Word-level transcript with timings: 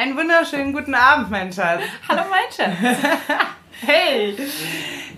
Einen 0.00 0.16
wunderschönen 0.16 0.72
guten 0.72 0.94
Abend, 0.94 1.30
mein 1.30 1.52
Schatz. 1.52 1.82
Hallo, 2.08 2.22
mein 2.30 2.50
Schatz. 2.50 2.96
Hey, 3.82 4.34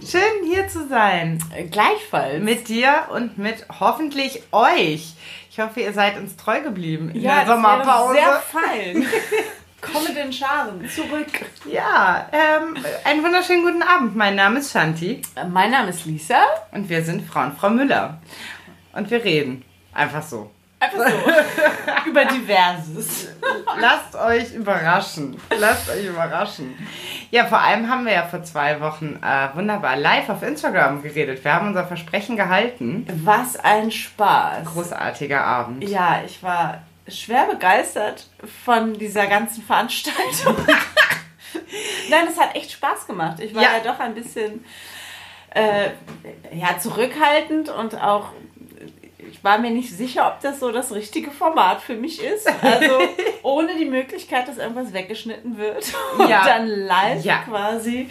schön 0.05 0.45
hier 0.45 0.67
zu 0.67 0.89
sein. 0.89 1.39
Gleichfalls. 1.71 2.42
Mit 2.42 2.67
dir 2.67 3.07
und 3.13 3.39
mit 3.39 3.65
hoffentlich 3.79 4.42
euch. 4.50 5.15
Ich 5.50 5.60
hoffe, 5.60 5.81
ihr 5.81 5.92
seid 5.92 6.18
uns 6.18 6.37
treu 6.37 6.60
geblieben 6.63 7.10
in 7.10 7.23
ja, 7.23 7.45
der 7.45 7.55
Sommerpause. 7.55 8.14
Sehr 8.14 8.43
fein. 8.43 9.07
Komme 9.80 10.14
den 10.14 10.32
Scharen 10.32 10.88
zurück. 10.88 11.28
Ja, 11.70 12.28
ähm, 12.32 12.76
einen 13.04 13.22
wunderschönen 13.22 13.62
guten 13.62 13.82
Abend. 13.84 14.16
Mein 14.16 14.34
Name 14.34 14.58
ist 14.58 14.72
Shanti. 14.72 15.22
Mein 15.48 15.70
Name 15.70 15.90
ist 15.90 16.06
Lisa. 16.06 16.42
Und 16.72 16.88
wir 16.88 17.04
sind 17.04 17.24
Frau 17.28 17.50
Frau 17.56 17.70
Müller. 17.70 18.20
Und 18.92 19.12
wir 19.12 19.22
reden. 19.22 19.64
Einfach 19.94 20.22
so. 20.22 20.50
Einfach 20.82 21.10
so. 21.10 22.06
Über 22.10 22.24
Diverses. 22.24 23.28
Lasst 23.78 24.16
euch 24.16 24.52
überraschen. 24.52 25.40
Lasst 25.56 25.88
euch 25.88 26.06
überraschen. 26.06 26.74
Ja, 27.30 27.46
vor 27.46 27.60
allem 27.60 27.88
haben 27.88 28.04
wir 28.04 28.12
ja 28.12 28.27
vor 28.27 28.42
zwei 28.42 28.80
Wochen 28.80 29.20
äh, 29.23 29.54
wunderbar 29.54 29.96
live 29.96 30.28
auf 30.28 30.42
Instagram 30.42 31.02
geredet. 31.02 31.45
Wir 31.45 31.54
haben 31.54 31.68
unser 31.68 31.87
Versprechen 31.87 32.37
gehalten. 32.37 33.06
Was 33.23 33.56
ein 33.60 33.92
Spaß. 33.92 34.66
Großartiger 34.66 35.45
Abend. 35.45 35.88
Ja, 35.88 36.23
ich 36.26 36.42
war 36.42 36.82
schwer 37.06 37.46
begeistert 37.46 38.26
von 38.64 38.95
dieser 38.95 39.28
ganzen 39.28 39.62
Veranstaltung. 39.62 40.56
Nein, 42.10 42.26
es 42.28 42.40
hat 42.40 42.56
echt 42.56 42.73
Spaß 42.73 43.06
gemacht. 43.06 43.38
Ich 43.38 43.54
war 43.54 43.62
ja, 43.62 43.76
ja 43.76 43.92
doch 43.92 44.01
ein 44.01 44.14
bisschen 44.14 44.64
äh, 45.54 45.90
ja, 46.52 46.76
zurückhaltend 46.78 47.68
und 47.68 48.01
auch 48.01 48.30
war 49.42 49.59
mir 49.59 49.70
nicht 49.70 49.91
sicher, 49.96 50.28
ob 50.28 50.41
das 50.41 50.60
so 50.60 50.70
das 50.70 50.92
richtige 50.92 51.30
Format 51.30 51.80
für 51.80 51.95
mich 51.95 52.23
ist. 52.23 52.48
Also 52.62 52.98
ohne 53.42 53.77
die 53.77 53.84
Möglichkeit, 53.84 54.48
dass 54.48 54.59
irgendwas 54.59 54.92
weggeschnitten 54.92 55.59
wird 55.59 55.92
und 56.18 56.28
ja. 56.28 56.45
dann 56.46 56.68
live 56.68 57.24
ja. 57.24 57.38
quasi 57.38 58.09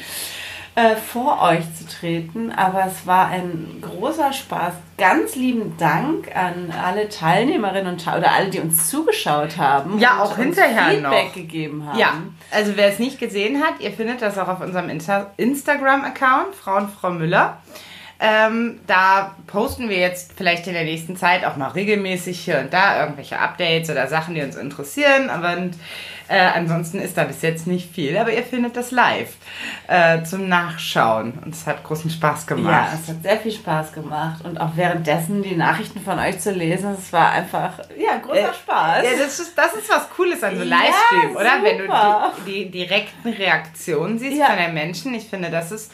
äh, 0.76 0.96
vor 0.96 1.42
euch 1.42 1.64
zu 1.76 1.88
treten. 1.88 2.52
Aber 2.52 2.86
es 2.86 3.08
war 3.08 3.28
ein 3.28 3.82
großer 3.82 4.34
Spaß. 4.34 4.74
Ganz 4.98 5.36
lieben 5.36 5.76
Dank 5.78 6.36
an 6.36 6.74
alle 6.84 7.10
Teilnehmerinnen 7.10 7.94
und 7.94 8.08
oder 8.08 8.32
alle, 8.34 8.50
die 8.50 8.60
uns 8.60 8.90
zugeschaut 8.90 9.58
haben. 9.58 10.00
Ja, 10.00 10.22
auch 10.22 10.38
hinterher 10.38 10.92
Feedback 10.92 11.28
noch. 11.28 11.34
gegeben 11.34 11.86
haben. 11.88 11.98
Ja, 11.98 12.14
also 12.52 12.74
wer 12.76 12.88
es 12.88 13.00
nicht 13.00 13.20
gesehen 13.20 13.64
hat, 13.64 13.80
ihr 13.80 13.92
findet 13.92 14.22
das 14.22 14.38
auch 14.38 14.48
auf 14.48 14.62
unserem 14.62 14.90
Insta 14.90 15.32
Instagram-Account, 15.38 16.56
Frau 16.56 16.78
und 16.78 16.90
Frau 16.92 17.10
Müller. 17.10 17.58
Ähm, 18.24 18.80
da 18.86 19.36
posten 19.48 19.90
wir 19.90 19.98
jetzt 19.98 20.34
vielleicht 20.38 20.68
in 20.68 20.74
der 20.74 20.84
nächsten 20.84 21.18
Zeit 21.18 21.44
auch 21.44 21.56
mal 21.56 21.70
regelmäßig 21.70 22.40
hier 22.40 22.60
und 22.60 22.72
da 22.72 23.02
irgendwelche 23.02 23.40
Updates 23.40 23.90
oder 23.90 24.06
Sachen, 24.06 24.36
die 24.36 24.42
uns 24.42 24.56
interessieren. 24.56 25.32
Aber 25.32 25.58
äh, 26.28 26.38
ansonsten 26.38 27.00
ist 27.00 27.18
da 27.18 27.24
bis 27.24 27.42
jetzt 27.42 27.66
nicht 27.66 27.92
viel. 27.92 28.16
Aber 28.18 28.32
ihr 28.32 28.44
findet 28.44 28.78
das 28.78 28.92
live 28.92 29.34
äh, 29.88 30.22
zum 30.22 30.48
Nachschauen. 30.48 31.34
Und 31.44 31.56
es 31.56 31.66
hat 31.66 31.84
großen 31.84 32.12
Spaß 32.12 32.46
gemacht. 32.46 32.92
Ja, 32.92 33.00
es 33.02 33.10
hat 33.10 33.24
sehr 33.24 33.38
viel 33.38 33.54
Spaß 33.54 33.92
gemacht. 33.92 34.46
Und 34.46 34.62
auch 34.62 34.76
währenddessen 34.76 35.42
die 35.42 35.56
Nachrichten 35.56 36.00
von 36.00 36.20
euch 36.20 36.40
zu 36.40 36.52
lesen, 36.52 36.96
es 36.98 37.12
war 37.12 37.32
einfach, 37.32 37.80
ja, 37.98 38.18
großer 38.18 38.52
äh, 38.52 38.54
Spaß. 38.54 39.04
Ja, 39.04 39.12
das 39.18 39.40
ist, 39.40 39.58
das 39.58 39.74
ist 39.74 39.90
was 39.90 40.08
Cooles 40.12 40.44
an 40.44 40.60
so 40.60 40.64
Livestream, 40.64 41.34
ja, 41.34 41.40
oder? 41.40 41.64
Wenn 41.64 41.78
du 41.80 41.88
die, 42.46 42.66
die 42.66 42.72
direkten 42.72 43.30
Reaktionen 43.30 44.20
siehst 44.20 44.38
ja. 44.38 44.46
von 44.46 44.58
den 44.58 44.76
Menschen. 44.76 45.16
Ich 45.16 45.28
finde, 45.28 45.50
das 45.50 45.72
ist 45.72 45.92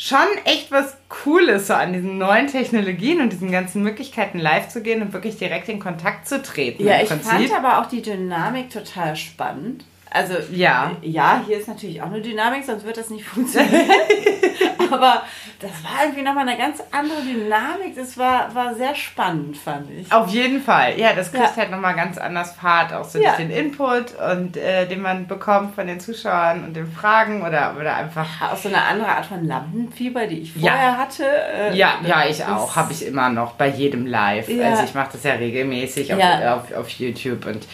schon 0.00 0.18
echt 0.46 0.72
was 0.72 0.96
Cooles 1.10 1.66
so 1.66 1.74
an 1.74 1.92
diesen 1.92 2.16
neuen 2.16 2.46
Technologien 2.46 3.20
und 3.20 3.34
diesen 3.34 3.52
ganzen 3.52 3.82
Möglichkeiten 3.82 4.38
live 4.38 4.68
zu 4.68 4.82
gehen 4.82 5.02
und 5.02 5.12
wirklich 5.12 5.36
direkt 5.36 5.68
in 5.68 5.78
Kontakt 5.78 6.26
zu 6.26 6.42
treten. 6.42 6.82
Ja, 6.82 7.02
ich 7.02 7.08
Prinzip. 7.08 7.30
fand 7.30 7.52
aber 7.52 7.80
auch 7.80 7.86
die 7.86 8.00
Dynamik 8.00 8.70
total 8.70 9.14
spannend. 9.14 9.84
Also 10.12 10.34
ja. 10.52 10.90
ja, 11.02 11.42
hier 11.46 11.58
ist 11.58 11.68
natürlich 11.68 12.02
auch 12.02 12.06
eine 12.06 12.20
Dynamik, 12.20 12.64
sonst 12.64 12.84
wird 12.84 12.96
das 12.96 13.10
nicht 13.10 13.24
funktionieren. 13.24 13.88
Aber 14.90 15.22
das 15.60 15.70
war 15.84 16.02
irgendwie 16.02 16.22
nochmal 16.22 16.48
eine 16.48 16.58
ganz 16.58 16.82
andere 16.90 17.20
Dynamik. 17.22 17.94
Das 17.94 18.18
war, 18.18 18.52
war 18.52 18.74
sehr 18.74 18.94
spannend, 18.96 19.56
fand 19.56 19.88
ich. 19.90 20.10
Auf 20.12 20.28
jeden 20.28 20.60
Fall. 20.60 20.98
Ja, 20.98 21.12
das 21.12 21.30
kriegt 21.30 21.44
ja. 21.44 21.56
halt 21.56 21.70
nochmal 21.70 21.94
ganz 21.94 22.18
anders 22.18 22.56
Fahrt, 22.56 22.92
auch 22.92 23.04
so 23.04 23.20
ja. 23.20 23.28
durch 23.28 23.36
den 23.36 23.50
Input 23.50 24.14
und 24.18 24.56
äh, 24.56 24.88
den 24.88 25.00
man 25.00 25.28
bekommt 25.28 25.76
von 25.76 25.86
den 25.86 26.00
Zuschauern 26.00 26.64
und 26.64 26.74
den 26.74 26.90
Fragen 26.90 27.42
oder, 27.42 27.76
oder 27.78 27.94
einfach. 27.94 28.26
Ja, 28.40 28.52
auch 28.52 28.56
so 28.56 28.68
eine 28.68 28.82
andere 28.82 29.10
Art 29.10 29.26
von 29.26 29.46
Lampenfieber, 29.46 30.26
die 30.26 30.40
ich 30.40 30.54
vorher 30.54 30.74
ja. 30.74 30.96
hatte. 30.96 31.24
Äh, 31.24 31.76
ja, 31.76 32.00
ja, 32.04 32.24
ich 32.28 32.44
auch. 32.44 32.74
Habe 32.74 32.92
ich 32.92 33.06
immer 33.06 33.28
noch 33.28 33.52
bei 33.52 33.68
jedem 33.68 34.06
Live. 34.06 34.48
Also 34.48 34.82
ich 34.82 34.94
mache 34.94 35.10
das 35.12 35.22
ja 35.22 35.34
regelmäßig 35.34 36.12
auf, 36.14 36.20
auf, 36.20 36.72
auf 36.72 36.88
YouTube 36.88 37.46
und 37.46 37.64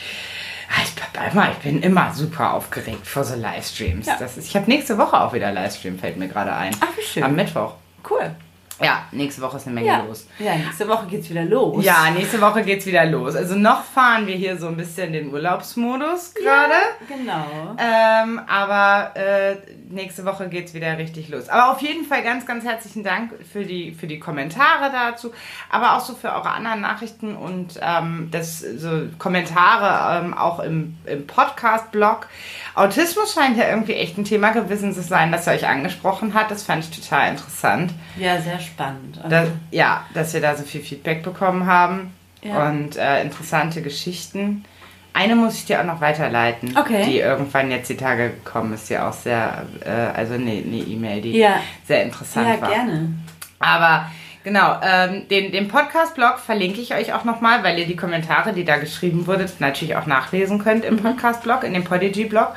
Ah, 0.69 0.83
ich, 0.83 1.57
ich 1.57 1.59
bin 1.63 1.83
immer 1.83 2.13
super 2.13 2.55
aufgeregt 2.55 3.07
vor 3.07 3.25
so 3.25 3.35
Livestreams. 3.35 4.07
Ja. 4.07 4.17
Das 4.19 4.37
ist, 4.37 4.49
ich 4.49 4.57
habe 4.57 4.71
nächste 4.71 4.99
Woche 4.99 5.21
auch 5.21 5.33
wieder 5.33 5.53
Livestream, 5.53 5.99
fällt 5.99 6.17
mir 6.17 6.29
gerade 6.29 6.53
ein. 6.55 6.75
Ach, 6.81 6.97
wie 6.97 7.03
schön. 7.03 7.23
Am 7.23 7.35
Mittwoch. 7.35 7.75
Cool. 8.09 8.35
Ja, 8.83 9.05
nächste 9.11 9.41
Woche 9.41 9.57
ist 9.57 9.67
eine 9.67 9.75
Menge 9.75 9.87
ja. 9.87 10.03
los. 10.03 10.27
Ja, 10.39 10.55
nächste 10.55 10.87
Woche 10.87 11.07
geht's 11.07 11.31
wieder 11.31 11.45
los. 11.45 11.83
Ja, 11.83 12.11
nächste 12.11 12.41
Woche 12.41 12.63
geht's 12.63 12.85
wieder 12.85 13.07
los. 13.07 13.35
Also 13.35 13.55
noch 13.55 13.85
fahren 13.85 14.27
wir 14.27 14.35
hier 14.35 14.59
so 14.59 14.69
ein 14.69 14.77
bisschen 14.77 15.13
den 15.13 15.33
Urlaubsmodus 15.33 16.35
gerade. 16.35 16.75
Ja, 16.75 17.17
genau. 17.17 17.77
Ähm, 17.79 18.41
aber 18.47 19.17
äh, 19.17 19.57
nächste 19.89 20.27
Woche 20.27 20.49
geht's 20.49 20.75
wieder 20.75 20.99
richtig 20.99 21.31
los. 21.31 21.49
Aber 21.49 21.73
auf 21.73 21.81
jeden 21.81 22.05
Fall 22.05 22.23
ganz, 22.23 22.45
ganz 22.45 22.65
herzlichen 22.65 23.03
Dank 23.03 23.33
für 23.51 23.65
die, 23.65 23.93
für 23.93 24.07
die 24.07 24.19
Kommentare 24.19 24.93
dazu, 24.93 25.33
aber 25.71 25.97
auch 25.97 26.01
so 26.01 26.15
für 26.15 26.33
eure 26.33 26.51
anderen 26.51 26.83
Nachrichten 26.83 27.35
und 27.35 27.81
ähm, 27.81 28.29
das 28.31 28.61
so 28.61 29.09
Kommentare 29.19 30.23
ähm, 30.23 30.35
auch 30.35 30.61
im, 30.61 30.99
im 31.07 31.27
Podcast-Blog. 31.27 32.29
Autismus 32.75 33.33
scheint 33.33 33.57
ja 33.57 33.71
irgendwie 33.71 33.95
echt 33.95 34.19
ein 34.19 34.25
Thema 34.25 34.51
gewesen 34.51 34.93
zu 34.93 35.01
sein, 35.01 35.33
das 35.33 35.47
er 35.47 35.55
euch 35.55 35.67
angesprochen 35.67 36.35
hat. 36.35 36.51
Das 36.51 36.63
fand 36.63 36.85
ich 36.85 37.01
total 37.01 37.31
interessant. 37.31 37.95
Ja, 38.19 38.39
sehr 38.39 38.61
spannend. 38.67 39.19
Also. 39.19 39.29
Das, 39.29 39.49
ja, 39.71 40.05
dass 40.15 40.35
wir 40.35 40.41
da 40.41 40.57
so 40.57 40.65
viel 40.65 40.83
Feedback 40.83 41.23
bekommen 41.23 41.67
haben 41.67 42.13
ja. 42.43 42.69
und 42.69 42.97
äh, 42.97 43.23
interessante 43.23 43.83
Geschichten. 43.83 44.65
Eine 45.13 45.35
muss 45.35 45.55
ich 45.55 45.65
dir 45.65 45.81
auch 45.81 45.85
noch 45.85 46.01
weiterleiten, 46.03 46.77
okay. 46.77 47.05
die 47.07 47.19
irgendwann 47.19 47.71
jetzt 47.71 47.89
die 47.89 47.97
Tage 47.97 48.31
gekommen 48.31 48.75
ist, 48.75 48.91
die 48.91 48.99
auch 48.99 49.15
sehr, 49.15 49.65
äh, 49.85 49.91
also 49.91 50.35
eine 50.35 50.53
E-Mail, 50.53 51.23
die 51.23 51.39
ja. 51.39 51.61
sehr 51.87 52.03
interessant 52.03 52.49
ja, 52.49 52.61
war. 52.61 52.71
Ja, 52.71 52.77
gerne. 52.77 53.15
Aber 53.59 54.07
Genau, 54.47 54.79
ähm, 54.81 55.27
den, 55.27 55.51
den 55.51 55.67
Podcast-Blog 55.67 56.39
verlinke 56.39 56.81
ich 56.81 56.95
euch 56.95 57.13
auch 57.13 57.25
nochmal, 57.25 57.65
weil 57.65 57.81
ihr 57.81 57.87
die 57.87 57.97
Kommentare, 57.97 58.53
die 58.53 58.65
da 58.65 58.77
geschrieben 58.77 59.27
wurden, 59.27 59.51
natürlich 59.59 59.97
auch 59.97 60.07
nachlesen 60.07 60.61
könnt 60.61 60.85
im 60.85 60.95
mhm. 60.95 61.03
Podcast-Blog, 61.03 61.65
in 61.65 61.75
dem 61.75 61.83
Podigy-Blog. 61.83 62.55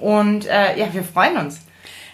Und 0.00 0.48
äh, 0.48 0.76
ja, 0.76 0.92
wir 0.92 1.04
freuen 1.04 1.36
uns, 1.36 1.60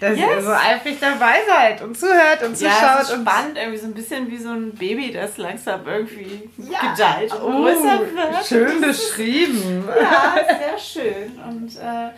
dass 0.00 0.16
yes. 0.16 0.28
ihr 0.30 0.42
so 0.42 0.50
eifrig 0.52 0.98
dabei 1.00 1.36
seid 1.46 1.82
und 1.82 1.98
zuhört 1.98 2.42
und 2.44 2.56
zuschaut. 2.56 2.80
Ja, 2.80 3.00
es 3.00 3.10
ist 3.10 3.20
spannend, 3.20 3.56
irgendwie 3.56 3.78
so 3.78 3.86
ein 3.86 3.94
bisschen 3.94 4.30
wie 4.30 4.38
so 4.38 4.50
ein 4.50 4.74
Baby, 4.74 5.12
das 5.12 5.36
langsam 5.38 5.80
irgendwie 5.86 6.48
ja. 6.58 6.92
gedeiht 6.92 7.32
und 7.32 7.42
oh, 7.42 7.62
größer 7.62 8.00
wird. 8.00 8.46
Schön 8.46 8.80
beschrieben. 8.80 9.88
ja, 10.00 10.34
sehr 10.46 10.78
schön. 10.78 11.38
Und 11.48 11.76
äh, 11.76 12.10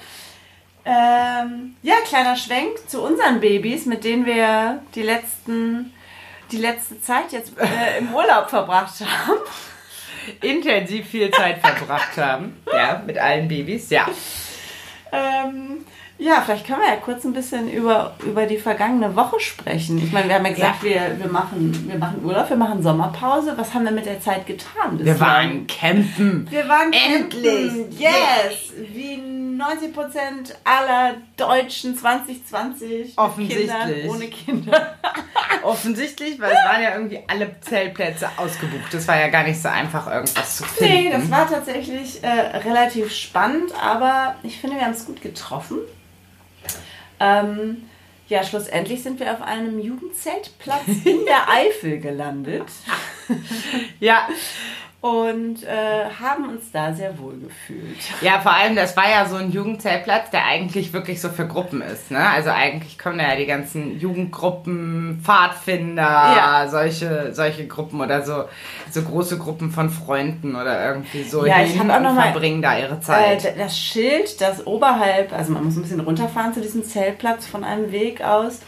ähm, 0.85 1.77
ja, 1.83 1.95
kleiner 2.07 2.37
Schwenk 2.37 2.89
zu 2.89 3.03
unseren 3.03 3.41
Babys, 3.41 3.87
mit 3.87 4.05
denen 4.05 4.27
wir 4.27 4.83
die 4.95 5.03
letzten 5.03 5.93
die 6.53 6.59
letzte 6.59 7.01
Zeit 7.01 7.33
jetzt 7.33 7.53
äh, 7.59 7.99
im 7.99 8.13
Urlaub 8.13 8.51
verbracht 8.51 8.95
haben. 9.01 9.39
Intensiv 10.43 11.07
viel 11.09 11.31
Zeit 11.31 11.59
verbracht 11.61 12.17
haben. 12.17 12.61
Ja, 12.73 13.03
mit 13.07 13.19
allen 13.19 13.49
Babys, 13.49 13.91
ja. 13.91 14.07
Ähm, 15.13 15.85
ja, 16.21 16.43
vielleicht 16.43 16.67
können 16.67 16.81
wir 16.81 16.89
ja 16.89 16.97
kurz 16.97 17.25
ein 17.25 17.33
bisschen 17.33 17.71
über, 17.71 18.15
über 18.27 18.45
die 18.45 18.59
vergangene 18.59 19.17
Woche 19.17 19.41
sprechen. 19.41 19.97
Ich 19.99 20.13
meine, 20.13 20.29
wir 20.29 20.35
haben 20.35 20.45
ja 20.45 20.53
gesagt, 20.53 20.83
ja. 20.83 20.91
Wir, 20.91 21.19
wir, 21.19 21.31
machen, 21.31 21.89
wir 21.89 21.99
machen 21.99 22.23
Urlaub, 22.23 22.51
wir 22.51 22.59
machen 22.59 22.83
Sommerpause. 22.83 23.55
Was 23.57 23.73
haben 23.73 23.85
wir 23.85 23.91
mit 23.91 24.05
der 24.05 24.21
Zeit 24.21 24.47
getan? 24.47 25.03
Wir 25.03 25.19
waren 25.19 25.67
campen. 25.67 26.47
Wir 26.51 26.69
waren 26.69 26.93
Endlich. 26.93 27.73
Campen. 27.73 27.99
Yes. 27.99 28.73
Wie 28.93 29.17
90 29.17 29.95
Prozent 29.95 30.55
aller 30.63 31.15
Deutschen 31.39 31.97
2020 31.97 33.16
Offensichtlich. 33.16 33.71
Kindern, 33.71 34.09
ohne 34.09 34.27
Kinder. 34.28 34.99
Offensichtlich, 35.63 36.39
weil 36.39 36.53
es 36.53 36.71
waren 36.71 36.83
ja 36.83 36.95
irgendwie 36.95 37.21
alle 37.28 37.59
Zeltplätze 37.63 38.28
ausgebucht. 38.37 38.93
Das 38.93 39.09
war 39.09 39.19
ja 39.19 39.28
gar 39.28 39.45
nicht 39.45 39.61
so 39.61 39.69
einfach, 39.69 40.07
irgendwas 40.07 40.59
zu 40.59 40.65
finden. 40.65 40.93
Nee, 40.93 41.11
das 41.11 41.31
war 41.31 41.49
tatsächlich 41.49 42.23
äh, 42.23 42.28
relativ 42.28 43.11
spannend, 43.15 43.73
aber 43.83 44.37
ich 44.43 44.59
finde, 44.59 44.77
wir 44.77 44.84
haben 44.84 44.93
es 44.93 45.07
gut 45.07 45.23
getroffen. 45.23 45.78
Ähm, 47.21 47.83
ja, 48.28 48.45
schlussendlich 48.45 49.03
sind 49.03 49.21
wir 49.21 49.33
auf 49.33 49.43
einem 49.43 49.78
Jugendzeltplatz 49.81 50.87
in 51.05 51.25
der 51.27 51.49
Eifel 51.53 51.99
gelandet. 51.99 52.67
ja, 54.01 54.28
und 55.01 55.63
äh, 55.63 56.11
haben 56.21 56.51
uns 56.51 56.71
da 56.73 56.93
sehr 56.93 57.19
wohl 57.19 57.39
gefühlt. 57.39 57.97
Ja, 58.21 58.41
vor 58.41 58.53
allem, 58.53 58.77
das 58.77 58.97
war 58.99 59.09
ja 59.09 59.27
so 59.27 59.37
ein 59.37 59.51
Jugendzeltplatz, 59.51 60.31
der 60.31 60.45
eigentlich 60.45 60.93
wirklich 60.93 61.23
so 61.23 61.31
für 61.31 61.47
Gruppen 61.47 61.81
ist. 61.81 62.11
Ne? 62.11 62.19
Also 62.19 62.51
eigentlich 62.51 62.99
kommen 62.99 63.17
da 63.17 63.31
ja 63.31 63.37
die 63.37 63.47
ganzen 63.47 63.99
Jugendgruppen, 63.99 65.21
Pfadfinder, 65.23 66.03
ja. 66.03 66.69
solche, 66.69 67.33
solche 67.33 67.67
Gruppen 67.67 68.03
oder 68.03 68.23
so, 68.23 68.45
so 68.91 69.01
große 69.01 69.39
Gruppen 69.39 69.71
von 69.71 69.89
Freunden 69.89 70.55
oder 70.55 70.87
irgendwie 70.87 71.23
so 71.23 71.47
ja, 71.47 71.63
ich 71.63 71.73
hin 71.73 71.91
auch 71.91 72.01
noch 72.01 72.11
und 72.11 72.17
mal, 72.17 72.33
verbringen 72.33 72.61
da 72.61 72.79
ihre 72.79 73.01
Zeit. 73.01 73.45
Äh, 73.47 73.57
das 73.57 73.79
Schild, 73.79 74.39
das 74.43 74.67
oberhalb, 74.67 75.33
also 75.33 75.53
man 75.53 75.65
muss 75.65 75.77
ein 75.77 75.83
bisschen 75.83 76.01
runterfahren 76.01 76.53
zu 76.53 76.61
diesem 76.61 76.85
Zeltplatz 76.85 77.47
von 77.47 77.65
einem 77.65 77.91
Weg 77.91 78.23
aus. 78.23 78.61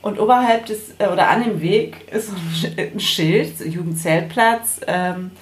Und 0.00 0.20
oberhalb 0.20 0.66
des, 0.66 0.94
äh, 0.98 1.08
oder 1.08 1.28
an 1.28 1.44
dem 1.44 1.60
Weg 1.60 2.10
ist 2.10 2.30
ein 2.78 3.00
Schild, 3.00 3.60
Jugendzeltplatz. 3.60 4.80
Ähm, 4.86 5.32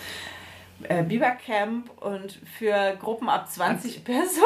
äh, 0.89 1.03
Bibercamp 1.03 1.91
und 2.03 2.39
für 2.59 2.97
Gruppen 3.01 3.29
ab 3.29 3.51
20 3.51 4.05
Personen. 4.05 4.45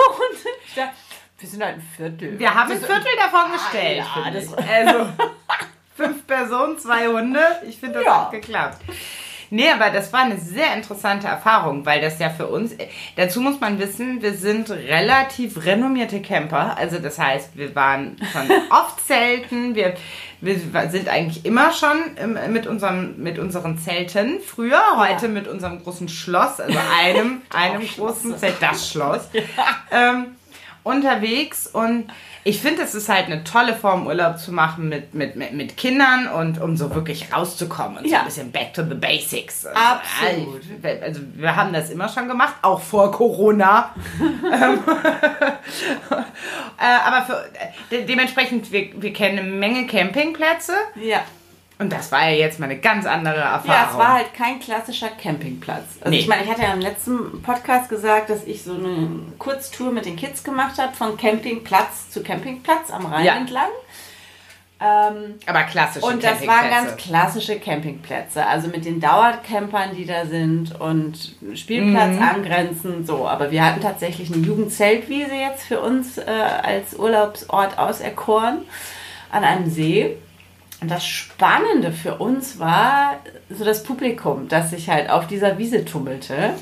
Wir 1.39 1.49
sind 1.49 1.63
halt 1.63 1.77
ein 1.77 1.83
Viertel. 1.97 2.39
Wir 2.39 2.53
haben 2.53 2.73
ein 2.73 2.79
Viertel 2.79 3.13
davon 3.17 3.53
gestellt. 3.53 4.05
Ja, 4.17 4.31
das, 4.31 4.53
also 4.55 5.09
fünf 5.97 6.27
Personen, 6.27 6.79
zwei 6.79 7.07
Hunde. 7.07 7.41
Ich 7.69 7.79
finde, 7.79 7.95
das 7.99 8.05
ja. 8.05 8.25
hat 8.25 8.33
geklappt. 8.33 8.83
Nee, 9.51 9.71
aber 9.71 9.91
das 9.91 10.13
war 10.13 10.25
eine 10.25 10.37
sehr 10.37 10.75
interessante 10.75 11.27
Erfahrung, 11.27 11.87
weil 11.87 12.01
das 12.01 12.19
ja 12.19 12.29
für 12.29 12.49
uns, 12.49 12.77
dazu 13.17 13.41
muss 13.41 13.61
man 13.61 13.79
wissen, 13.79 14.21
wir 14.21 14.35
sind 14.35 14.71
relativ 14.71 15.65
renommierte 15.65 16.21
Camper. 16.21 16.77
Also 16.77 16.99
das 16.99 17.19
heißt, 17.19 17.57
wir 17.57 17.75
waren 17.75 18.17
schon 18.33 18.51
oft 18.71 19.07
zelten, 19.07 19.75
wir, 19.75 19.95
wir 20.41 20.59
sind 20.91 21.09
eigentlich 21.09 21.45
immer 21.45 21.73
schon 21.73 21.99
mit, 22.53 22.67
unserem, 22.67 23.21
mit 23.23 23.39
unseren 23.39 23.79
Zelten 23.79 24.41
früher, 24.41 24.81
heute 24.97 25.27
ja. 25.27 25.33
mit 25.33 25.49
unserem 25.49 25.83
großen 25.83 26.09
Schloss, 26.09 26.61
also 26.61 26.79
einem, 27.01 27.43
einem 27.51 27.83
großen 27.87 28.39
Zelt, 28.39 28.57
das 28.61 28.91
Schloss, 28.91 29.29
ja. 29.33 29.43
ähm, 29.91 30.37
unterwegs 30.85 31.67
und 31.67 32.07
ich 32.45 32.61
finde, 32.61 32.83
es 32.83 32.95
ist 32.95 33.09
halt 33.09 33.27
eine 33.27 33.45
tolle 33.45 33.75
Form, 33.75 34.07
Urlaub 34.07 34.39
zu 34.39 34.53
machen 34.53 34.89
mit, 34.89 35.15
mit, 35.15 35.37
mit, 35.37 35.53
mit 35.53 35.77
Kindern 35.77 36.29
und 36.29 36.61
um 36.61 36.77
so 36.77 36.95
wirklich 36.95 37.33
rauszukommen 37.33 37.99
und 37.99 38.07
ja. 38.07 38.11
so 38.11 38.17
ein 38.17 38.25
bisschen 38.27 38.53
back 38.53 38.75
to 38.75 38.83
the 38.83 38.95
basics. 38.95 39.67
Absolut. 39.67 40.63
Also 41.03 41.21
wir 41.35 41.57
haben 41.57 41.73
das 41.73 41.91
immer 41.91 42.09
schon 42.09 42.29
gemacht, 42.29 42.55
auch 42.63 42.81
vor 42.81 43.11
Corona. 43.13 43.95
Ähm, 44.51 44.81
äh, 46.81 47.07
aber 47.07 47.23
für, 47.23 47.45
de 47.91 48.05
dementsprechend, 48.05 48.73
wir, 48.73 48.91
wir 49.01 49.13
kennen 49.13 49.39
eine 49.39 49.49
Menge 49.49 49.87
Campingplätze. 49.87 50.73
Ja. 50.97 51.23
Und 51.79 51.93
das 51.93 52.11
war 52.11 52.29
ja 52.29 52.35
jetzt 52.35 52.59
mal 52.59 52.67
eine 52.67 52.79
ganz 52.79 53.07
andere 53.07 53.37
Erfahrung. 53.37 53.69
Ja, 53.69 53.89
es 53.91 53.97
war 53.97 54.13
halt 54.15 54.35
kein 54.35 54.59
klassischer 54.59 55.11
Campingplatz. 55.11 55.99
Also 56.01 56.11
nee. 56.11 56.19
ich 56.19 56.27
meine, 56.27 56.43
ich 56.43 56.51
hatte 56.51 56.63
ja 56.63 56.73
im 56.73 56.81
letzten 56.81 57.41
Podcast 57.43 57.89
gesagt, 57.89 58.31
dass 58.31 58.45
ich 58.45 58.65
so 58.65 58.75
eine 58.75 59.09
Kurztour 59.39 59.93
mit 59.93 60.05
den 60.05 60.17
Kids 60.17 60.43
gemacht 60.43 60.79
habe, 60.79 60.93
von 60.95 61.17
Campingplatz 61.17 62.11
zu 62.11 62.23
Campingplatz 62.25 62.91
am 62.91 63.07
Rhein 63.07 63.25
ja. 63.25 63.37
entlang. 63.37 63.69
Ähm, 64.81 65.35
Aber 65.47 65.65
klassische 65.65 66.07
Und 66.07 66.23
das 66.23 66.47
waren 66.47 66.71
ganz 66.71 66.97
klassische 66.97 67.59
Campingplätze, 67.59 68.47
also 68.47 68.69
mit 68.69 68.85
den 68.85 69.01
Dauercampern, 69.01 69.95
die 69.97 70.07
da 70.07 70.25
sind 70.25 70.81
und 70.81 71.35
Spielplatz 71.55 72.17
mhm. 72.17 72.23
angrenzend 72.23 73.07
so. 73.07 73.27
Aber 73.27 73.51
wir 73.51 73.65
hatten 73.65 73.81
tatsächlich 73.81 74.33
eine 74.33 74.45
Jugendzeltwiese 74.45 75.35
jetzt 75.35 75.65
für 75.65 75.81
uns 75.81 76.19
äh, 76.19 76.23
als 76.27 76.95
Urlaubsort 76.95 77.79
auserkoren 77.79 78.63
an 79.31 79.45
einem 79.45 79.69
See. 79.69 80.17
Und 80.81 80.91
das 80.91 81.05
Spannende 81.07 81.93
für 81.93 82.17
uns 82.17 82.59
war 82.59 83.17
so 83.51 83.65
das 83.65 83.83
Publikum, 83.83 84.49
das 84.49 84.71
sich 84.71 84.89
halt 84.89 85.11
auf 85.11 85.27
dieser 85.27 85.59
Wiese 85.59 85.85
tummelte. 85.85 86.55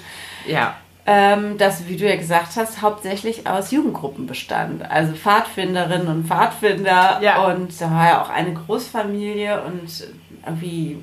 Ja. 0.47 0.77
Ähm, 1.05 1.59
das, 1.59 1.87
wie 1.87 1.97
du 1.97 2.09
ja 2.09 2.17
gesagt 2.17 2.57
hast, 2.57 2.83
hauptsächlich 2.83 3.47
aus 3.47 3.71
Jugendgruppen 3.71 4.27
bestand. 4.27 4.91
Also 4.91 5.15
Pfadfinderinnen 5.15 6.09
und 6.09 6.27
Pfadfinder. 6.27 7.21
Ja. 7.21 7.45
Und 7.45 7.79
da 7.81 7.91
war 7.91 8.09
ja 8.09 8.23
auch 8.23 8.31
eine 8.31 8.55
Großfamilie 8.55 9.63
und 9.63 10.09
irgendwie, 10.45 10.99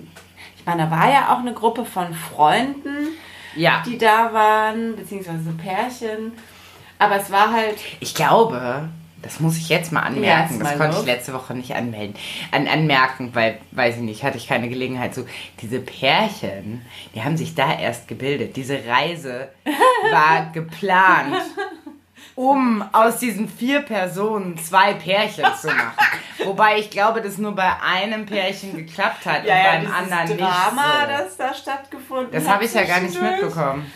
ich 0.58 0.66
meine, 0.66 0.84
da 0.84 0.92
war 0.92 1.10
ja 1.10 1.34
auch 1.34 1.40
eine 1.40 1.54
Gruppe 1.54 1.86
von 1.86 2.14
Freunden, 2.14 3.10
ja. 3.56 3.84
die 3.86 3.98
da 3.98 4.34
waren, 4.34 4.96
beziehungsweise 4.96 5.44
so 5.44 5.52
Pärchen. 5.52 6.34
Aber 6.98 7.18
es 7.18 7.32
war 7.32 7.52
halt. 7.54 7.78
Ich 8.00 8.16
glaube, 8.16 8.90
das 9.24 9.40
muss 9.40 9.58
ich 9.58 9.70
jetzt 9.70 9.92
mal 9.92 10.02
anmerken. 10.02 10.60
Ja, 10.60 10.64
das 10.64 10.78
konnte 10.78 10.98
ich 11.00 11.06
letzte 11.06 11.34
Woche 11.34 11.56
nicht 11.56 11.76
anmelden. 11.76 12.16
An, 12.52 12.68
anmerken, 12.68 13.30
weil, 13.34 13.58
weiß 13.72 13.96
ich 13.96 14.02
nicht, 14.02 14.24
hatte 14.24 14.38
ich 14.38 14.48
keine 14.48 14.70
Gelegenheit 14.70 15.16
zu. 15.16 15.26
Diese 15.62 15.80
Pärchen, 15.80 16.86
die 17.16 17.24
haben 17.24 17.38
sich 17.38 17.56
da 17.56 17.80
erst 17.80 18.08
gebildet. 18.08 18.56
Diese 18.58 18.80
Reise 18.86 19.50
war 20.12 20.52
geplant, 20.54 21.36
um 22.36 22.84
aus 22.92 23.18
diesen 23.18 23.48
vier 23.48 23.82
Personen 23.82 24.58
zwei 24.58 24.94
Pärchen 24.94 25.46
zu 25.60 25.68
machen. 25.68 25.94
Wobei 26.44 26.80
ich 26.80 26.90
glaube, 26.90 27.22
dass 27.22 27.38
nur 27.38 27.56
bei 27.56 27.72
einem 27.82 28.26
Pärchen 28.26 28.76
geklappt 28.76 29.26
hat 29.26 29.46
ja, 29.46 29.54
und 29.54 29.64
ja, 29.64 29.72
beim 29.72 29.94
anderen 29.94 30.38
Drama, 30.38 31.06
nicht. 31.06 31.18
So. 31.18 31.24
das 31.24 31.38
da 31.38 31.54
stattgefunden 31.54 32.32
das 32.34 32.42
hat. 32.42 32.48
Das 32.48 32.54
habe 32.54 32.66
ich 32.66 32.74
ja 32.74 32.84
gar 32.84 33.00
nicht 33.00 33.20
mitbekommen. 33.20 33.92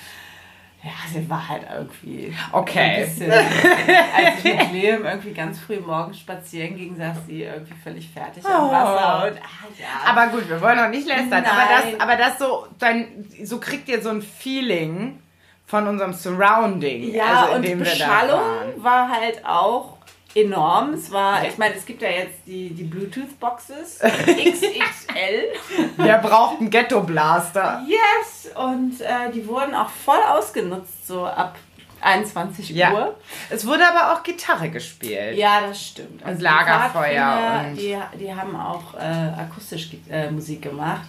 Ja, 0.84 0.92
sie 1.12 1.28
war 1.28 1.50
halt 1.50 1.64
irgendwie. 1.74 2.34
Okay. 2.52 3.04
Bisschen, 3.04 3.32
als 3.32 4.44
ich 4.44 4.44
mit 4.44 4.72
Liam 4.72 5.06
irgendwie 5.06 5.34
ganz 5.34 5.60
früh 5.60 5.80
morgens 5.80 6.20
spazieren 6.20 6.78
ging, 6.78 6.96
saß 6.96 7.18
sie 7.26 7.44
irgendwie 7.44 7.74
völlig 7.84 8.08
fertig 8.10 8.44
oh. 8.46 8.50
am 8.50 8.72
Wasser. 8.72 9.28
Und, 9.28 9.38
ah, 9.38 9.68
ja. 9.78 10.12
Aber 10.12 10.28
gut, 10.28 10.48
wir 10.48 10.62
wollen 10.62 10.78
noch 10.78 10.90
nicht 10.90 11.08
lästern. 11.08 11.44
Aber 11.46 11.68
das, 11.70 12.00
aber 12.00 12.16
das 12.16 12.40
so, 12.40 12.68
dann, 12.78 13.26
so 13.44 13.60
kriegt 13.60 13.90
ihr 13.90 14.02
so 14.02 14.10
ein 14.10 14.22
Feeling 14.22 15.20
von 15.66 15.88
unserem 15.88 16.14
Surrounding. 16.14 17.12
Ja, 17.14 17.48
also, 17.48 17.56
und 17.56 17.80
Beschallung 17.80 18.42
war 18.78 19.10
halt 19.10 19.44
auch 19.46 19.97
enorm. 20.38 20.94
Es 20.94 21.12
war, 21.12 21.46
ich 21.46 21.58
meine, 21.58 21.76
es 21.76 21.86
gibt 21.86 22.02
ja 22.02 22.10
jetzt 22.10 22.40
die, 22.46 22.70
die 22.70 22.84
Bluetooth-Boxes 22.84 24.00
XXL. 24.02 25.52
Wer 25.98 26.18
braucht 26.20 26.60
einen 26.60 26.70
Ghetto-Blaster? 26.70 27.84
Yes! 27.88 28.52
Und 28.56 29.02
äh, 29.02 29.32
die 29.34 29.48
wurden 29.48 29.74
auch 29.74 29.90
voll 29.90 30.20
ausgenutzt, 30.30 31.08
so 31.08 31.26
ab 31.26 31.58
21 32.02 32.70
ja. 32.70 32.94
Uhr. 32.94 33.16
Es 33.50 33.66
wurde 33.66 33.84
aber 33.88 34.14
auch 34.14 34.24
Gitarre 34.24 34.70
gespielt. 34.70 35.36
Ja, 35.36 35.62
das 35.62 35.82
stimmt. 35.82 36.24
Also 36.24 36.38
und 36.38 36.42
Lagerfeuer. 36.42 37.66
Und 37.70 37.76
die, 37.76 37.98
die 38.20 38.34
haben 38.34 38.56
auch 38.56 38.94
äh, 38.94 39.42
akustisch 39.42 39.90
äh, 40.10 40.30
Musik 40.30 40.62
gemacht. 40.62 41.08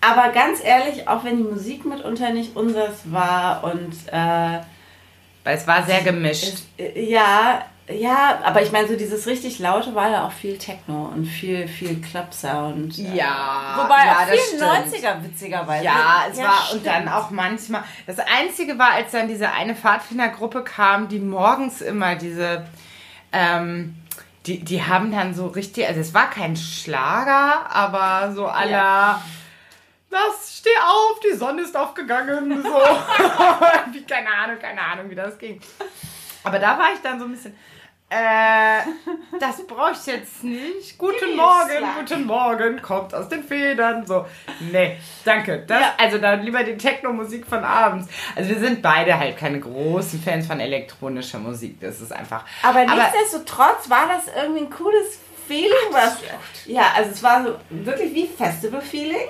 Aber 0.00 0.30
ganz 0.30 0.62
ehrlich, 0.62 1.08
auch 1.08 1.24
wenn 1.24 1.38
die 1.38 1.42
Musik 1.44 1.84
mitunter 1.84 2.30
nicht 2.30 2.56
unseres 2.56 3.12
war 3.12 3.64
und. 3.64 3.92
Äh, 4.08 4.60
Weil 5.44 5.56
es 5.56 5.66
war 5.66 5.84
sehr 5.84 6.02
gemischt. 6.02 6.64
Es, 6.76 6.84
äh, 6.84 7.08
ja, 7.08 7.62
ja, 7.90 8.40
aber 8.44 8.60
ich 8.62 8.70
meine, 8.70 8.86
so 8.86 8.96
dieses 8.96 9.26
richtig 9.26 9.58
laute 9.58 9.94
war 9.94 10.10
ja 10.10 10.26
auch 10.26 10.32
viel 10.32 10.58
Techno 10.58 11.06
und 11.06 11.24
viel, 11.24 11.66
viel 11.66 12.00
Club-Sound. 12.00 12.98
Ja. 12.98 13.82
Wobei 13.82 14.04
ja, 14.04 14.18
auch 14.18 14.26
viel 14.26 14.62
90er 14.62 15.24
witzigerweise. 15.24 15.84
Ja, 15.84 16.26
es 16.30 16.38
ja, 16.38 16.44
war 16.44 16.62
stimmt. 16.64 16.72
und 16.80 16.86
dann 16.86 17.08
auch 17.08 17.30
manchmal. 17.30 17.82
Das 18.06 18.18
Einzige 18.18 18.78
war, 18.78 18.92
als 18.92 19.12
dann 19.12 19.26
diese 19.26 19.50
eine 19.52 19.74
Pfadfindergruppe 19.74 20.64
kam, 20.64 21.08
die 21.08 21.18
morgens 21.18 21.80
immer 21.80 22.14
diese. 22.14 22.66
Ähm, 23.32 23.94
die, 24.46 24.64
die 24.64 24.82
haben 24.82 25.10
dann 25.10 25.34
so 25.34 25.46
richtig, 25.46 25.86
also 25.86 26.00
es 26.00 26.14
war 26.14 26.30
kein 26.30 26.56
Schlager, 26.56 27.70
aber 27.70 28.32
so 28.34 28.46
aller. 28.46 28.70
Ja. 28.70 29.22
Das, 30.10 30.58
steh 30.58 30.70
auf, 30.86 31.20
die 31.20 31.36
Sonne 31.36 31.62
ist 31.62 31.76
aufgegangen. 31.76 32.62
So. 32.62 32.68
keine 34.08 34.28
Ahnung, 34.30 34.58
keine 34.58 34.80
Ahnung, 34.80 35.10
wie 35.10 35.14
das 35.14 35.38
ging. 35.38 35.60
Aber 36.44 36.58
da 36.58 36.78
war 36.78 36.92
ich 36.94 37.00
dann 37.02 37.18
so 37.18 37.26
ein 37.26 37.32
bisschen, 37.32 37.54
äh, 38.10 38.80
das 39.38 39.66
brauche 39.66 39.92
ich 39.92 40.06
jetzt 40.06 40.42
nicht. 40.42 40.96
Guten 40.96 41.36
Morgen, 41.36 41.84
guten 41.98 42.26
Morgen, 42.26 42.80
kommt 42.80 43.14
aus 43.14 43.28
den 43.28 43.44
Federn. 43.44 44.06
So, 44.06 44.24
nee, 44.72 44.96
danke. 45.24 45.64
Das, 45.66 45.80
ja. 45.80 45.94
Also 45.98 46.16
dann 46.18 46.42
lieber 46.42 46.64
die 46.64 46.76
Techno-Musik 46.76 47.46
von 47.46 47.62
abends. 47.64 48.08
Also 48.34 48.50
wir 48.50 48.60
sind 48.60 48.80
beide 48.80 49.18
halt 49.18 49.36
keine 49.36 49.60
großen 49.60 50.22
Fans 50.22 50.46
von 50.46 50.58
elektronischer 50.58 51.38
Musik. 51.38 51.80
Das 51.80 52.00
ist 52.00 52.12
einfach. 52.12 52.44
Aber, 52.62 52.80
aber 52.80 52.94
nichtsdestotrotz 52.94 53.90
war 53.90 54.08
das 54.08 54.34
irgendwie 54.34 54.62
ein 54.62 54.70
cooles 54.70 55.20
Feeling, 55.46 55.92
was. 55.92 56.18
Ja, 56.66 56.92
also 56.96 57.10
es 57.10 57.22
war 57.22 57.44
so 57.44 57.56
wirklich 57.68 58.14
wie 58.14 58.26
Festival-Feeling. 58.26 59.28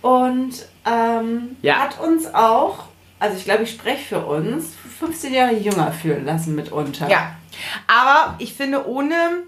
Und 0.00 0.66
ähm, 0.86 1.56
ja. 1.60 1.76
hat 1.76 2.00
uns 2.00 2.32
auch, 2.32 2.84
also 3.18 3.36
ich 3.36 3.44
glaube, 3.44 3.64
ich 3.64 3.70
spreche 3.70 4.04
für 4.04 4.24
uns, 4.24 4.72
15 4.98 5.34
Jahre 5.34 5.54
jünger 5.54 5.92
fühlen 5.92 6.24
lassen 6.24 6.54
mitunter. 6.54 7.08
Ja, 7.08 7.34
aber 7.86 8.34
ich 8.38 8.54
finde 8.54 8.86
ohne 8.86 9.44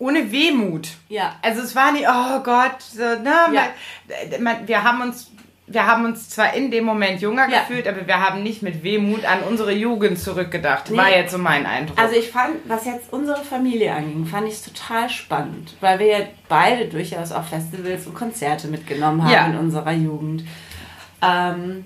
ohne 0.00 0.30
Wehmut. 0.30 0.88
Ja. 1.08 1.34
Also 1.42 1.60
es 1.60 1.74
war 1.74 1.90
nicht, 1.90 2.06
oh 2.08 2.40
Gott, 2.44 2.80
so, 2.80 3.02
ne, 3.02 3.34
ja. 3.52 3.68
wir 4.64 4.84
haben 4.84 5.02
uns 5.02 5.32
wir 5.70 5.86
haben 5.86 6.04
uns 6.04 6.30
zwar 6.30 6.54
in 6.54 6.70
dem 6.70 6.84
Moment 6.84 7.20
jünger 7.20 7.48
ja. 7.48 7.60
gefühlt, 7.60 7.86
aber 7.86 8.06
wir 8.06 8.20
haben 8.20 8.42
nicht 8.42 8.62
mit 8.62 8.82
Wehmut 8.82 9.24
an 9.24 9.42
unsere 9.42 9.72
Jugend 9.72 10.18
zurückgedacht. 10.18 10.90
Nee. 10.90 10.96
War 10.96 11.10
jetzt 11.10 11.32
so 11.32 11.38
mein 11.38 11.66
Eindruck. 11.66 11.98
Also 11.98 12.16
ich 12.16 12.30
fand, 12.30 12.56
was 12.66 12.86
jetzt 12.86 13.12
unsere 13.12 13.44
Familie 13.44 13.92
anging, 13.92 14.24
fand 14.26 14.48
ich 14.48 14.54
es 14.54 14.62
total 14.62 15.10
spannend, 15.10 15.74
weil 15.80 15.98
wir 15.98 16.06
ja 16.06 16.18
beide 16.48 16.86
durchaus 16.86 17.32
auch 17.32 17.44
Festivals 17.44 18.06
und 18.06 18.14
Konzerte 18.14 18.68
mitgenommen 18.68 19.22
haben 19.22 19.30
ja. 19.30 19.46
in 19.46 19.58
unserer 19.58 19.92
Jugend. 19.92 20.44
Ähm, 21.20 21.84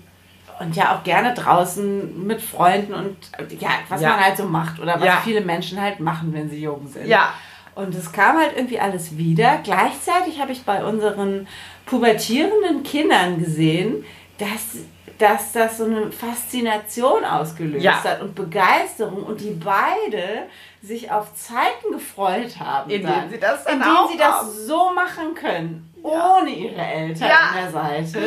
und 0.59 0.75
ja 0.75 0.95
auch 0.95 1.03
gerne 1.03 1.33
draußen 1.33 2.25
mit 2.25 2.41
Freunden 2.41 2.93
und 2.93 3.15
ja, 3.59 3.69
was 3.89 4.01
Ja. 4.01 4.09
man 4.09 4.25
halt 4.25 4.37
so 4.37 4.45
macht 4.45 4.79
oder 4.79 4.95
was 4.99 5.05
Ja. 5.05 5.21
viele 5.23 5.41
Menschen 5.41 5.79
halt 5.81 5.99
machen, 5.99 6.33
wenn 6.33 6.49
sie 6.49 6.61
jung 6.61 6.87
sind. 6.87 7.07
Ja. 7.07 7.33
Und 7.75 7.95
es 7.95 8.11
kam 8.11 8.37
halt 8.37 8.51
irgendwie 8.55 8.79
alles 8.79 9.17
wieder. 9.17 9.59
Gleichzeitig 9.63 10.39
habe 10.39 10.51
ich 10.51 10.63
bei 10.63 10.83
unseren 10.85 11.47
pubertierenden 11.85 12.83
Kindern 12.83 13.39
gesehen, 13.39 14.05
dass, 14.37 14.77
dass 15.17 15.51
das 15.53 15.77
so 15.77 15.85
eine 15.85 16.11
Faszination 16.11 17.23
ausgelöst 17.25 17.83
Ja. 17.83 18.03
hat 18.03 18.21
und 18.21 18.35
Begeisterung 18.35 19.23
und 19.23 19.39
die 19.41 19.51
beide 19.63 20.43
sich 20.81 21.09
auf 21.11 21.33
Zeiten 21.33 21.91
gefreut 21.93 22.59
haben. 22.59 22.89
Indem 22.91 23.07
dann, 23.09 23.29
sie 23.29 23.39
das 23.39 23.63
dann 23.63 23.75
indem 23.75 23.89
auch 23.95 24.11
sie 24.11 24.17
das 24.17 24.27
haben. 24.35 24.49
so 24.67 24.91
machen 24.93 25.33
können, 25.33 25.92
ohne 26.03 26.49
ihre 26.51 26.81
Eltern 26.81 27.27
Ja. 27.29 27.35
an 27.49 27.55
der 27.63 27.71
Seite. 27.71 28.19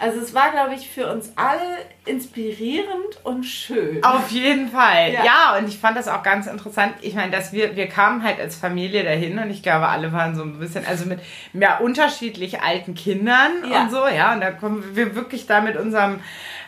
Also 0.00 0.20
es 0.20 0.32
war, 0.34 0.50
glaube 0.52 0.74
ich, 0.74 0.88
für 0.88 1.12
uns 1.12 1.32
alle 1.36 1.60
inspirierend 2.06 3.18
und 3.24 3.44
schön. 3.44 4.02
Auf 4.04 4.30
jeden 4.30 4.68
Fall. 4.68 5.12
Ja. 5.12 5.24
Ja. 5.24 5.58
und 5.58 5.68
ich 5.68 5.78
fand 5.78 5.96
das 5.96 6.08
auch 6.08 6.22
ganz 6.22 6.46
interessant. 6.46 6.94
Ich 7.00 7.14
meine, 7.14 7.30
dass 7.32 7.52
wir, 7.52 7.76
wir 7.76 7.88
kamen 7.88 8.22
halt 8.22 8.40
als 8.40 8.56
Familie 8.56 9.04
dahin 9.04 9.38
und 9.38 9.50
ich 9.50 9.62
glaube, 9.62 9.88
alle 9.88 10.12
waren 10.12 10.34
so 10.36 10.42
ein 10.42 10.58
bisschen, 10.58 10.86
also 10.86 11.06
mit 11.06 11.20
ja, 11.52 11.78
unterschiedlich 11.78 12.60
alten 12.62 12.94
Kindern 12.94 13.50
Ja. 13.70 13.82
und 13.82 13.90
so, 13.90 14.06
ja. 14.06 14.32
Und 14.32 14.40
da 14.40 14.50
kommen 14.52 14.84
wir 14.94 15.14
wirklich 15.14 15.46
da 15.46 15.60
mit 15.60 15.76
unserem, 15.76 16.20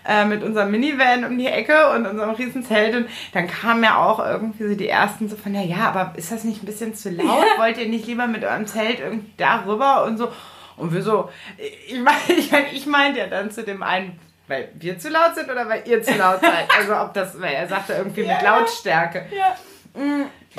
äh, 0.07 0.25
mit 0.25 0.43
unserem 0.43 0.71
Minivan 0.71 1.25
um 1.25 1.39
die 1.39 1.47
Ecke 1.49 1.91
und 1.91 2.07
unserem 2.07 2.31
Riesenzelt 2.31 2.95
und 2.95 3.09
dann 3.33 3.47
kamen 3.47 3.83
ja 3.85 4.05
auch 4.05 4.19
irgendwie 4.19 4.69
so 4.69 4.75
die 4.75 4.89
ersten 4.89 5.29
so 5.29 5.37
von, 5.37 5.55
ja, 5.55 5.63
ja, 5.63 5.89
aber 5.89 6.13
ist 6.17 6.33
das 6.33 6.45
nicht 6.45 6.63
ein 6.63 6.67
bisschen 6.67 6.95
zu 6.95 7.11
laut? 7.11 7.45
Wollt 7.59 7.79
ihr 7.79 7.89
nicht 7.89 8.07
lieber 8.07 8.27
mit 8.27 8.45
eurem 8.45 8.67
Zelt 8.67 9.01
irgendwie 9.01 9.31
darüber 9.37 10.05
und 10.05 10.17
so? 10.19 10.29
Und 10.77 10.93
wir 10.93 11.03
so, 11.03 11.31
ich 11.59 11.99
meine, 12.01 12.19
ich, 12.39 12.51
mein, 12.51 12.65
ich 12.73 12.87
meinte 12.87 13.21
ja 13.21 13.27
dann 13.27 13.51
zu 13.51 13.63
dem 13.63 13.83
einen, 13.83 14.19
weil 14.49 14.69
wir 14.75 14.99
zu 14.99 15.09
laut 15.09 15.35
sind 15.35 15.51
oder 15.51 15.69
weil 15.69 15.83
ihr 15.87 16.03
zu 16.03 16.15
laut 16.15 16.41
seid. 16.41 16.69
Also 16.79 16.97
ob 16.97 17.13
das, 17.15 17.41
weil 17.41 17.55
er 17.55 17.67
sagte 17.67 17.95
irgendwie 17.95 18.23
mit 18.27 18.43
Lautstärke. 18.43 19.27
ja. 19.37 19.57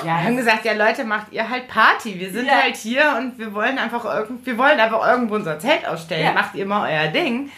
Wir 0.04 0.14
haben 0.24 0.38
gesagt, 0.38 0.66
ja 0.66 0.74
Leute, 0.74 1.04
macht 1.04 1.32
ihr 1.32 1.48
halt 1.50 1.68
Party. 1.68 2.20
Wir 2.20 2.32
sind 2.32 2.46
Ja. 2.48 2.62
halt 2.62 2.76
hier 2.76 3.16
und 3.18 3.38
wir 3.40 3.54
wollen 3.54 3.78
einfach 3.80 4.04
irgend, 4.06 4.46
wir 4.46 4.58
wollen 4.58 4.80
einfach 4.80 5.08
irgendwo 5.08 5.36
unser 5.36 5.58
Zelt 5.60 5.88
ausstellen. 5.88 6.26
Ja. 6.26 6.32
Macht 6.34 6.56
ihr 6.56 6.66
mal 6.66 6.88
euer 6.92 7.08
Ding. 7.12 7.52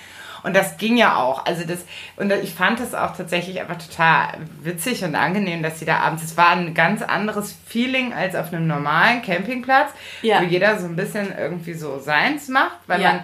Und 0.43 0.55
das 0.55 0.77
ging 0.77 0.96
ja 0.98 1.15
auch. 1.17 1.46
Also 1.46 1.65
das, 1.65 1.79
und 2.15 2.31
ich 2.31 2.53
fand 2.53 2.79
es 2.79 2.93
auch 2.93 3.15
tatsächlich 3.15 3.60
einfach 3.60 3.77
total 3.77 4.29
witzig 4.63 5.03
und 5.03 5.15
angenehm, 5.15 5.62
dass 5.63 5.79
sie 5.79 5.86
da 5.86 5.98
abends, 5.98 6.24
es 6.24 6.38
war 6.38 6.50
ein 6.51 6.74
ganz 6.74 7.01
anderes 7.01 7.55
Feeling 7.67 8.13
als 8.13 8.36
auf 8.36 8.53
einem 8.53 8.67
normalen 8.67 9.22
Campingplatz, 9.22 9.89
Ja. 10.22 10.39
wo 10.41 10.46
jeder 10.46 10.79
so 10.79 10.86
ein 10.88 10.96
bisschen 10.96 11.34
irgendwie 11.38 11.74
so 11.74 12.00
seins 12.00 12.48
macht, 12.48 12.77
weil 12.88 13.01
Ja. 13.01 13.12
man, 13.13 13.24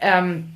ähm, 0.00 0.54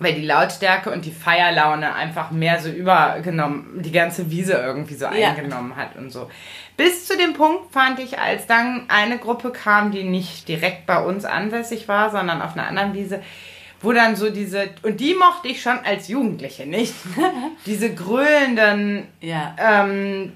weil 0.00 0.14
die 0.14 0.24
Lautstärke 0.24 0.90
und 0.92 1.04
die 1.04 1.10
Feierlaune 1.10 1.92
einfach 1.94 2.30
mehr 2.30 2.60
so 2.60 2.68
übergenommen, 2.68 3.82
die 3.82 3.90
ganze 3.90 4.30
Wiese 4.30 4.52
irgendwie 4.52 4.94
so 4.94 5.06
Ja. 5.06 5.30
eingenommen 5.30 5.74
hat 5.74 5.96
und 5.96 6.10
so. 6.12 6.30
Bis 6.76 7.06
zu 7.08 7.16
dem 7.16 7.32
Punkt 7.32 7.72
fand 7.72 7.98
ich, 7.98 8.20
als 8.20 8.46
dann 8.46 8.84
eine 8.86 9.18
Gruppe 9.18 9.50
kam, 9.50 9.90
die 9.90 10.04
nicht 10.04 10.46
direkt 10.46 10.86
bei 10.86 11.02
uns 11.02 11.24
ansässig 11.24 11.88
war, 11.88 12.10
sondern 12.12 12.40
auf 12.40 12.52
einer 12.56 12.68
anderen 12.68 12.94
Wiese, 12.94 13.20
wo 13.82 13.92
dann 13.92 14.16
so 14.16 14.30
diese, 14.30 14.68
und 14.82 14.98
die 15.00 15.14
mochte 15.14 15.48
ich 15.48 15.62
schon 15.62 15.78
als 15.84 16.08
Jugendliche 16.08 16.66
nicht, 16.66 16.94
diese 17.66 17.94
grölenden 17.94 19.06
Ja. 19.20 19.54
ähm, 19.58 20.32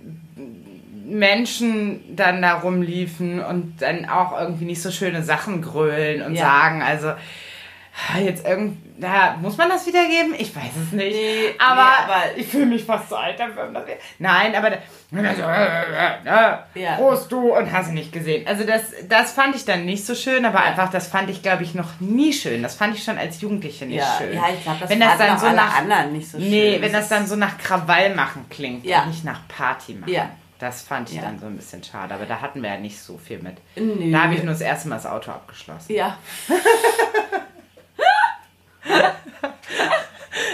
Menschen 1.04 2.16
dann 2.16 2.40
da 2.40 2.54
rumliefen 2.54 3.42
und 3.44 3.74
dann 3.80 4.06
auch 4.08 4.38
irgendwie 4.40 4.64
nicht 4.64 4.80
so 4.82 4.90
schöne 4.90 5.22
Sachen 5.22 5.60
grölen 5.60 6.22
und 6.22 6.34
Ja. 6.34 6.42
sagen, 6.44 6.82
also 6.82 7.12
jetzt 8.24 8.46
irgendwie, 8.46 8.78
na, 8.98 9.36
muss 9.40 9.56
man 9.56 9.68
das 9.68 9.86
wiedergeben? 9.86 10.34
Ich 10.38 10.54
weiß 10.56 10.72
es 10.86 10.92
nicht. 10.92 11.14
Nee, 11.14 11.54
aber, 11.58 11.74
nee, 11.82 12.12
aber- 12.12 12.36
ich 12.38 12.46
fühle 12.48 12.66
mich 12.66 12.84
fast 12.84 13.08
so 13.10 13.16
alt 13.16 13.38
dafür. 13.38 13.66
um 13.68 13.74
das- 13.74 13.84
Nein, 14.18 14.54
aber 14.54 14.70
da, 14.70 14.76
so, 15.10 15.16
äh, 15.42 16.80
Ja. 16.80 16.96
Prost 16.96 17.30
du 17.30 17.54
und 17.54 17.70
hast 17.70 17.90
du 17.90 17.94
nicht 17.94 18.12
gesehen. 18.12 18.46
Also 18.46 18.64
das, 18.64 18.82
das 19.08 19.32
fand 19.32 19.54
ich 19.56 19.64
dann 19.66 19.84
nicht 19.84 20.06
so 20.06 20.14
schön, 20.14 20.44
aber 20.46 20.60
einfach, 20.62 20.90
das 20.90 21.06
fand 21.08 21.28
ich, 21.30 21.42
glaube 21.42 21.64
ich, 21.64 21.74
noch 21.74 22.00
nie 22.00 22.32
schön. 22.32 22.62
Das 22.62 22.74
fand 22.76 22.96
ich 22.96 23.04
schon 23.04 23.18
als 23.18 23.40
Jugendliche 23.40 23.84
nicht 23.86 23.98
Ja, 23.98 24.14
schön. 24.18 24.32
ja, 24.34 24.44
ich 24.56 24.62
glaube, 24.62 24.78
das 24.80 24.88
wenn 24.90 25.00
das 25.00 25.18
dann 25.18 25.36
auch 25.36 25.38
so 25.38 25.50
nach 25.50 25.78
anderen 25.78 26.12
nicht 26.12 26.30
so 26.30 26.38
schön. 26.38 26.48
Nee, 26.50 26.78
wenn 26.80 26.92
das 26.92 27.02
ist- 27.04 27.12
dann 27.12 27.26
so 27.26 27.36
nach 27.36 27.58
Krawall 27.58 28.14
machen 28.14 28.46
klingt 28.48 28.86
Ja. 28.86 29.02
und 29.02 29.08
nicht 29.10 29.24
nach 29.24 29.46
Party 29.48 29.94
machen. 29.94 30.10
Ja. 30.12 30.30
Das 30.58 30.80
fand 30.82 31.10
ich 31.10 31.16
Ja. 31.16 31.22
dann 31.22 31.40
so 31.40 31.46
ein 31.46 31.56
bisschen 31.56 31.82
schade, 31.82 32.14
aber 32.14 32.24
da 32.24 32.40
hatten 32.40 32.62
wir 32.62 32.70
ja 32.70 32.76
nicht 32.78 32.96
so 33.00 33.18
viel 33.18 33.40
mit. 33.40 33.56
Nö. 33.74 34.12
Da 34.12 34.22
habe 34.22 34.34
ich 34.34 34.42
nur 34.44 34.52
das 34.52 34.60
erste 34.60 34.88
Mal 34.88 34.94
das 34.94 35.06
Auto 35.06 35.32
abgeschlossen. 35.32 35.92
Ja. 35.92 36.16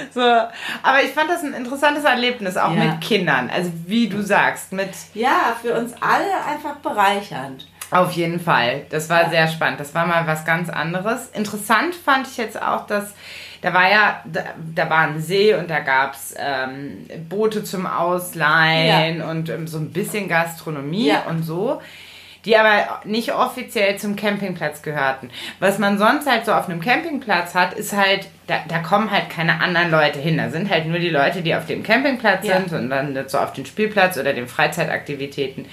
So, 0.14 0.20
aber 0.20 1.02
ich 1.04 1.10
fand 1.10 1.30
das 1.30 1.42
ein 1.42 1.54
interessantes 1.54 2.04
Erlebnis, 2.04 2.56
auch 2.56 2.72
Ja. 2.74 2.84
mit 2.84 3.00
Kindern. 3.00 3.50
Also 3.54 3.70
wie 3.86 4.08
du 4.08 4.22
sagst, 4.22 4.72
mit 4.72 4.90
ja, 5.14 5.56
für 5.60 5.74
uns 5.74 5.92
alle 6.00 6.44
einfach 6.46 6.76
bereichernd. 6.76 7.66
auf 7.90 8.12
jeden 8.12 8.38
Fall. 8.40 8.82
Das 8.90 9.08
war 9.08 9.22
Ja. 9.24 9.30
sehr 9.30 9.48
spannend. 9.48 9.80
Das 9.80 9.94
war 9.94 10.06
mal 10.06 10.26
was 10.26 10.44
ganz 10.44 10.68
anderes. 10.70 11.28
Interessant 11.32 11.94
fand 11.94 12.26
ich 12.26 12.36
jetzt 12.36 12.60
auch, 12.60 12.86
dass 12.86 13.14
da 13.60 13.74
war 13.74 13.90
ja, 13.90 14.22
da, 14.24 14.40
da 14.74 14.88
war 14.88 14.98
ein 15.08 15.20
See 15.20 15.52
und 15.54 15.68
da 15.68 15.80
gab 15.80 16.14
es 16.14 16.32
ähm, 16.38 17.06
Boote 17.28 17.64
zum 17.64 17.86
Ausleihen 17.86 19.20
und 19.22 19.48
ähm, 19.48 19.66
so 19.66 19.78
ein 19.78 19.90
bisschen 19.92 20.28
Gastronomie 20.28 21.08
Ja. 21.08 21.22
und 21.28 21.42
so. 21.42 21.80
Die 22.44 22.56
aber 22.56 23.00
nicht 23.04 23.34
offiziell 23.34 23.96
zum 23.96 24.16
Campingplatz 24.16 24.82
gehörten. 24.82 25.30
Was 25.60 25.78
man 25.78 25.98
sonst 25.98 26.28
halt 26.30 26.46
so 26.46 26.52
auf 26.52 26.68
einem 26.68 26.80
Campingplatz 26.80 27.54
hat, 27.54 27.74
ist 27.74 27.94
halt, 27.96 28.28
da, 28.46 28.60
da 28.68 28.78
kommen 28.78 29.10
halt 29.10 29.28
keine 29.30 29.60
anderen 29.60 29.90
Leute 29.90 30.18
hin. 30.18 30.38
Da 30.38 30.50
sind 30.50 30.70
halt 30.70 30.86
nur 30.86 30.98
die 30.98 31.10
Leute, 31.10 31.42
die 31.42 31.54
auf 31.54 31.66
dem 31.66 31.82
Campingplatz 31.82 32.46
Ja. 32.46 32.58
sind 32.58 32.72
und 32.72 32.90
dann 32.90 33.28
so 33.28 33.38
auf 33.38 33.52
den 33.52 33.66
Spielplatz 33.66 34.16
oder 34.16 34.32
den 34.32 34.48
Freizeitaktivitäten. 34.48 35.66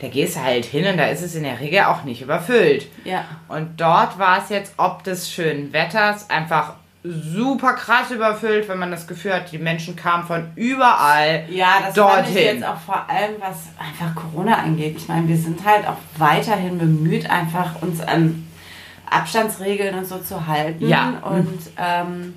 Da 0.00 0.08
gehst 0.08 0.36
du 0.36 0.42
halt 0.44 0.64
hin 0.64 0.86
und 0.86 0.96
da 0.96 1.06
ist 1.06 1.22
es 1.22 1.34
in 1.34 1.42
der 1.42 1.58
Regel 1.60 1.80
auch 1.84 2.04
nicht 2.04 2.22
überfüllt. 2.22 2.86
Ja. 3.04 3.24
Und 3.48 3.80
dort 3.80 4.18
war 4.18 4.38
es 4.42 4.48
jetzt 4.48 4.74
ob 4.76 5.02
des 5.02 5.30
schönen 5.30 5.72
Wetters 5.72 6.30
einfach 6.30 6.74
super 7.04 7.74
krass 7.74 8.10
überfüllt, 8.10 8.68
wenn 8.68 8.78
man 8.78 8.90
das 8.90 9.06
Gefühl 9.06 9.32
hat, 9.34 9.52
die 9.52 9.58
Menschen 9.58 9.94
kamen 9.94 10.24
von 10.26 10.48
überall 10.56 11.44
Ja, 11.48 11.74
das 11.86 11.94
fand 11.96 12.28
ich 12.28 12.34
dorthin. 12.34 12.56
jetzt 12.56 12.64
auch 12.66 12.78
vor 12.78 13.08
allem, 13.08 13.36
was 13.38 13.68
einfach 13.78 14.14
Corona 14.14 14.56
angeht. 14.56 14.96
Ich 14.98 15.08
meine, 15.08 15.28
wir 15.28 15.36
sind 15.36 15.64
halt 15.64 15.86
auch 15.86 15.96
weiterhin 16.18 16.78
bemüht, 16.78 17.30
einfach 17.30 17.80
uns 17.82 18.00
an 18.00 18.46
Abstandsregeln 19.10 19.96
und 19.96 20.06
so 20.06 20.18
zu 20.18 20.46
halten. 20.46 20.86
Ja. 20.88 21.20
Und 21.22 21.58
ähm, 21.78 22.34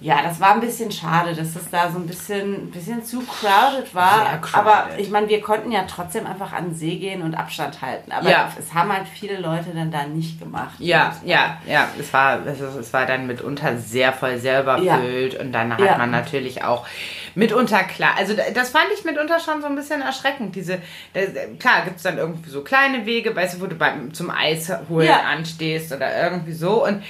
ja, 0.00 0.22
das 0.22 0.40
war 0.40 0.54
ein 0.54 0.60
bisschen 0.60 0.90
schade, 0.90 1.34
dass 1.34 1.54
es 1.54 1.68
da 1.70 1.90
so 1.90 1.98
ein 1.98 2.06
bisschen, 2.06 2.70
bisschen 2.70 3.04
zu 3.04 3.20
crowded 3.20 3.94
war. 3.94 4.40
Crowded. 4.40 4.54
Aber 4.54 4.88
ich 4.98 5.10
meine, 5.10 5.28
wir 5.28 5.40
konnten 5.42 5.70
ja 5.70 5.84
trotzdem 5.86 6.26
einfach 6.26 6.52
an 6.54 6.70
den 6.70 6.74
See 6.74 6.96
gehen 6.96 7.20
und 7.22 7.34
Abstand 7.34 7.82
halten. 7.82 8.10
Aber 8.10 8.28
Ja. 8.30 8.50
es 8.58 8.72
haben 8.72 8.90
halt 8.92 9.06
viele 9.06 9.38
Leute 9.38 9.70
dann 9.74 9.90
da 9.90 10.04
nicht 10.06 10.38
gemacht. 10.40 10.74
Ja, 10.78 11.14
ja, 11.24 11.58
ja. 11.66 11.88
Es 11.98 12.12
war, 12.14 12.46
es, 12.46 12.60
es 12.60 12.92
war 12.94 13.04
dann 13.04 13.26
mitunter 13.26 13.76
sehr 13.76 14.12
voll 14.14 14.38
sehr 14.38 14.62
überfüllt 14.62 15.38
und 15.38 15.52
dann 15.52 15.72
hat 15.74 15.80
Ja. 15.80 15.98
man 15.98 16.10
natürlich 16.10 16.64
auch 16.64 16.86
mitunter 17.34 17.84
klar. 17.84 18.14
Also 18.16 18.34
da- 18.34 18.50
das 18.54 18.70
fand 18.70 18.86
ich 18.98 19.04
mitunter 19.04 19.38
schon 19.38 19.60
so 19.60 19.66
ein 19.66 19.76
bisschen 19.76 20.00
erschreckend. 20.00 20.54
Diese, 20.56 20.78
da, 21.12 21.20
klar, 21.58 21.82
gibt 21.84 21.98
es 21.98 22.02
dann 22.02 22.16
irgendwie 22.16 22.48
so 22.48 22.62
kleine 22.64 23.04
Wege, 23.06 23.36
weißt 23.36 23.56
du, 23.56 23.60
wo 23.60 23.66
du 23.66 23.74
beim, 23.76 24.14
zum 24.14 24.30
Eis 24.30 24.72
holen 24.88 25.06
Ja. 25.06 25.20
anstehst 25.30 25.92
oder 25.92 26.22
irgendwie 26.24 26.52
so. 26.52 26.84
Und 26.86 27.02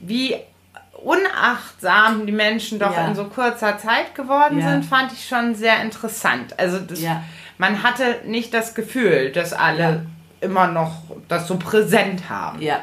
wie 0.00 0.36
unachtsam 1.04 2.26
die 2.26 2.32
Menschen 2.32 2.78
doch 2.78 2.94
Ja. 2.94 3.06
in 3.08 3.14
so 3.14 3.24
kurzer 3.24 3.78
Zeit 3.78 4.14
geworden 4.14 4.60
Ja. 4.60 4.70
sind, 4.70 4.84
fand 4.84 5.12
ich 5.12 5.26
schon 5.28 5.54
sehr 5.54 5.80
interessant. 5.82 6.58
Also 6.58 6.78
das, 6.78 7.00
Ja. 7.00 7.22
man 7.58 7.82
hatte 7.82 8.16
nicht 8.24 8.52
das 8.54 8.74
Gefühl, 8.74 9.30
dass 9.32 9.52
alle 9.52 10.06
immer 10.40 10.66
noch 10.68 11.02
das 11.28 11.46
so 11.48 11.56
präsent 11.56 12.28
haben. 12.28 12.60
Ja. 12.62 12.80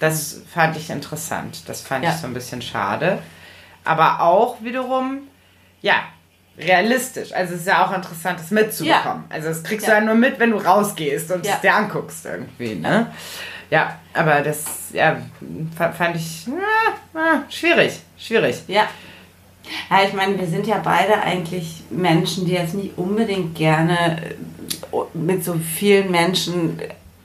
Das 0.00 0.40
fand 0.52 0.76
ich 0.76 0.90
interessant. 0.90 1.68
Das 1.68 1.80
fand 1.80 2.04
ich 2.04 2.12
so 2.12 2.26
ein 2.26 2.34
bisschen 2.34 2.62
schade. 2.62 3.18
Aber 3.84 4.20
auch 4.20 4.60
wiederum, 4.62 5.20
ja, 5.80 5.94
realistisch. 6.58 7.32
Also 7.32 7.54
es 7.54 7.60
ist 7.60 7.66
ja 7.66 7.84
auch 7.86 7.92
interessant, 7.94 8.38
das 8.38 8.50
mitzubekommen. 8.50 9.24
Also 9.30 9.48
das 9.48 9.62
kriegst 9.62 9.86
du 9.86 9.92
Ja. 9.92 10.00
nur 10.00 10.14
mit, 10.14 10.38
wenn 10.38 10.50
du 10.50 10.58
rausgehst 10.58 11.30
und 11.32 11.46
es 11.46 11.60
dir 11.60 11.74
anguckst 11.74 12.26
irgendwie, 12.26 12.74
ne? 12.74 13.12
Ja, 13.72 13.98
aber 14.12 14.42
das, 14.42 14.90
ja, 14.92 15.16
fa- 15.76 15.92
fand 15.92 16.16
ich 16.16 16.46
ja, 16.46 16.52
ja, 17.14 17.42
schwierig, 17.48 18.00
schwierig. 18.18 18.62
Ja. 18.68 18.82
Ja, 19.88 20.02
ich 20.06 20.12
meine, 20.12 20.38
wir 20.38 20.46
sind 20.46 20.66
ja 20.66 20.78
beide 20.84 21.14
eigentlich 21.22 21.82
Menschen, 21.88 22.44
die 22.44 22.52
jetzt 22.52 22.74
nicht 22.74 22.98
unbedingt 22.98 23.54
gerne 23.54 24.18
äh, 24.20 24.96
mit 25.14 25.42
so 25.42 25.54
vielen 25.54 26.10
Menschen 26.10 26.78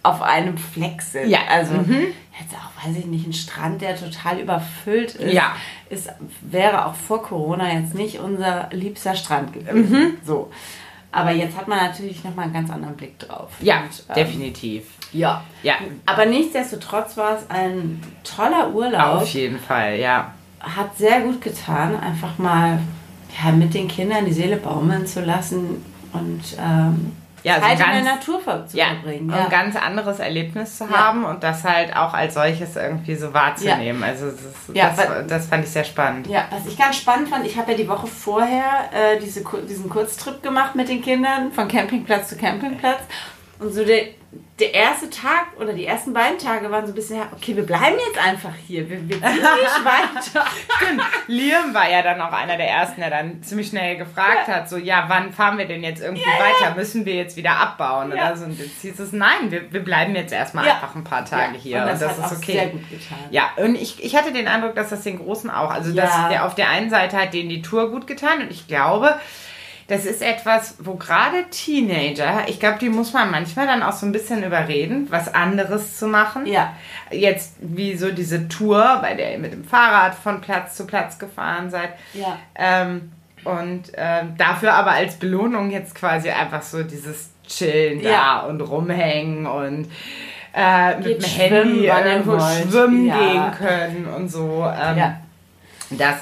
auf 0.03 0.21
einem 0.21 0.57
Fleck 0.57 1.01
sind. 1.01 1.27
Ja. 1.29 1.39
Also 1.49 1.73
Mhm. 1.73 2.13
jetzt 2.39 2.53
auch, 2.55 2.87
weiß 2.87 2.95
ich 2.97 3.05
nicht, 3.07 3.27
ein 3.27 3.33
Strand, 3.33 3.81
der 3.81 3.97
total 3.97 4.39
überfüllt 4.39 5.15
ist, 5.15 5.33
Ja. 5.33 5.53
ist 5.89 6.07
wäre 6.41 6.85
auch 6.85 6.95
vor 6.95 7.23
Corona 7.23 7.73
jetzt 7.73 7.93
nicht 7.93 8.19
unser 8.19 8.69
liebster 8.71 9.15
Strand 9.15 9.51
gewesen. 9.51 9.91
Mhm. 9.91 10.17
So. 10.25 10.49
Aber 11.11 11.31
jetzt 11.31 11.57
hat 11.57 11.67
man 11.67 11.77
natürlich 11.79 12.23
nochmal 12.23 12.45
einen 12.45 12.53
ganz 12.53 12.69
anderen 12.69 12.95
Blick 12.95 13.17
drauf. 13.19 13.49
Ja, 13.61 13.81
Und, 13.83 14.03
ähm, 14.09 14.15
definitiv. 14.15 14.83
Ja. 15.13 15.43
Ja, 15.63 15.75
Aber 16.05 16.25
nichtsdestotrotz 16.25 17.15
war 17.17 17.37
es 17.37 17.49
ein 17.49 18.01
toller 18.23 18.71
Urlaub. 18.73 19.21
auf 19.21 19.29
jeden 19.33 19.57
Fall, 19.59 19.97
ja. 19.99 20.33
hat 20.59 20.97
sehr 20.97 21.21
gut 21.21 21.41
getan, 21.41 21.97
einfach 21.99 22.37
mal 22.37 22.79
ja, 23.43 23.51
mit 23.51 23.73
den 23.73 23.87
Kindern 23.87 24.25
die 24.25 24.33
Seele 24.33 24.57
baumeln 24.57 25.07
zu 25.07 25.21
lassen 25.21 25.83
und 26.13 26.41
ähm, 26.59 27.13
ja, 27.47 27.61
Zeit 27.61 27.79
ganz, 27.79 27.97
in 27.97 28.03
der 28.03 28.13
Natur 28.15 28.67
zu 28.67 28.77
ja, 28.77 28.87
verbringen. 28.87 29.29
Ja. 29.29 29.45
ein 29.45 29.49
ganz 29.49 29.75
anderes 29.75 30.19
Erlebnis 30.19 30.77
zu 30.77 30.89
haben 30.89 31.25
und 31.25 31.43
das 31.43 31.63
halt 31.63 31.95
auch 31.95 32.13
als 32.13 32.33
solches 32.33 32.75
irgendwie 32.75 33.15
so 33.15 33.33
wahrzunehmen. 33.33 34.03
Also 34.03 34.27
das, 34.27 34.95
das, 34.97 35.27
das, 35.27 35.47
fand 35.47 35.63
ich 35.65 35.71
sehr 35.71 35.83
spannend. 35.83 36.27
Ja, 36.27 36.45
was 36.49 36.65
ich 36.65 36.77
ganz 36.77 36.97
spannend 36.97 37.29
fand, 37.29 37.45
ich 37.45 37.57
habe 37.57 37.71
ja 37.71 37.77
die 37.77 37.87
Woche 37.87 38.07
vorher 38.07 38.89
äh, 38.91 39.19
diese, 39.19 39.43
diesen 39.67 39.89
Kurztrip 39.89 40.43
gemacht 40.43 40.75
mit 40.75 40.89
den 40.89 41.01
Kindern 41.01 41.51
von 41.51 41.67
Campingplatz 41.67 42.29
zu 42.29 42.37
Campingplatz. 42.37 43.01
Und 43.59 43.73
so 43.73 43.83
der, 43.83 44.07
der 44.59 44.73
erste 44.73 45.09
Tag 45.11 45.49
oder 45.59 45.71
die 45.71 45.85
ersten 45.85 46.13
beiden 46.13 46.39
Tage 46.39 46.71
waren 46.71 46.85
so 46.85 46.91
ein 46.91 46.95
bisschen, 46.95 47.21
okay, 47.31 47.55
wir 47.55 47.65
bleiben 47.65 47.95
jetzt 48.07 48.17
einfach 48.17 48.53
hier, 48.67 48.89
wir, 48.89 49.07
wir 49.07 49.17
ziehen 49.21 49.35
nicht 49.35 49.85
weiter. 49.85 50.45
Stimmt. 50.77 51.03
Liam 51.27 51.75
war 51.75 51.87
ja 51.87 52.01
dann 52.01 52.19
auch 52.21 52.31
einer 52.31 52.57
der 52.57 52.67
ersten, 52.67 53.01
der 53.01 53.11
dann 53.11 53.43
ziemlich 53.43 53.67
schnell 53.67 53.97
gefragt 53.97 54.47
ja. 54.47 54.55
hat, 54.55 54.69
so, 54.69 54.77
ja, 54.77 55.05
wann 55.07 55.31
fahren 55.31 55.59
wir 55.59 55.67
denn 55.67 55.83
jetzt 55.83 56.01
irgendwie 56.01 56.23
ja, 56.23 56.43
weiter? 56.43 56.75
Müssen 56.75 57.05
wir 57.05 57.13
jetzt 57.13 57.37
wieder 57.37 57.51
abbauen 57.51 58.11
oder 58.11 58.35
so? 58.35 58.45
Und 58.45 58.57
jetzt 58.57 58.81
hieß 58.81 58.99
es, 58.99 59.11
nein, 59.11 59.51
wir, 59.51 59.71
wir 59.71 59.83
bleiben 59.83 60.15
jetzt 60.15 60.33
erstmal 60.33 60.67
einfach 60.67 60.95
ein 60.95 61.03
paar 61.03 61.23
Tage 61.23 61.55
hier. 61.55 61.81
Und 61.81 61.87
das, 61.87 62.01
und 62.01 62.07
das 62.07 62.31
ist 62.31 62.37
okay. 62.39 62.53
Sehr 62.53 62.67
gut 62.67 62.89
getan. 62.89 63.17
Ja, 63.29 63.51
und 63.57 63.75
ich, 63.75 64.03
ich 64.03 64.15
hatte 64.15 64.33
den 64.33 64.47
Eindruck, 64.47 64.73
dass 64.73 64.89
das 64.89 65.03
den 65.03 65.19
Großen 65.19 65.51
auch, 65.51 65.69
also 65.69 65.93
dass 65.93 66.29
der 66.29 66.45
auf 66.45 66.55
der 66.55 66.69
einen 66.69 66.89
Seite 66.89 67.15
hat 67.17 67.33
denen 67.33 67.49
die 67.49 67.61
Tour 67.61 67.91
gut 67.91 68.07
getan 68.07 68.41
und 68.41 68.49
ich 68.49 68.67
glaube, 68.67 69.19
das 69.87 70.05
ist 70.05 70.21
etwas, 70.21 70.75
wo 70.79 70.95
gerade 70.95 71.45
Teenager, 71.49 72.43
ich 72.47 72.59
glaube, 72.59 72.77
die 72.79 72.89
muss 72.89 73.13
man 73.13 73.31
manchmal 73.31 73.67
dann 73.67 73.83
auch 73.83 73.93
so 73.93 74.05
ein 74.05 74.11
bisschen 74.11 74.43
überreden, 74.43 75.07
was 75.09 75.33
anderes 75.33 75.97
zu 75.97 76.07
machen. 76.07 76.45
Ja. 76.45 76.73
Jetzt 77.09 77.55
wie 77.59 77.95
so 77.95 78.11
diese 78.11 78.49
Tour, 78.49 78.99
bei 79.01 79.13
der 79.13 79.33
ihr 79.33 79.39
mit 79.39 79.53
dem 79.53 79.63
Fahrrad 79.63 80.13
von 80.13 80.41
Platz 80.41 80.75
zu 80.75 80.85
Platz 80.85 81.17
gefahren 81.17 81.69
seid. 81.69 81.91
Ja. 82.13 82.37
Ähm, 82.55 83.13
und 83.45 83.83
ähm, 83.95 84.35
dafür 84.37 84.73
aber 84.73 84.91
als 84.91 85.15
Belohnung 85.15 85.71
jetzt 85.71 85.95
quasi 85.95 86.29
einfach 86.29 86.63
so 86.63 86.83
dieses 86.83 87.29
Chillen 87.47 88.01
ja. 88.01 88.09
da 88.11 88.39
und 88.41 88.59
rumhängen 88.59 89.45
und 89.45 89.89
äh, 90.53 90.97
mit 90.97 91.23
dem 91.23 91.29
Handy 91.29 91.85
irgendwo 91.85 92.37
schwimmen 92.39 93.05
ja. 93.05 93.17
gehen 93.17 93.51
können 93.57 94.07
und 94.13 94.27
so. 94.27 94.65
Ähm, 94.65 94.97
ja. 94.97 95.21
Das 95.91 96.17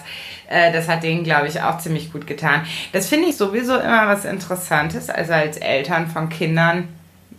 äh, 0.48 0.72
das 0.72 0.88
hat 0.88 1.04
denen, 1.04 1.24
glaube 1.24 1.48
ich, 1.48 1.62
auch 1.62 1.78
ziemlich 1.80 2.12
gut 2.12 2.28
getan. 2.28 2.66
Das 2.92 3.08
finde 3.08 3.30
ich 3.30 3.38
sowieso 3.38 3.78
immer 3.78 4.08
was 4.08 4.26
Interessantes, 4.26 5.10
also 5.10 5.34
als 5.34 5.58
Eltern 5.58 6.08
von 6.08 6.30
Kindern 6.30 6.90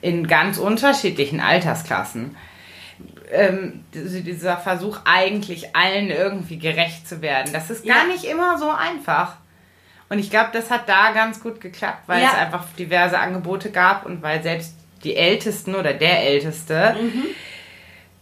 in 0.01 0.27
ganz 0.27 0.59
unterschiedlichen 0.59 1.41
Altersklassen. 1.41 2.37
Ähm, 3.33 3.85
dieser 3.93 4.57
Versuch, 4.57 5.01
eigentlich 5.05 5.75
allen 5.75 6.11
irgendwie 6.11 6.59
gerecht 6.59 7.09
zu 7.09 7.23
werden, 7.23 7.53
das 7.53 7.71
ist 7.71 7.85
gar 7.85 8.07
ja. 8.07 8.13
nicht 8.13 8.25
immer 8.25 8.59
so 8.59 8.71
einfach. 8.71 9.37
Und 10.09 10.21
ich 10.21 10.31
glaube, 10.31 10.51
das 10.53 10.71
hat 10.71 10.89
da 10.89 11.11
ganz 11.11 11.41
gut 11.41 11.61
geklappt, 11.61 12.05
weil 12.07 12.23
ja. 12.23 12.29
es 12.29 12.39
einfach 12.39 12.65
diverse 12.79 13.19
Angebote 13.19 13.71
gab 13.73 14.07
und 14.07 14.23
weil 14.23 14.43
selbst 14.45 14.75
die 15.03 15.17
Ältesten 15.17 15.75
oder 15.75 15.93
der 15.93 16.23
Älteste 16.23 16.95
mhm 17.01 17.25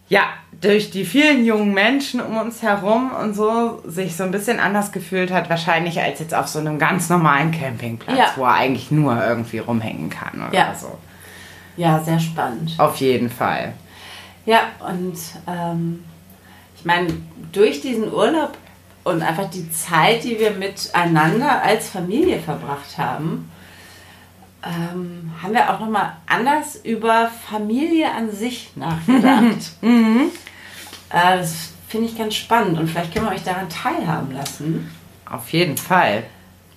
ja, 0.08 0.24
durch 0.60 0.90
die 0.90 1.04
vielen 1.04 1.44
jungen 1.44 1.72
Menschen 1.72 2.20
um 2.20 2.36
uns 2.36 2.62
herum 2.62 3.10
und 3.12 3.34
so 3.34 3.82
sich 3.86 4.16
so 4.16 4.24
ein 4.24 4.30
bisschen 4.30 4.60
anders 4.60 4.92
gefühlt 4.92 5.30
hat, 5.30 5.50
wahrscheinlich 5.50 6.00
als 6.00 6.20
jetzt 6.20 6.34
auf 6.34 6.46
so 6.46 6.58
einem 6.58 6.78
ganz 6.78 7.08
normalen 7.08 7.50
Campingplatz, 7.50 8.18
ja. 8.18 8.26
wo 8.36 8.44
er 8.44 8.54
eigentlich 8.54 8.90
nur 8.90 9.24
irgendwie 9.24 9.58
rumhängen 9.58 10.10
kann 10.10 10.48
oder 10.48 10.54
ja. 10.54 10.74
so. 10.74 10.98
Ja, 11.76 11.98
sehr 12.00 12.20
spannend. 12.20 12.72
Auf 12.78 12.96
jeden 12.96 13.30
Fall. 13.30 13.72
Ja, 14.46 14.60
und 14.86 15.16
ähm, 15.46 16.04
ich 16.76 16.84
meine, 16.84 17.08
durch 17.52 17.80
diesen 17.80 18.12
Urlaub 18.12 18.56
und 19.04 19.22
einfach 19.22 19.50
die 19.50 19.70
Zeit, 19.70 20.24
die 20.24 20.38
wir 20.38 20.52
miteinander 20.52 21.62
als 21.62 21.88
Familie 21.88 22.38
verbracht 22.38 22.96
haben, 22.98 23.50
ähm, 24.64 25.32
haben 25.42 25.52
wir 25.52 25.72
auch 25.72 25.80
nochmal 25.80 26.16
anders 26.26 26.76
über 26.76 27.30
Familie 27.48 28.10
an 28.10 28.30
sich 28.30 28.70
nachgedacht. 28.76 29.72
mhm. 29.80 30.30
äh, 31.10 31.38
das 31.38 31.72
finde 31.88 32.08
ich 32.08 32.18
ganz 32.18 32.34
spannend 32.34 32.78
und 32.78 32.88
vielleicht 32.88 33.12
können 33.12 33.26
wir 33.26 33.32
euch 33.32 33.44
daran 33.44 33.68
teilhaben 33.68 34.32
lassen. 34.32 34.90
Auf 35.30 35.50
jeden 35.50 35.76
Fall. 35.76 36.24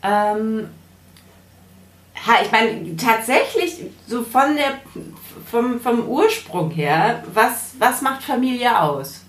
Ähm, 0.03 0.69
ja, 2.25 2.33
ich 2.43 2.51
meine, 2.51 2.95
tatsächlich, 2.97 3.77
so 4.07 4.23
von 4.23 4.55
der, 4.55 4.79
vom, 5.49 5.79
vom 5.79 6.07
Ursprung 6.07 6.71
her, 6.71 7.23
was, 7.33 7.75
was 7.79 8.01
macht 8.01 8.23
Familie 8.23 8.79
aus? 8.79 9.23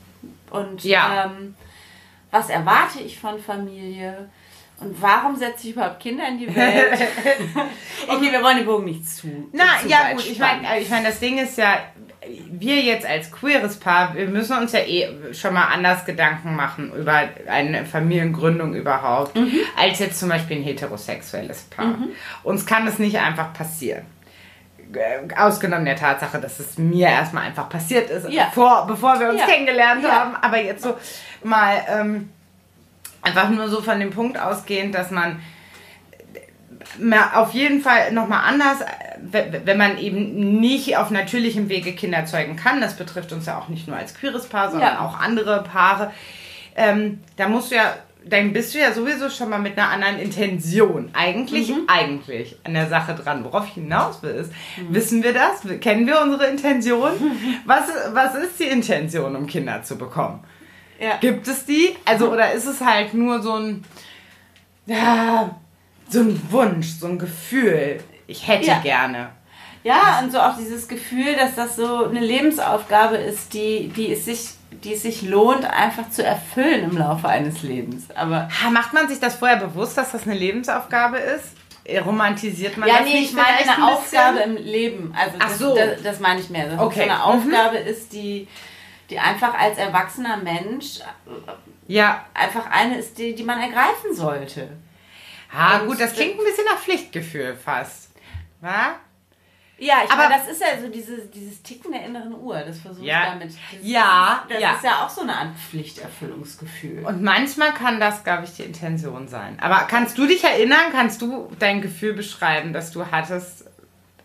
Und 0.51 0.85
ja. 0.85 1.27
ähm, 1.27 1.55
was 2.31 2.51
erwarte 2.51 3.01
ich 3.01 3.19
von 3.19 3.39
Familie? 3.39 4.29
Und 4.81 5.03
warum 5.03 5.35
setze 5.35 5.69
ich 5.69 5.75
überhaupt 5.75 5.99
Kinder 6.01 6.29
in 6.29 6.39
die 6.39 6.55
Welt? 6.55 6.93
okay, 8.09 8.33
wir 8.33 8.43
wollen 8.43 8.59
den 8.59 8.67
Bogen 8.67 8.85
nicht 8.85 9.09
zu. 9.09 9.49
Na, 9.53 9.65
zu 9.83 9.89
ja, 9.89 10.13
gut. 10.13 10.25
Ich 10.25 10.39
meine, 10.39 10.81
ich 10.81 10.89
mein, 10.89 11.03
das 11.03 11.19
Ding 11.19 11.39
ist 11.39 11.59
ja, 11.59 11.79
wir 12.51 12.81
jetzt 12.83 13.05
als 13.05 13.33
queeres 13.33 13.81
Paar, 13.81 14.15
wir 14.15 14.29
müssen 14.29 14.57
uns 14.57 14.73
ja 14.73 14.81
eh 14.81 15.09
schon 15.33 15.55
mal 15.55 15.65
anders 15.65 16.05
Gedanken 16.05 16.55
machen 16.55 16.93
über 16.93 17.29
eine 17.49 17.85
Familiengründung 17.87 18.75
überhaupt, 18.75 19.37
mhm. 19.37 19.53
als 19.77 19.99
jetzt 19.99 20.21
zum 20.21 20.29
Beispiel 20.29 20.59
ein 20.59 20.63
heterosexuelles 20.63 21.63
Paar. 21.63 21.87
Mhm. 21.87 22.11
Uns 22.45 22.65
kann 22.65 22.87
es 22.87 23.01
nicht 23.01 23.19
einfach 23.19 23.53
passieren 23.53 24.07
äh, 24.93 25.35
ausgenommen 25.37 25.87
der 25.87 25.97
Tatsache, 25.97 26.39
dass 26.39 26.61
es 26.61 26.79
mir 26.79 27.09
erstmal 27.09 27.45
einfach 27.47 27.69
passiert 27.69 28.11
ist, 28.11 28.29
ja. 28.31 28.45
bevor, 28.47 28.87
bevor 28.87 29.19
wir 29.19 29.31
uns 29.31 29.41
ja. 29.41 29.47
kennengelernt 29.47 30.05
ja. 30.05 30.11
haben. 30.11 30.37
Aber 30.37 30.63
jetzt 30.63 30.85
so 30.85 30.97
mal 31.43 31.85
ähm, 31.89 32.31
Einfach 33.23 33.51
nur 33.51 33.69
so 33.69 33.83
von 33.83 34.01
dem 34.01 34.11
Punkt 34.11 34.39
ausgehend, 34.39 34.95
dass 34.95 35.11
man 35.11 35.41
auf 37.35 37.53
jeden 37.53 37.81
Fall 37.81 38.13
nochmal 38.13 38.43
anders, 38.45 38.79
wenn 39.21 39.79
man 39.79 39.99
eben 39.99 40.61
nicht 40.61 40.97
auf 40.97 41.11
natürlichem 41.11 41.69
Wege 41.69 41.93
Kinder 41.93 42.25
zeugen 42.25 42.57
kann, 42.57 42.81
das 42.81 42.97
betrifft 42.97 43.33
uns 43.33 43.47
ja 43.47 43.59
auch 43.59 43.69
nicht 43.69 43.89
nur 43.89 43.97
als 43.97 44.15
queeres 44.15 44.47
Paar, 44.47 44.71
sondern 44.71 44.95
ja. 44.95 45.01
auch 45.01 45.19
andere 45.19 45.65
Paare, 45.65 46.13
ähm, 46.77 47.21
da 47.37 47.49
musst 47.49 47.71
du 47.71 47.77
ja, 47.77 47.95
dann 48.25 48.53
bist 48.53 48.75
du 48.75 48.79
ja 48.79 48.93
sowieso 48.93 49.31
schon 49.31 49.51
mal 49.51 49.59
mit 49.59 49.77
einer 49.77 49.91
anderen 49.91 50.19
Intention, 50.19 51.11
eigentlich, 51.13 51.69
mhm. 51.71 51.85
eigentlich 51.89 52.57
an 52.65 52.75
der 52.75 52.89
Sache 52.89 53.15
dran. 53.15 53.45
Worauf 53.45 53.67
ich 53.67 53.75
hinaus 53.75 54.23
will, 54.23 54.31
ist, 54.31 54.53
mhm. 54.77 54.95
wissen 54.95 55.23
wir 55.23 55.33
das? 55.33 55.63
Kennen 55.81 56.07
wir 56.07 56.21
unsere 56.23 56.47
Intention? 56.47 57.11
Was, 57.67 57.89
was 58.13 58.35
ist 58.35 58.61
die 58.61 58.65
Intention, 58.65 59.35
um 59.35 59.47
Kinder 59.47 59.83
zu 59.83 59.97
bekommen? 59.97 60.45
Ja. 61.01 61.17
Gibt 61.21 61.47
es 61.47 61.65
die? 61.65 61.97
Also, 62.05 62.31
oder 62.33 62.53
ist 62.53 62.67
es 62.67 62.81
halt 62.81 63.15
nur 63.15 63.41
so 63.43 63.55
ein, 63.55 63.85
ja, 64.87 65.57
so 66.09 66.21
ein 66.21 66.41
Wunsch, 66.51 66.89
so 66.99 67.07
ein 67.07 67.19
Gefühl, 67.19 68.01
ich 68.27 68.47
hätte 68.47 68.67
ja. 68.67 68.79
gerne. 68.79 69.31
Ja, 69.85 70.21
und 70.23 70.33
so 70.33 70.39
auch 70.39 70.57
dieses 70.57 70.89
Gefühl, 70.89 71.35
dass 71.37 71.55
das 71.55 71.77
so 71.77 72.07
eine 72.07 72.21
Lebensaufgabe 72.21 73.17
ist, 73.17 73.55
die, 73.55 73.89
die, 73.89 74.13
es 74.13 74.25
sich, 74.25 74.51
die 74.85 74.95
es 74.95 75.03
sich 75.03 75.23
lohnt, 75.23 75.65
einfach 75.65 76.11
zu 76.11 76.25
erfüllen 76.25 76.91
im 76.91 76.99
Laufe 76.99 77.29
eines 77.29 77.63
Lebens. 77.63 78.11
Aber 78.15 78.49
macht 78.71 78.93
man 78.93 79.09
sich 79.09 79.21
das 79.21 79.37
vorher 79.37 79.57
bewusst, 79.57 79.97
dass 79.97 80.13
das 80.13 80.25
eine 80.25 80.35
Lebensaufgabe 80.35 81.19
ist? 81.19 81.55
Romantisiert 82.05 82.77
man 82.77 82.89
ja, 82.89 82.99
das 82.99 83.07
nee, 83.07 83.21
nicht? 83.21 83.33
Ja, 83.33 83.39
nee, 83.39 83.43
ich 83.57 83.65
meine 83.65 83.73
eine 83.73 83.87
ein 83.87 83.95
Aufgabe 83.95 84.39
im 84.41 84.57
Leben. 84.57 85.15
Also 85.19 85.37
Ach 85.39 85.49
das, 85.49 85.59
so. 85.59 85.75
das, 85.75 86.03
das 86.03 86.21
meine 86.21 86.41
ich 86.41 86.51
mehr. 86.51 86.69
Dass 86.69 86.81
okay. 86.81 86.97
so 86.97 87.03
eine 87.03 87.25
Aufgabe 87.25 87.81
mhm. 87.81 87.87
ist, 87.87 88.13
die 88.13 88.47
die 89.11 89.19
einfach 89.19 89.55
als 89.55 89.79
erwachsener 89.79 90.37
Mensch 90.37 91.01
ja. 91.87 92.25
einfach 92.35 92.71
eine 92.71 92.99
ist, 92.99 93.19
die, 93.19 93.35
die 93.35 93.45
man 93.45 93.61
ergreifen 93.61 94.15
sollte. 94.15 94.69
Ha, 95.53 95.79
gut, 95.79 95.99
das 95.99 96.13
klingt 96.13 96.39
ein 96.39 96.45
bisschen 96.45 96.67
nach 96.67 96.79
Pflichtgefühl 96.79 97.57
fast. 97.57 98.11
Wa? 98.61 98.97
Ja, 99.81 100.03
ich 100.05 100.11
aber 100.11 100.29
meine, 100.29 100.35
das 100.35 100.49
ist 100.49 100.61
ja 100.61 100.81
so 100.81 100.89
dieses, 100.89 101.31
dieses 101.31 101.63
Ticken 101.63 101.93
der 101.93 102.05
inneren 102.05 102.35
Uhr, 102.35 102.59
das 102.59 102.81
versuche 102.81 103.07
ja, 103.07 103.23
ich 103.23 103.29
damit. 103.31 103.49
Das 103.49 103.57
ja, 103.81 104.45
ist, 104.49 104.55
das 104.55 104.61
ja. 104.61 104.73
ist 104.73 104.85
ja 104.85 105.05
auch 105.05 105.09
so 105.09 105.21
eine 105.21 105.37
Art 105.37 105.57
Pflichterfüllungsgefühl. 105.57 107.05
Und 107.07 107.23
manchmal 107.23 107.73
kann 107.73 108.01
das, 108.01 108.25
glaube 108.25 108.45
ich, 108.45 108.57
die 108.57 108.65
Intention 108.65 109.29
sein. 109.29 109.57
Aber 109.61 109.87
kannst 109.87 110.19
du 110.19 110.27
dich 110.27 110.43
erinnern, 110.43 110.91
kannst 110.91 111.23
du 111.23 111.49
dein 111.61 111.81
Gefühl 111.81 112.15
beschreiben, 112.15 112.73
dass 112.73 112.91
du 112.91 113.07
hattest, 113.07 113.67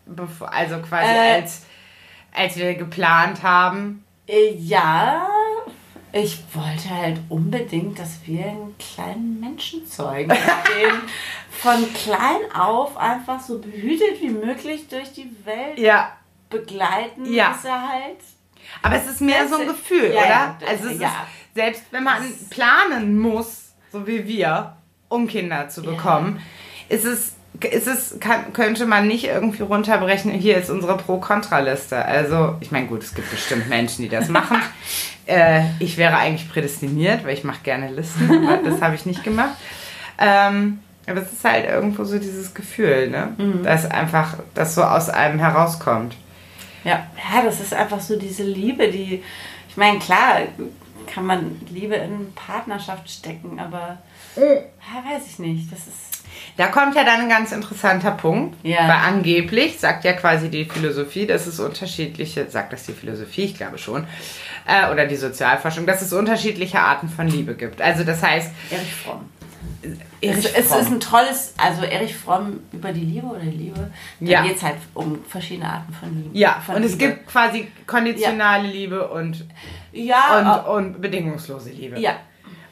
bevor, 0.06 0.52
also 0.52 0.80
quasi 0.80 1.12
äh, 1.12 1.34
als, 1.34 1.62
als 2.32 2.56
wir 2.56 2.74
geplant 2.74 3.44
haben? 3.44 4.03
Äh, 4.26 4.54
ja, 4.54 5.28
ich 6.12 6.42
wollte 6.52 6.90
halt 6.90 7.20
unbedingt, 7.28 7.98
dass 7.98 8.20
wir 8.24 8.46
einen 8.46 8.74
kleinen 8.78 9.40
Menschen 9.40 9.86
zeugen, 9.86 10.28
den 10.30 10.92
von 11.50 11.92
klein 11.92 12.52
auf 12.54 12.96
einfach 12.96 13.40
so 13.40 13.58
behütet 13.58 14.20
wie 14.20 14.30
möglich 14.30 14.86
durch 14.88 15.12
die 15.12 15.30
Welt 15.44 15.78
ja. 15.78 16.16
begleiten, 16.48 17.32
ja. 17.32 17.50
bis 17.50 17.64
er 17.64 17.88
halt. 17.88 18.18
Aber 18.80 18.96
es 18.96 19.06
ist 19.08 19.20
mehr 19.20 19.48
so 19.48 19.56
ein 19.56 19.66
Gefühl, 19.66 20.12
ja, 20.14 20.20
oder? 20.20 20.28
Ja, 20.28 20.58
also 20.68 20.86
es 20.86 20.92
ist, 20.94 21.04
selbst 21.54 21.82
wenn 21.90 22.04
man 22.04 22.22
planen 22.48 23.18
muss, 23.18 23.72
so 23.90 24.06
wie 24.06 24.26
wir, 24.26 24.76
um 25.08 25.26
Kinder 25.26 25.68
zu 25.68 25.82
bekommen, 25.82 26.40
ist 26.88 27.04
es 27.04 27.34
ist 27.62 27.86
es, 27.86 28.18
kann, 28.20 28.52
könnte 28.52 28.86
man 28.86 29.06
nicht 29.06 29.24
irgendwie 29.24 29.62
runterbrechen, 29.62 30.32
hier 30.32 30.56
ist 30.56 30.70
unsere 30.70 30.96
Pro-Kontra-Liste. 30.96 32.04
Also, 32.04 32.56
ich 32.60 32.72
meine, 32.72 32.86
gut, 32.86 33.02
es 33.02 33.14
gibt 33.14 33.30
bestimmt 33.30 33.68
Menschen, 33.68 34.02
die 34.02 34.08
das 34.08 34.28
machen. 34.28 34.58
äh, 35.26 35.62
ich 35.78 35.96
wäre 35.96 36.16
eigentlich 36.16 36.50
prädestiniert, 36.50 37.24
weil 37.24 37.34
ich 37.34 37.44
mache 37.44 37.62
gerne 37.62 37.90
Listen, 37.90 38.48
aber 38.48 38.68
das 38.68 38.80
habe 38.80 38.94
ich 38.96 39.06
nicht 39.06 39.22
gemacht. 39.22 39.56
Ähm, 40.18 40.80
aber 41.06 41.20
es 41.20 41.32
ist 41.32 41.44
halt 41.44 41.66
irgendwo 41.66 42.04
so 42.04 42.18
dieses 42.18 42.54
Gefühl, 42.54 43.10
ne? 43.10 43.34
Mhm. 43.36 43.62
Dass 43.62 43.90
einfach 43.90 44.38
das 44.54 44.74
so 44.74 44.82
aus 44.82 45.10
einem 45.10 45.38
herauskommt. 45.38 46.16
Ja. 46.82 47.06
ja, 47.16 47.42
das 47.42 47.60
ist 47.60 47.72
einfach 47.72 48.00
so 48.00 48.18
diese 48.18 48.42
Liebe, 48.42 48.90
die, 48.90 49.22
ich 49.68 49.76
meine, 49.76 49.98
klar, 49.98 50.40
kann 51.06 51.24
man 51.24 51.60
Liebe 51.70 51.94
in 51.94 52.32
Partnerschaft 52.34 53.10
stecken, 53.10 53.58
aber 53.58 53.98
ja, 54.36 55.12
weiß 55.12 55.26
ich 55.26 55.38
nicht. 55.38 55.72
Das 55.72 55.80
ist 55.80 56.13
da 56.56 56.68
kommt 56.68 56.94
ja 56.94 57.04
dann 57.04 57.22
ein 57.22 57.28
ganz 57.28 57.52
interessanter 57.52 58.12
Punkt, 58.12 58.56
ja. 58.62 58.82
weil 58.82 58.90
angeblich 58.90 59.78
sagt 59.78 60.04
ja 60.04 60.12
quasi 60.12 60.48
die 60.48 60.64
Philosophie, 60.64 61.26
dass 61.26 61.46
es 61.46 61.58
unterschiedliche, 61.60 62.48
sagt 62.50 62.72
das 62.72 62.84
die 62.84 62.92
Philosophie, 62.92 63.44
ich 63.44 63.56
glaube 63.56 63.78
schon, 63.78 64.06
äh, 64.66 64.90
oder 64.90 65.06
die 65.06 65.16
Sozialforschung, 65.16 65.86
dass 65.86 66.02
es 66.02 66.12
unterschiedliche 66.12 66.80
Arten 66.80 67.08
von 67.08 67.28
Liebe 67.28 67.54
gibt. 67.54 67.80
Also 67.80 68.04
das 68.04 68.22
heißt... 68.22 68.50
Erich 68.70 68.94
Fromm. 68.94 69.28
Erich 70.20 70.44
es, 70.56 70.66
Fromm. 70.68 70.78
es 70.78 70.86
ist 70.86 70.92
ein 70.92 71.00
tolles, 71.00 71.54
also 71.56 71.82
Erich 71.82 72.16
Fromm 72.16 72.60
über 72.72 72.92
die 72.92 73.04
Liebe 73.04 73.26
oder 73.26 73.44
Liebe, 73.44 73.90
da 74.20 74.26
ja. 74.26 74.42
geht 74.42 74.56
es 74.56 74.62
halt 74.62 74.76
um 74.94 75.24
verschiedene 75.24 75.68
Arten 75.68 75.92
von 75.92 76.14
Liebe. 76.14 76.38
Ja, 76.38 76.62
von 76.64 76.76
und 76.76 76.82
Liebe. 76.82 76.92
es 76.92 76.98
gibt 76.98 77.26
quasi 77.26 77.68
konditionale 77.86 78.66
ja. 78.66 78.72
Liebe 78.72 79.08
und, 79.08 79.44
ja, 79.92 80.64
und, 80.66 80.92
und 80.92 81.00
bedingungslose 81.02 81.70
Liebe. 81.70 81.98
Ja, 82.00 82.16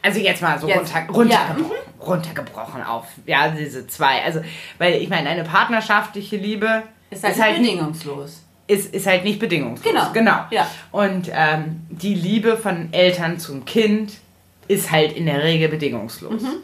also 0.03 0.19
jetzt 0.19 0.43
mal 0.43 0.59
so 0.59 0.69
jetzt, 0.69 0.95
runter, 0.95 1.13
runtergebrochen, 1.13 1.71
ja. 1.71 2.05
runtergebrochen 2.05 2.83
auf 2.83 3.07
ja, 3.25 3.49
diese 3.49 3.87
zwei. 3.87 4.23
Also, 4.23 4.41
weil 4.79 5.01
ich 5.01 5.09
meine, 5.09 5.29
eine 5.29 5.45
partnerschaftliche 5.45 6.37
Liebe 6.37 6.83
ist 7.11 7.25
halt, 7.25 7.37
ist 7.37 7.43
halt 7.43 7.57
bedingungslos. 7.59 8.43
Ist, 8.67 8.95
ist 8.95 9.07
halt 9.07 9.25
nicht 9.25 9.39
bedingungslos. 9.39 9.93
Genau. 9.93 10.13
genau. 10.13 10.45
Ja. 10.51 10.67
Und 10.91 11.31
ähm, 11.33 11.83
die 11.89 12.15
Liebe 12.15 12.57
von 12.57 12.93
Eltern 12.93 13.39
zum 13.39 13.65
Kind 13.65 14.15
ist 14.69 14.91
halt 14.91 15.13
in 15.13 15.27
der 15.27 15.43
Regel 15.43 15.69
bedingungslos. 15.69 16.43
Mhm. 16.43 16.55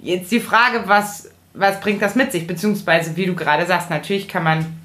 Jetzt 0.00 0.30
die 0.30 0.40
Frage, 0.40 0.84
was, 0.86 1.30
was 1.54 1.80
bringt 1.80 2.02
das 2.02 2.14
mit 2.14 2.32
sich? 2.32 2.46
Beziehungsweise, 2.46 3.16
wie 3.16 3.26
du 3.26 3.34
gerade 3.34 3.66
sagst, 3.66 3.90
natürlich 3.90 4.28
kann 4.28 4.44
man. 4.44 4.83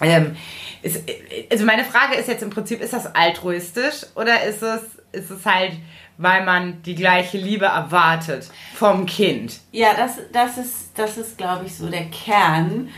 Ähm, 0.00 0.36
ist, 0.82 1.02
also 1.50 1.64
meine 1.64 1.84
Frage 1.84 2.16
ist 2.16 2.28
jetzt 2.28 2.42
im 2.42 2.50
Prinzip, 2.50 2.80
ist 2.80 2.92
das 2.92 3.14
altruistisch 3.14 4.06
oder 4.14 4.42
ist 4.44 4.62
es, 4.62 4.82
ist 5.12 5.30
es 5.30 5.46
halt 5.46 5.72
weil 6.16 6.44
man 6.44 6.82
die 6.82 6.94
gleiche 6.94 7.38
Liebe 7.38 7.66
erwartet 7.66 8.48
vom 8.74 9.06
Kind. 9.06 9.60
Ja, 9.72 9.94
das, 9.94 10.18
das 10.32 10.58
ist, 10.58 10.90
das 10.96 11.18
ist 11.18 11.36
glaube 11.36 11.66
ich, 11.66 11.74
so 11.74 11.88
der 11.88 12.04
Kern, 12.06 12.90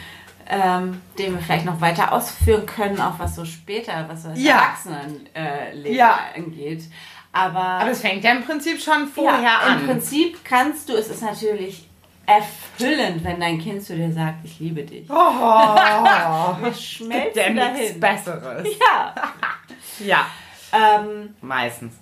ähm, 0.49 1.01
den 1.19 1.35
wir 1.35 1.41
vielleicht 1.41 1.65
noch 1.65 1.81
weiter 1.81 2.13
ausführen 2.13 2.67
können, 2.67 3.01
auch 3.01 3.19
was 3.19 3.37
so 3.37 3.45
später, 3.45 4.05
was 4.09 4.25
so 4.25 4.29
das 4.31 4.41
ja. 4.41 4.57
Erwachsenenleben 4.57 5.87
äh, 5.87 5.95
ja. 5.95 6.19
angeht. 6.35 6.85
Aber, 7.33 7.59
Aber 7.59 7.91
es 7.91 8.01
fängt 8.01 8.25
ja 8.25 8.33
im 8.33 8.45
Prinzip 8.45 8.81
schon 8.81 9.09
vorher 9.09 9.43
ja, 9.43 9.59
an. 9.59 9.81
Im 9.81 9.87
Prinzip 9.87 10.39
kannst 10.45 10.89
du, 10.89 10.95
es 10.95 11.09
ist 11.09 11.23
natürlich 11.23 11.86
erfüllend, 12.27 13.25
wenn 13.25 13.41
dein 13.41 13.59
Kind 13.59 13.83
zu 13.83 13.95
dir 13.97 14.13
sagt, 14.13 14.45
ich 14.45 14.59
liebe 14.59 14.83
dich. 14.83 15.09
Oh, 15.09 15.15
schmelzen 16.79 17.57
dahin. 17.57 17.73
nichts 17.75 18.01
Besseres. 18.01 18.69
Ja. 18.81 19.15
ja. 20.05 20.27
Ähm, 20.73 21.35
Meistens. 21.41 21.95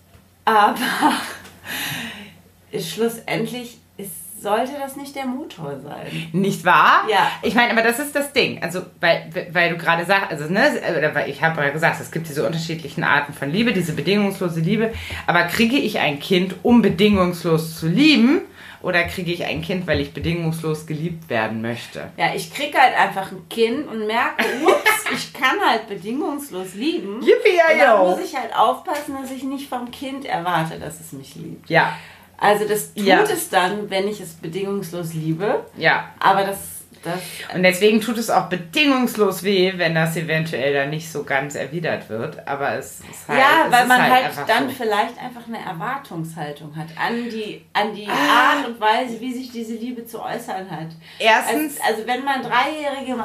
Aber 0.44 0.76
schlussendlich 2.78 3.78
ist, 3.96 4.42
sollte 4.42 4.72
das 4.78 4.96
nicht 4.96 5.14
der 5.14 5.26
Motor 5.26 5.78
sein. 5.80 6.28
Nicht 6.32 6.64
wahr? 6.64 7.06
Ja. 7.08 7.30
Ich 7.42 7.54
meine, 7.54 7.72
aber 7.72 7.82
das 7.82 7.98
ist 7.98 8.14
das 8.14 8.32
Ding. 8.32 8.62
Also, 8.62 8.82
weil, 9.00 9.30
weil 9.52 9.70
du 9.70 9.76
gerade 9.76 10.04
sagst, 10.04 10.30
also, 10.30 10.52
ne, 10.52 10.80
oder 10.98 11.14
weil 11.14 11.30
ich 11.30 11.42
habe 11.42 11.62
ja 11.62 11.70
gesagt, 11.70 12.00
es 12.00 12.10
gibt 12.10 12.28
diese 12.28 12.46
unterschiedlichen 12.46 13.04
Arten 13.04 13.32
von 13.32 13.50
Liebe, 13.50 13.72
diese 13.72 13.92
bedingungslose 13.92 14.60
Liebe. 14.60 14.92
Aber 15.26 15.44
kriege 15.44 15.76
ich 15.76 15.98
ein 15.98 16.18
Kind, 16.18 16.56
um 16.62 16.82
bedingungslos 16.82 17.78
zu 17.78 17.88
lieben? 17.88 18.42
Oder 18.84 19.04
kriege 19.04 19.32
ich 19.32 19.44
ein 19.44 19.62
Kind, 19.62 19.86
weil 19.86 20.00
ich 20.00 20.12
bedingungslos 20.12 20.86
geliebt 20.86 21.30
werden 21.30 21.62
möchte? 21.62 22.10
Ja, 22.18 22.34
ich 22.34 22.52
kriege 22.52 22.76
halt 22.78 22.94
einfach 22.94 23.32
ein 23.32 23.48
Kind 23.48 23.88
und 23.88 24.06
merke, 24.06 24.44
ups, 24.62 25.04
ich 25.12 25.32
kann 25.32 25.58
halt 25.66 25.88
bedingungslos 25.88 26.74
lieben. 26.74 27.22
Yippie, 27.22 27.60
und 27.72 27.78
dann 27.78 28.00
muss 28.00 28.20
ich 28.20 28.36
halt 28.36 28.54
aufpassen, 28.54 29.16
dass 29.20 29.30
ich 29.30 29.42
nicht 29.42 29.70
vom 29.70 29.90
Kind 29.90 30.26
erwarte, 30.26 30.78
dass 30.78 31.00
es 31.00 31.12
mich 31.12 31.34
liebt. 31.34 31.70
Ja. 31.70 31.96
Also 32.36 32.68
das 32.68 32.92
tut 32.92 33.06
ja. 33.06 33.22
es 33.22 33.48
dann, 33.48 33.88
wenn 33.88 34.06
ich 34.06 34.20
es 34.20 34.34
bedingungslos 34.34 35.14
liebe. 35.14 35.64
Ja. 35.78 36.10
Aber 36.18 36.44
das 36.44 36.73
das 37.04 37.20
und 37.54 37.62
deswegen 37.62 38.00
tut 38.00 38.18
es 38.18 38.30
auch 38.30 38.48
bedingungslos 38.48 39.42
weh, 39.42 39.72
wenn 39.76 39.94
das 39.94 40.16
eventuell 40.16 40.72
dann 40.74 40.90
nicht 40.90 41.10
so 41.10 41.24
ganz 41.24 41.54
erwidert 41.54 42.08
wird. 42.08 42.46
Aber 42.46 42.74
es 42.74 43.00
ist 43.00 43.28
halt. 43.28 43.38
Ja, 43.38 43.66
weil 43.70 43.86
man 43.86 44.02
halt, 44.02 44.36
halt 44.36 44.48
dann 44.48 44.68
so. 44.68 44.74
vielleicht 44.74 45.18
einfach 45.18 45.46
eine 45.46 45.58
Erwartungshaltung 45.64 46.74
hat 46.76 46.88
an 46.96 47.28
die, 47.28 47.64
an 47.72 47.94
die 47.94 48.08
ah. 48.08 48.56
Art 48.56 48.66
und 48.66 48.80
Weise, 48.80 49.20
wie 49.20 49.32
sich 49.32 49.52
diese 49.52 49.74
Liebe 49.74 50.06
zu 50.06 50.22
äußern 50.22 50.70
hat. 50.70 50.88
Erstens. 51.18 51.80
Also, 51.80 51.94
also 51.94 52.06
wenn 52.06 52.24
man 52.24 52.42
Dreijährige 52.42 53.16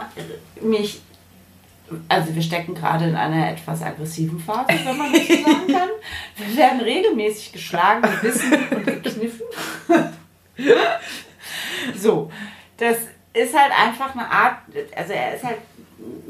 mich 0.62 1.02
also 2.08 2.34
wir 2.36 2.42
stecken 2.42 2.76
gerade 2.76 3.06
in 3.06 3.16
einer 3.16 3.52
etwas 3.52 3.82
aggressiven 3.82 4.40
Phase, 4.40 4.68
wenn 4.84 4.98
man 4.98 5.12
das 5.12 5.28
so 5.28 5.34
sagen 5.44 5.74
kann. 5.74 5.90
Wir 6.38 6.58
werden 6.58 6.82
regelmäßig 6.82 7.52
geschlagen, 7.52 8.02
gebissen 8.02 8.54
und 8.70 8.86
gekniffen. 8.86 9.46
so, 11.96 12.32
das 12.78 12.98
ist 13.40 13.58
halt 13.58 13.72
einfach 13.72 14.14
eine 14.14 14.30
Art, 14.30 14.58
also 14.96 15.14
er 15.14 15.36
ist 15.36 15.44
halt 15.44 15.58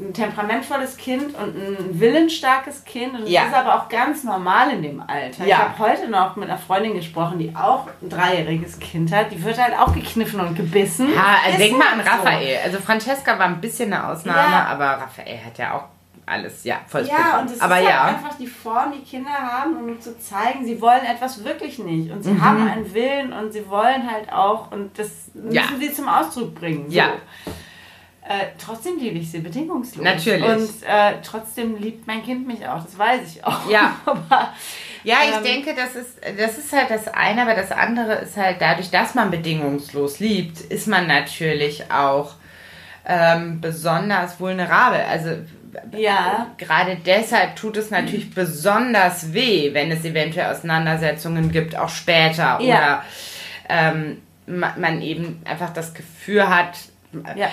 ein 0.00 0.12
temperamentvolles 0.12 0.96
Kind 0.96 1.34
und 1.34 1.56
ein 1.56 2.00
willensstarkes 2.00 2.84
Kind 2.84 3.14
und 3.14 3.26
ja. 3.28 3.42
das 3.42 3.50
ist 3.50 3.56
aber 3.56 3.76
auch 3.76 3.88
ganz 3.88 4.24
normal 4.24 4.70
in 4.72 4.82
dem 4.82 5.00
Alter. 5.00 5.44
Ja. 5.44 5.46
Ich 5.46 5.62
habe 5.62 5.78
heute 5.78 6.08
noch 6.08 6.36
mit 6.36 6.48
einer 6.48 6.58
Freundin 6.58 6.94
gesprochen, 6.94 7.38
die 7.38 7.54
auch 7.54 7.86
ein 8.02 8.08
dreijähriges 8.08 8.78
Kind 8.78 9.12
hat. 9.12 9.30
Die 9.30 9.42
wird 9.42 9.62
halt 9.62 9.78
auch 9.78 9.94
gekniffen 9.94 10.40
und 10.40 10.56
gebissen. 10.56 11.12
Ja, 11.14 11.36
also 11.44 11.58
denk 11.58 11.78
mal 11.78 11.92
an 11.92 12.00
Raphael. 12.00 12.58
So. 12.58 12.64
Also 12.64 12.78
Francesca 12.80 13.38
war 13.38 13.46
ein 13.46 13.60
bisschen 13.60 13.92
eine 13.92 14.08
Ausnahme, 14.08 14.38
ja. 14.38 14.66
aber 14.66 15.02
Raphael 15.02 15.38
hat 15.44 15.58
ja 15.58 15.74
auch 15.74 15.84
alles, 16.30 16.64
ja, 16.64 16.80
voll 16.86 17.06
Ja, 17.06 17.40
und 17.40 17.50
es 17.50 17.60
aber 17.60 17.80
ist 17.80 17.92
halt 17.92 18.16
einfach 18.16 18.36
die 18.38 18.46
Form, 18.46 18.92
die 18.92 19.02
Kinder 19.02 19.30
haben, 19.30 19.76
um 19.76 20.00
zu 20.00 20.18
zeigen, 20.18 20.64
sie 20.64 20.80
wollen 20.80 21.04
etwas 21.04 21.44
wirklich 21.44 21.78
nicht. 21.78 22.10
Und 22.10 22.22
sie 22.22 22.30
mhm. 22.30 22.44
haben 22.44 22.68
einen 22.68 22.94
Willen 22.94 23.32
und 23.32 23.52
sie 23.52 23.68
wollen 23.68 24.10
halt 24.10 24.32
auch, 24.32 24.70
und 24.70 24.98
das 24.98 25.30
müssen 25.34 25.52
ja. 25.52 25.64
sie 25.78 25.92
zum 25.92 26.08
Ausdruck 26.08 26.54
bringen. 26.54 26.88
So. 26.88 26.96
Ja. 26.96 27.12
Äh, 28.30 28.46
trotzdem 28.64 28.96
liebe 28.98 29.18
ich 29.18 29.30
sie 29.30 29.40
bedingungslos. 29.40 30.04
Natürlich. 30.04 30.44
Und 30.44 30.82
äh, 30.86 31.14
trotzdem 31.22 31.76
liebt 31.76 32.06
mein 32.06 32.22
Kind 32.22 32.46
mich 32.46 32.64
auch, 32.68 32.84
das 32.84 32.96
weiß 32.96 33.22
ich 33.26 33.44
auch. 33.44 33.68
Ja. 33.68 33.96
aber, 34.04 34.52
ja, 35.02 35.16
ich 35.28 35.36
ähm, 35.36 35.42
denke, 35.42 35.74
das 35.74 35.96
ist, 35.96 36.20
das 36.38 36.56
ist 36.56 36.72
halt 36.72 36.90
das 36.90 37.08
eine, 37.08 37.42
aber 37.42 37.54
das 37.54 37.72
andere 37.72 38.14
ist 38.16 38.36
halt 38.36 38.60
dadurch, 38.60 38.90
dass 38.90 39.16
man 39.16 39.32
bedingungslos 39.32 40.20
liebt, 40.20 40.60
ist 40.60 40.86
man 40.86 41.08
natürlich 41.08 41.90
auch 41.90 42.34
ähm, 43.04 43.60
besonders 43.60 44.38
vulnerabel. 44.38 45.00
Also 45.00 45.30
ja. 45.96 46.54
Gerade 46.58 46.96
deshalb 47.04 47.56
tut 47.56 47.76
es 47.76 47.90
natürlich 47.90 48.34
besonders 48.34 49.32
weh, 49.32 49.72
wenn 49.72 49.90
es 49.90 50.04
eventuell 50.04 50.52
Auseinandersetzungen 50.52 51.50
gibt, 51.50 51.76
auch 51.76 51.88
später. 51.88 52.58
Ja. 52.60 52.60
Oder 52.60 53.04
ähm, 53.68 54.18
man 54.46 55.00
eben 55.02 55.42
einfach 55.44 55.72
das 55.72 55.94
Gefühl 55.94 56.48
hat, 56.48 56.76
ja. 57.36 57.48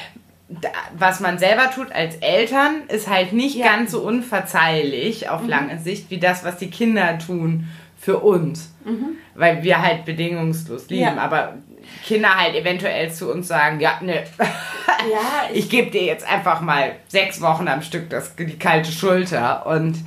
was 0.98 1.20
man 1.20 1.38
selber 1.38 1.70
tut 1.72 1.92
als 1.92 2.16
Eltern, 2.16 2.84
ist 2.88 3.08
halt 3.08 3.34
nicht 3.34 3.56
ja. 3.56 3.68
ganz 3.68 3.92
so 3.92 4.02
unverzeihlich 4.02 5.30
auf 5.30 5.44
mhm. 5.44 5.50
lange 5.50 5.80
Sicht 5.80 6.10
wie 6.10 6.20
das, 6.20 6.44
was 6.44 6.58
die 6.58 6.70
Kinder 6.70 7.20
tun 7.20 7.68
für 8.00 8.20
uns. 8.20 8.74
Mhm. 8.86 9.18
Weil 9.36 9.64
wir 9.64 9.82
halt 9.82 10.06
bedingungslos 10.06 10.90
lieben. 10.90 11.20
Aber 11.20 11.58
Kinder 12.04 12.36
halt 12.36 12.56
eventuell 12.56 13.12
zu 13.12 13.32
uns 13.32 13.48
sagen, 13.48 13.80
ja, 13.80 14.00
ne, 14.02 14.24
ja, 14.40 15.50
ich, 15.52 15.66
ich 15.66 15.70
gebe 15.70 15.92
dir 15.92 16.04
jetzt 16.04 16.28
einfach 16.28 16.62
mal 16.62 16.96
sechs 17.08 17.42
Wochen 17.42 17.68
am 17.68 17.82
Stück 17.82 18.10
das, 18.10 18.36
die 18.36 18.58
kalte 18.58 18.92
Schulter. 18.92 19.66
Und 19.66 19.98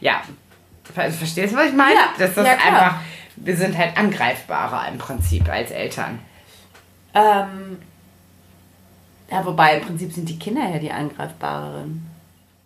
ja, 0.00 0.22
verstehst 0.92 1.52
du, 1.52 1.56
was 1.56 1.68
ich 1.68 1.74
meine? 1.74 1.94
Ja, 1.94 2.08
Dass 2.18 2.34
das 2.34 2.46
ja, 2.46 2.52
einfach, 2.52 2.94
wir 3.36 3.56
sind 3.56 3.76
halt 3.76 3.96
angreifbarer 3.96 4.88
im 4.88 4.98
Prinzip 4.98 5.48
als 5.48 5.70
Eltern. 5.70 6.18
Ähm, 7.14 7.78
ja, 9.30 9.44
wobei 9.44 9.78
im 9.78 9.86
Prinzip 9.86 10.12
sind 10.12 10.28
die 10.28 10.38
Kinder 10.38 10.68
ja 10.68 10.78
die 10.78 10.90
angreifbareren. 10.90 12.06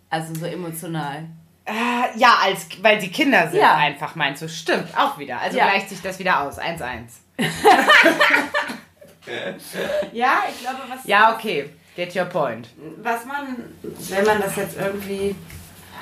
Also 0.09 0.33
so 0.35 0.45
emotional. 0.45 1.25
Äh, 1.65 2.17
ja, 2.17 2.37
als, 2.43 2.67
weil 2.81 3.01
sie 3.01 3.09
Kinder 3.09 3.49
sind 3.49 3.59
ja. 3.59 3.75
einfach, 3.75 4.15
meinst 4.15 4.41
du. 4.41 4.49
Stimmt, 4.49 4.95
auch 4.97 5.17
wieder. 5.17 5.41
Also 5.41 5.57
ja. 5.57 5.67
gleicht 5.67 5.89
sich 5.89 6.01
das 6.01 6.19
wieder 6.19 6.41
aus. 6.41 6.59
1-1. 6.59 6.79
ja, 10.13 10.43
ich 10.49 10.61
glaube, 10.61 10.77
was. 10.89 11.05
Ja, 11.05 11.33
okay. 11.35 11.69
Get 11.95 12.15
your 12.15 12.25
point. 12.25 12.69
Was 13.01 13.25
man, 13.25 13.55
wenn 13.81 14.25
man 14.25 14.41
das 14.41 14.55
jetzt 14.57 14.77
irgendwie 14.77 15.33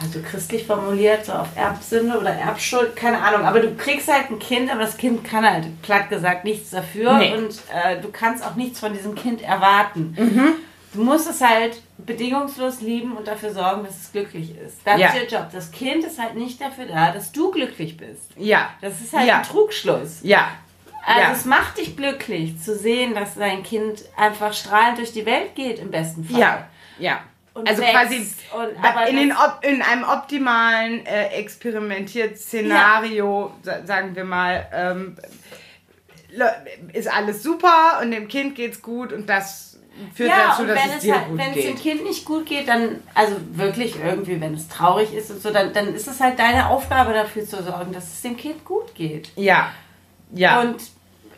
also 0.02 0.20
christlich 0.22 0.66
formuliert, 0.66 1.26
so 1.26 1.34
auf 1.34 1.50
Erbsünde 1.56 2.18
oder 2.18 2.32
Erbschuld, 2.32 2.96
keine 2.96 3.20
Ahnung. 3.20 3.46
Aber 3.46 3.60
du 3.60 3.76
kriegst 3.76 4.12
halt 4.12 4.32
ein 4.32 4.40
Kind, 4.40 4.72
aber 4.72 4.82
das 4.82 4.98
Kind 4.98 5.24
kann 5.24 5.46
halt 5.50 5.82
platt 5.84 6.10
gesagt 6.10 6.46
nichts 6.46 6.72
dafür 6.72 7.14
Nee. 7.20 7.34
und 7.36 7.62
äh, 7.72 8.02
du 8.02 8.10
kannst 8.12 8.44
auch 8.46 8.56
nichts 8.56 8.80
von 8.80 8.92
diesem 8.94 9.14
Kind 9.14 9.42
erwarten. 9.44 10.16
Mhm. 10.18 10.56
Du 10.94 11.04
musst 11.04 11.30
es 11.30 11.42
halt 11.42 11.82
bedingungslos 11.98 12.82
lieben 12.82 13.16
und 13.18 13.28
dafür 13.28 13.52
sorgen, 13.54 13.84
dass 13.84 13.98
es 13.98 14.12
glücklich 14.12 14.56
ist. 14.58 14.78
Das 14.86 15.00
Ja. 15.00 15.08
ist 15.10 15.16
ihr 15.16 15.28
Job. 15.28 15.48
Das 15.52 15.72
Kind 15.72 16.04
ist 16.04 16.20
halt 16.20 16.36
nicht 16.36 16.60
dafür 16.62 16.86
da, 16.86 17.12
dass 17.12 17.32
du 17.32 17.52
glücklich 17.52 17.98
bist. 17.98 18.32
Ja. 18.36 18.70
Das 18.82 19.00
ist 19.02 19.14
halt 19.14 19.28
ja. 19.28 19.38
ein 19.38 19.44
Trugschluss. 19.44 20.20
Ja. 20.24 20.50
Also 21.06 21.22
ja. 21.22 21.32
es 21.34 21.44
macht 21.46 21.78
dich 21.78 21.98
glücklich 21.98 22.62
zu 22.62 22.76
sehen, 22.78 23.14
dass 23.14 23.36
dein 23.36 23.62
Kind 23.64 24.04
einfach 24.16 24.54
strahlend 24.54 25.00
durch 25.00 25.12
die 25.12 25.26
Welt 25.26 25.54
geht 25.56 25.80
im 25.80 25.92
besten 25.92 26.24
Fall. 26.24 26.40
Ja. 26.40 26.68
Ja. 27.00 27.20
Und 27.54 27.68
also 27.70 27.84
quasi 27.84 28.26
und- 28.56 29.18
in, 29.18 29.32
op- 29.32 29.60
in 29.64 29.82
einem 29.82 30.04
optimalen 30.06 31.06
äh, 31.06 31.28
Experimentiert-Szenario, 31.38 33.52
sa- 33.62 33.86
sagen 33.86 34.16
wir 34.16 34.24
mal, 34.24 34.66
ähm, 34.74 35.18
ist 36.94 37.08
alles 37.12 37.44
super 37.44 38.00
und 38.02 38.12
dem 38.12 38.28
Kind 38.28 38.56
geht's 38.56 38.82
gut 38.82 39.14
und 39.14 39.30
das 39.30 39.78
führt 40.16 40.30
ja, 40.30 40.48
dazu, 40.50 40.66
dass 40.66 40.80
es 40.88 40.96
es, 40.96 41.00
dir 41.02 41.16
halt, 41.16 41.28
gut 41.30 41.38
wenn 41.38 41.50
es 41.50 41.54
dem 41.56 41.76
geht. 41.76 41.80
Kind 41.82 42.04
nicht 42.06 42.26
gut 42.26 42.46
geht, 42.48 42.68
dann, 42.68 43.02
also 43.14 43.36
wirklich 43.52 43.96
irgendwie, 44.04 44.42
wenn 44.42 44.56
es 44.56 44.68
traurig 44.68 45.14
ist 45.14 45.30
und 45.30 45.42
so, 45.42 45.52
dann, 45.52 45.72
dann 45.74 45.94
ist 45.94 46.08
es 46.08 46.20
halt 46.20 46.40
deine 46.40 46.70
Aufgabe 46.70 47.14
dafür 47.14 47.46
zu 47.46 47.62
sorgen, 47.62 47.94
dass 47.94 48.06
es 48.06 48.22
dem 48.24 48.36
Kind 48.36 48.66
gut 48.66 48.96
geht. 48.96 49.30
Ja. 49.36 49.72
Ja. 50.34 50.62
Und 50.62 50.78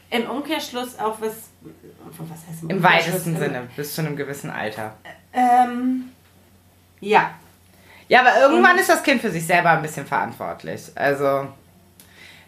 im 0.09 0.29
Umkehrschluss 0.29 0.97
auch 0.99 1.19
was, 1.19 1.33
was 2.17 2.37
heißt 2.49 2.63
Im 2.69 2.81
weitesten 2.83 3.37
Sinne, 3.37 3.67
bis 3.75 3.93
zu 3.95 4.01
einem 4.01 4.15
gewissen 4.15 4.49
Alter. 4.49 4.95
Ähm, 5.33 6.11
ja, 7.01 7.31
Ja, 8.07 8.21
aber 8.21 8.39
irgendwann 8.39 8.73
Und- 8.73 8.79
ist 8.79 8.89
das 8.89 9.01
Kind 9.03 9.19
für 9.21 9.31
sich 9.31 9.45
selber 9.45 9.71
ein 9.71 9.81
bisschen 9.81 10.05
verantwortlich. 10.05 10.91
Also, 10.93 11.47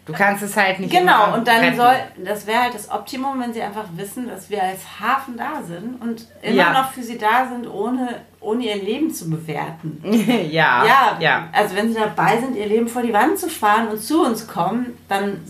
du 0.06 0.12
kannst 0.12 0.42
es 0.44 0.56
halt 0.56 0.78
nicht 0.78 0.92
Genau, 0.92 1.34
und 1.34 1.48
dann 1.48 1.60
retten. 1.60 1.76
soll, 1.76 1.96
das 2.24 2.46
wäre 2.46 2.62
halt 2.62 2.74
das 2.74 2.88
Optimum, 2.88 3.40
wenn 3.40 3.52
sie 3.52 3.60
einfach 3.60 3.86
wissen, 3.96 4.28
dass 4.28 4.48
wir 4.48 4.62
als 4.62 4.80
Hafen 5.00 5.36
da 5.36 5.60
sind 5.62 6.00
und 6.00 6.28
immer 6.42 6.54
Ja. 6.54 6.72
noch 6.72 6.92
für 6.92 7.02
sie 7.02 7.18
da 7.18 7.48
sind, 7.48 7.66
ohne, 7.66 8.20
ohne 8.40 8.64
ihr 8.66 8.76
Leben 8.82 9.12
zu 9.12 9.28
bewerten. 9.28 10.00
ja, 10.50 10.84
Ja, 10.86 11.16
ja. 11.18 11.48
also 11.52 11.74
wenn 11.74 11.88
sie 11.92 11.98
dabei 11.98 12.38
sind, 12.40 12.54
ihr 12.56 12.66
Leben 12.66 12.86
vor 12.86 13.02
die 13.02 13.12
Wand 13.12 13.36
zu 13.38 13.50
fahren 13.50 13.88
und 13.88 14.00
zu 14.00 14.24
uns 14.24 14.46
kommen, 14.46 14.96
dann 15.08 15.40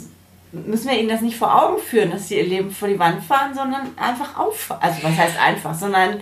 müssen 0.52 0.88
wir 0.90 0.98
ihnen 0.98 1.08
das 1.08 1.20
nicht 1.20 1.36
vor 1.36 1.62
Augen 1.62 1.78
führen, 1.78 2.10
dass 2.10 2.28
sie 2.28 2.36
ihr 2.36 2.46
Leben 2.46 2.70
vor 2.70 2.88
die 2.88 2.98
Wand 2.98 3.22
fahren, 3.22 3.54
sondern 3.54 3.96
einfach 3.96 4.38
auffahren. 4.38 4.82
Also 4.82 5.02
was 5.02 5.16
heißt 5.16 5.38
einfach, 5.40 5.74
sondern 5.74 6.20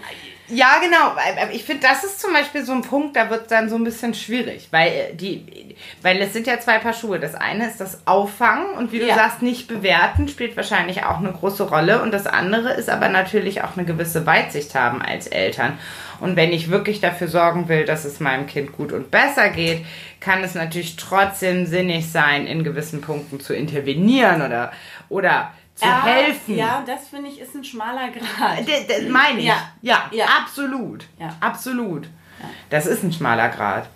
Ja, 0.48 0.76
genau. 0.80 1.14
Ich 1.52 1.64
finde, 1.64 1.86
das 1.88 2.04
ist 2.04 2.20
zum 2.20 2.32
Beispiel 2.32 2.64
so 2.64 2.72
ein 2.72 2.82
Punkt, 2.82 3.16
da 3.16 3.30
wird 3.30 3.50
dann 3.50 3.68
so 3.68 3.74
ein 3.76 3.82
bisschen 3.84 4.14
schwierig, 4.14 4.68
weil 4.70 4.88
äh, 4.88 5.14
die, 5.14 5.74
weil 6.02 6.18
es 6.22 6.32
sind 6.32 6.46
ja 6.46 6.60
zwei 6.60 6.78
Paar 6.78 6.92
Schuhe. 6.92 7.18
Das 7.18 7.34
eine 7.34 7.66
ist 7.66 7.80
das 7.80 8.06
Auffangen 8.06 8.74
und 8.78 8.92
wie 8.92 9.00
du 9.00 9.06
Ja. 9.08 9.16
sagst, 9.16 9.42
nicht 9.42 9.66
bewerten 9.66 10.28
spielt 10.28 10.56
wahrscheinlich 10.56 11.02
auch 11.04 11.18
eine 11.18 11.32
große 11.32 11.64
Rolle 11.68 12.00
und 12.00 12.12
das 12.12 12.26
andere 12.26 12.72
ist 12.74 12.88
aber 12.88 13.08
natürlich 13.08 13.62
auch 13.64 13.76
eine 13.76 13.84
gewisse 13.86 14.24
Weitsicht 14.26 14.74
haben 14.74 15.02
als 15.02 15.26
Eltern. 15.26 15.78
Und 16.20 16.36
wenn 16.36 16.52
ich 16.52 16.70
wirklich 16.70 17.00
dafür 17.00 17.28
sorgen 17.28 17.68
will, 17.68 17.84
dass 17.84 18.04
es 18.04 18.20
meinem 18.20 18.46
Kind 18.46 18.72
gut 18.72 18.92
und 18.92 19.10
besser 19.10 19.48
geht, 19.50 19.84
kann 20.20 20.42
es 20.44 20.54
natürlich 20.54 20.96
trotzdem 20.96 21.66
sinnig 21.66 22.10
sein, 22.10 22.46
in 22.46 22.64
gewissen 22.64 23.00
Punkten 23.00 23.40
zu 23.40 23.52
intervenieren 23.52 24.42
oder, 24.42 24.72
oder 25.08 25.52
zu 25.76 25.84
Ja, 25.84 26.02
helfen. 26.04 26.56
Ja, 26.56 26.82
das 26.86 27.08
finde 27.08 27.30
ich 27.30 27.38
ist 27.38 27.54
ein 27.54 27.62
schmaler 27.64 28.08
Grad. 28.10 28.66
Das, 28.68 28.86
das 28.88 29.08
meine 29.08 29.38
ich. 29.38 29.44
Ja. 29.46 29.70
Ja, 29.82 30.10
Ja. 30.10 30.24
absolut. 30.40 31.04
Ja. 31.20 31.34
Absolut. 31.40 32.08
Das 32.70 32.86
ist 32.86 33.02
ein 33.04 33.12
schmaler 33.12 33.48
Grad. 33.50 33.88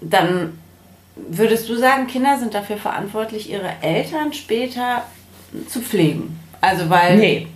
Dann 0.00 0.58
würdest 1.16 1.68
du 1.68 1.76
sagen, 1.76 2.06
Kinder 2.06 2.38
sind 2.38 2.52
dafür 2.54 2.76
verantwortlich, 2.76 3.48
ihre 3.50 3.72
Eltern 3.80 4.32
später 4.32 5.04
zu 5.68 5.80
pflegen. 5.80 6.38
Also 6.60 6.90
weil 6.90 7.16
Nee. 7.16 7.48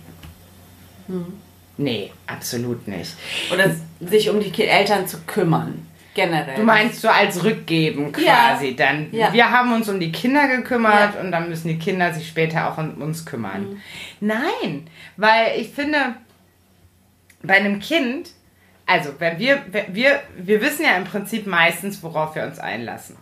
Nee, 1.77 2.11
absolut 2.27 2.87
nicht. 2.87 3.15
oder 3.51 3.75
sich 3.99 4.29
um 4.29 4.39
die 4.39 4.63
Eltern 4.63 5.07
zu 5.07 5.19
kümmern. 5.21 5.87
Generell. 6.13 6.55
Du 6.55 6.63
meinst 6.63 6.99
so 7.01 7.07
als 7.07 7.41
Rückgeben 7.43 8.11
quasi. 8.11 8.75
Dann, 8.75 9.07
Ja. 9.11 9.31
wir 9.31 9.49
haben 9.49 9.71
uns 9.73 9.87
um 9.87 9.99
die 9.99 10.11
Kinder 10.11 10.47
gekümmert 10.49 11.15
Ja. 11.15 11.21
und 11.21 11.31
dann 11.31 11.47
müssen 11.47 11.69
die 11.69 11.79
Kinder 11.79 12.13
sich 12.13 12.27
später 12.27 12.69
auch 12.69 12.77
um 12.77 13.01
uns 13.01 13.25
kümmern. 13.25 13.81
Nein, 14.19 14.87
weil 15.15 15.59
ich 15.59 15.69
finde, 15.69 15.97
bei 17.43 17.55
einem 17.55 17.79
Kind, 17.79 18.29
also 18.85 19.11
wenn 19.19 19.39
wir, 19.39 19.61
wir, 19.87 20.19
wir 20.37 20.61
wissen 20.61 20.83
ja 20.83 20.95
im 20.97 21.05
Prinzip 21.05 21.47
meistens, 21.47 22.03
worauf 22.03 22.35
wir 22.35 22.43
uns 22.43 22.59
einlassen. 22.59 23.15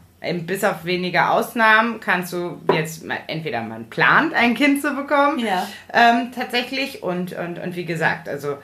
Bis 0.46 0.66
auf 0.66 0.84
wenige 0.84 1.30
Ausnahmen 1.30 2.02
kannst 2.02 2.34
du 2.34 2.60
jetzt 2.74 3.06
mal, 3.06 3.20
entweder 3.28 3.62
man 3.62 3.90
plant, 3.90 4.34
ein 4.34 4.54
Kind 4.54 4.82
zu 4.82 4.94
bekommen, 4.94 5.40
Ja. 5.40 5.66
ähm, 5.94 6.32
tatsächlich. 6.36 7.04
Und, 7.04 7.32
und, 7.34 7.58
und 7.60 7.76
wie 7.78 7.86
gesagt, 7.86 8.28
also 8.28 8.58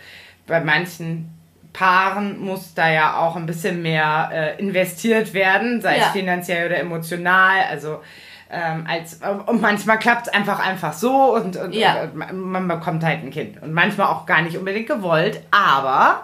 bei 0.47 0.59
manchen 0.59 1.29
Paaren 1.75 2.39
muss 2.39 2.73
da 2.73 2.89
ja 2.89 3.17
auch 3.17 3.35
ein 3.35 3.45
bisschen 3.45 3.81
mehr 3.81 4.29
äh, 4.31 4.59
investiert 4.61 5.33
werden, 5.33 5.81
sei 5.81 5.97
Ja. 5.97 6.05
es 6.05 6.11
finanziell 6.11 6.67
oder 6.67 6.79
emotional. 6.79 7.63
Also 7.69 8.01
ähm, 8.49 8.85
als, 8.87 9.19
und 9.47 9.59
manchmal 9.61 9.99
klappt 9.99 10.27
es 10.27 10.33
einfach 10.33 10.65
einfach 10.65 10.93
so 10.93 11.35
und, 11.35 11.57
und, 11.57 11.73
Ja. 11.73 12.03
und, 12.03 12.15
man- 12.15 12.39
man 12.39 12.67
bekommt 12.69 13.03
halt 13.03 13.23
ein 13.23 13.31
Kind. 13.31 13.61
Und 13.61 13.73
manchmal 13.73 14.07
auch 14.07 14.25
gar 14.25 14.41
nicht 14.41 14.57
unbedingt 14.57 14.87
gewollt, 14.87 15.41
aber 15.51 16.23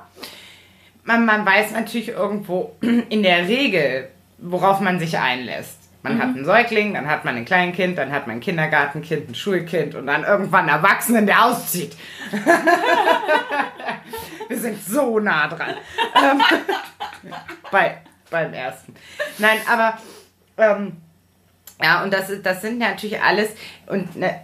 man, 1.03 1.25
man 1.25 1.45
weiß 1.45 1.71
natürlich 1.71 2.09
irgendwo 2.09 2.73
in 3.09 3.21
der 3.23 3.47
Regel, 3.49 4.07
worauf 4.37 4.79
man 4.79 4.99
sich 4.99 5.17
einlässt. 5.17 5.79
Man 6.03 6.17
hat 6.17 6.29
einen 6.29 6.45
Säugling, 6.45 6.95
dann 6.95 7.07
hat 7.07 7.25
man 7.25 7.35
ein 7.35 7.45
Kleinkind, 7.45 7.97
dann 7.97 8.11
hat 8.11 8.25
man 8.25 8.37
ein 8.37 8.39
Kindergartenkind, 8.39 9.29
ein 9.29 9.35
Schulkind 9.35 9.93
und 9.93 10.07
dann 10.07 10.23
irgendwann 10.23 10.67
einen 10.67 10.83
Erwachsenen, 10.83 11.27
der 11.27 11.45
auszieht. 11.45 11.95
Wir 14.47 14.57
sind 14.57 14.83
so 14.83 15.19
nah 15.19 15.47
dran. 15.47 15.75
ähm, 16.15 16.41
bei, 17.71 17.97
beim 18.31 18.53
ersten. 18.53 18.95
Nein, 19.37 19.59
aber 19.71 19.99
ähm, 20.57 20.97
ja, 21.81 22.03
und 22.03 22.11
das, 22.11 22.29
ist, 22.29 22.45
das 22.45 22.61
sind 22.61 22.79
natürlich 22.79 23.21
alles 23.21 23.51
und 23.85 24.15
ne, 24.15 24.41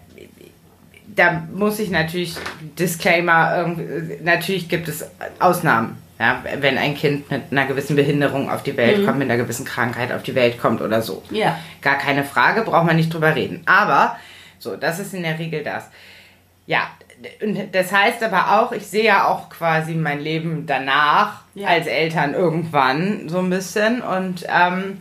da 1.07 1.43
muss 1.51 1.79
ich 1.79 1.89
natürlich 1.89 2.35
Disclaimer, 2.77 3.75
natürlich 4.21 4.69
gibt 4.69 4.87
es 4.87 5.09
Ausnahmen. 5.39 5.97
Ja, 6.19 6.43
wenn 6.59 6.77
ein 6.79 6.95
Kind 6.95 7.29
mit 7.29 7.43
einer 7.51 7.65
gewissen 7.65 7.95
Behinderung 7.95 8.49
auf 8.49 8.63
die 8.63 8.75
Welt 8.75 9.05
kommt, 9.05 9.19
mit 9.19 9.29
einer 9.29 9.41
gewissen 9.41 9.65
Krankheit 9.65 10.11
auf 10.11 10.23
die 10.23 10.33
Welt 10.33 10.59
kommt 10.59 10.81
oder 10.81 11.01
so. 11.03 11.21
Ja. 11.29 11.59
Gar 11.81 11.97
keine 11.99 12.23
Frage, 12.23 12.63
braucht 12.63 12.85
man 12.87 12.95
nicht 12.95 13.13
drüber 13.13 13.35
reden. 13.35 13.61
Aber, 13.67 14.17
so, 14.57 14.75
das 14.75 14.97
ist 14.99 15.13
in 15.13 15.21
der 15.21 15.37
Regel 15.37 15.63
das. 15.63 15.89
Ja, 16.65 16.89
und 17.43 17.73
das 17.73 17.91
heißt 17.91 18.23
aber 18.23 18.59
auch, 18.61 18.71
ich 18.71 18.85
sehe 18.87 19.05
ja 19.05 19.25
auch 19.27 19.49
quasi 19.49 19.93
mein 19.93 20.19
Leben 20.19 20.65
danach 20.65 21.41
Ja. 21.55 21.67
als 21.67 21.85
Eltern 21.87 22.33
irgendwann 22.33 23.29
so 23.29 23.37
ein 23.39 23.49
bisschen 23.49 24.01
und 24.01 24.43
ähm, 24.49 24.99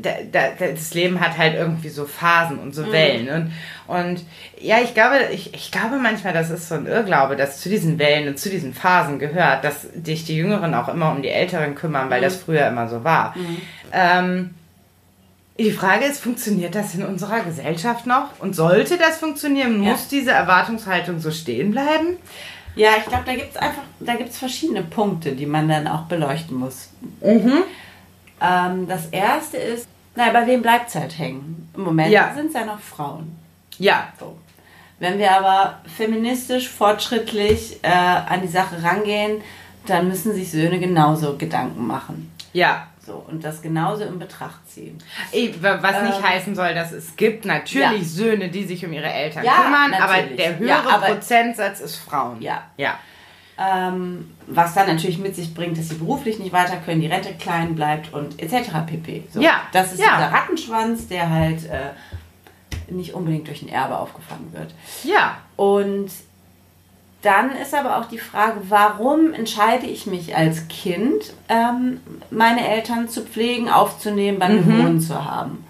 das 0.00 0.94
Leben 0.94 1.20
hat 1.20 1.36
halt 1.36 1.54
irgendwie 1.54 1.90
so 1.90 2.06
Phasen 2.06 2.58
und 2.58 2.74
so 2.74 2.90
Wellen 2.92 3.28
und 3.28 3.52
und 3.88 4.24
ja, 4.58 4.78
ich 4.80 4.94
glaube, 4.94 5.16
ich, 5.32 5.52
ich 5.52 5.70
glaube 5.70 5.96
manchmal, 5.96 6.32
das 6.32 6.48
ist 6.48 6.68
so 6.68 6.76
ein 6.76 6.86
Irrglaube, 6.86 7.36
dass 7.36 7.60
zu 7.60 7.68
diesen 7.68 7.98
Wellen 7.98 8.28
und 8.28 8.38
zu 8.38 8.48
diesen 8.48 8.72
Phasen 8.72 9.18
gehört, 9.18 9.64
dass 9.64 9.82
sich 10.04 10.24
die 10.24 10.36
Jüngeren 10.36 10.72
auch 10.74 10.88
immer 10.88 11.10
um 11.12 11.20
die 11.20 11.28
Älteren 11.28 11.74
kümmern, 11.74 12.08
weil 12.08 12.22
das 12.22 12.36
früher 12.36 12.66
immer 12.68 12.88
so 12.88 13.04
war. 13.04 13.34
Ähm, 13.92 14.54
die 15.58 15.72
Frage 15.72 16.06
ist, 16.06 16.22
funktioniert 16.22 16.74
das 16.74 16.94
in 16.94 17.04
unserer 17.04 17.40
Gesellschaft 17.40 18.06
noch? 18.06 18.38
Und 18.38 18.56
sollte 18.56 18.96
das 18.96 19.18
funktionieren, 19.18 19.82
Ja. 19.82 19.90
muss 19.90 20.08
diese 20.08 20.30
Erwartungshaltung 20.30 21.20
so 21.20 21.30
stehen 21.30 21.72
bleiben? 21.72 22.16
Ja, 22.74 22.90
ich 22.96 23.04
glaube, 23.04 23.24
da 23.26 23.34
gibt 23.34 23.50
es 23.50 23.56
einfach, 23.58 23.82
da 24.00 24.14
gibt 24.14 24.30
es 24.30 24.38
verschiedene 24.38 24.82
Punkte, 24.82 25.32
die 25.32 25.44
man 25.44 25.68
dann 25.68 25.86
auch 25.86 26.04
beleuchten 26.04 26.56
muss. 26.56 26.88
Mhm. 27.20 27.64
Ähm, 28.42 28.88
das 28.88 29.06
erste 29.06 29.56
ist, 29.56 29.86
naja, 30.16 30.32
bei 30.32 30.46
wem 30.46 30.62
bleibt 30.62 30.88
es 30.88 30.94
halt 30.94 31.16
hängen? 31.18 31.70
Im 31.76 31.84
Moment 31.84 32.10
Ja. 32.10 32.32
sind 32.34 32.48
es 32.48 32.54
ja 32.54 32.64
noch 32.64 32.80
Frauen. 32.80 33.36
Ja. 33.78 34.08
So. 34.18 34.36
Wenn 34.98 35.18
wir 35.18 35.32
aber 35.32 35.80
feministisch, 35.96 36.68
fortschrittlich 36.68 37.78
äh, 37.82 37.88
an 37.88 38.40
die 38.42 38.48
Sache 38.48 38.82
rangehen, 38.82 39.40
dann 39.86 40.08
müssen 40.08 40.32
sich 40.32 40.50
Söhne 40.50 40.78
genauso 40.78 41.36
Gedanken 41.36 41.86
machen. 41.86 42.30
Ja. 42.52 42.86
So, 43.04 43.14
und 43.28 43.42
das 43.42 43.62
genauso 43.62 44.04
in 44.04 44.20
Betracht 44.20 44.60
ziehen. 44.70 44.96
Eh, 45.32 45.52
Was 45.60 46.02
nicht 46.02 46.18
Ähm. 46.18 46.22
heißen 46.22 46.54
soll, 46.54 46.72
dass 46.72 46.92
es 46.92 47.16
gibt 47.16 47.44
natürlich 47.44 47.98
Ja. 48.02 48.04
Söhne, 48.04 48.48
die 48.48 48.62
sich 48.64 48.86
um 48.86 48.92
ihre 48.92 49.10
Eltern 49.12 49.44
Ja, 49.44 49.54
kümmern, 49.64 49.92
aber 49.94 50.12
natürlich. 50.18 50.36
der 50.36 50.58
höhere 50.58 50.68
Ja, 50.68 50.84
aber- 50.88 51.06
Prozentsatz 51.06 51.80
ist 51.80 51.96
Frauen. 51.96 52.40
Ja. 52.40 52.62
Ja. 52.76 53.00
Ähm, 53.58 54.30
was 54.46 54.74
dann 54.74 54.86
natürlich 54.86 55.18
mit 55.18 55.36
sich 55.36 55.54
bringt, 55.54 55.76
dass 55.76 55.90
sie 55.90 55.96
beruflich 55.96 56.38
nicht 56.38 56.52
weiter 56.52 56.78
können, 56.78 57.00
die 57.00 57.06
Rente 57.06 57.34
klein 57.34 57.74
bleibt 57.74 58.12
und 58.12 58.40
etc. 58.40 58.70
pp. 58.86 59.24
So, 59.30 59.40
Ja, 59.40 59.62
Das 59.72 59.92
ist 59.92 60.00
ja. 60.00 60.16
dieser 60.16 60.32
Rattenschwanz, 60.32 61.06
der 61.06 61.30
halt 61.30 61.66
äh, 61.66 61.90
nicht 62.90 63.14
unbedingt 63.14 63.48
durch 63.48 63.62
ein 63.62 63.68
Erbe 63.68 63.98
aufgefangen 63.98 64.52
wird. 64.52 64.74
Ja. 65.04 65.36
Und 65.56 66.10
dann 67.22 67.52
ist 67.52 67.72
aber 67.72 67.98
auch 67.98 68.06
die 68.06 68.18
Frage, 68.18 68.60
warum 68.68 69.32
entscheide 69.32 69.86
ich 69.86 70.06
mich 70.06 70.36
als 70.36 70.66
Kind, 70.68 71.32
ähm, 71.48 72.00
meine 72.30 72.68
Eltern 72.68 73.08
zu 73.08 73.22
pflegen, 73.22 73.68
aufzunehmen, 73.68 74.40
bei 74.40 74.48
mir 74.48 74.62
mhm. 74.62 74.82
wohnen 74.82 75.00
zu 75.00 75.24
haben? 75.24 75.64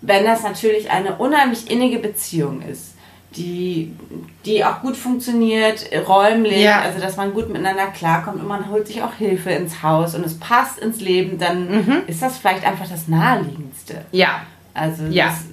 Wenn 0.00 0.24
das 0.24 0.42
natürlich 0.42 0.90
eine 0.90 1.14
unheimlich 1.14 1.70
innige 1.70 2.00
Beziehung 2.00 2.60
ist, 2.62 2.91
die, 3.36 3.92
die 4.44 4.64
auch 4.64 4.80
gut 4.80 4.96
funktioniert, 4.96 5.86
räumlich, 6.06 6.62
ja. 6.62 6.80
also 6.80 7.00
dass 7.00 7.16
man 7.16 7.32
gut 7.32 7.48
miteinander 7.48 7.86
klarkommt 7.86 8.40
und 8.40 8.48
man 8.48 8.70
holt 8.70 8.86
sich 8.86 9.02
auch 9.02 9.14
Hilfe 9.14 9.50
ins 9.50 9.82
Haus 9.82 10.14
und 10.14 10.24
es 10.24 10.38
passt 10.38 10.78
ins 10.78 11.00
Leben, 11.00 11.38
dann 11.38 11.70
mhm. 11.70 12.02
ist 12.06 12.22
das 12.22 12.38
vielleicht 12.38 12.66
einfach 12.66 12.88
das 12.88 13.08
Naheliegendste. 13.08 14.04
Ja. 14.12 14.42
Also 14.74 15.04
ja. 15.04 15.26
das 15.26 15.44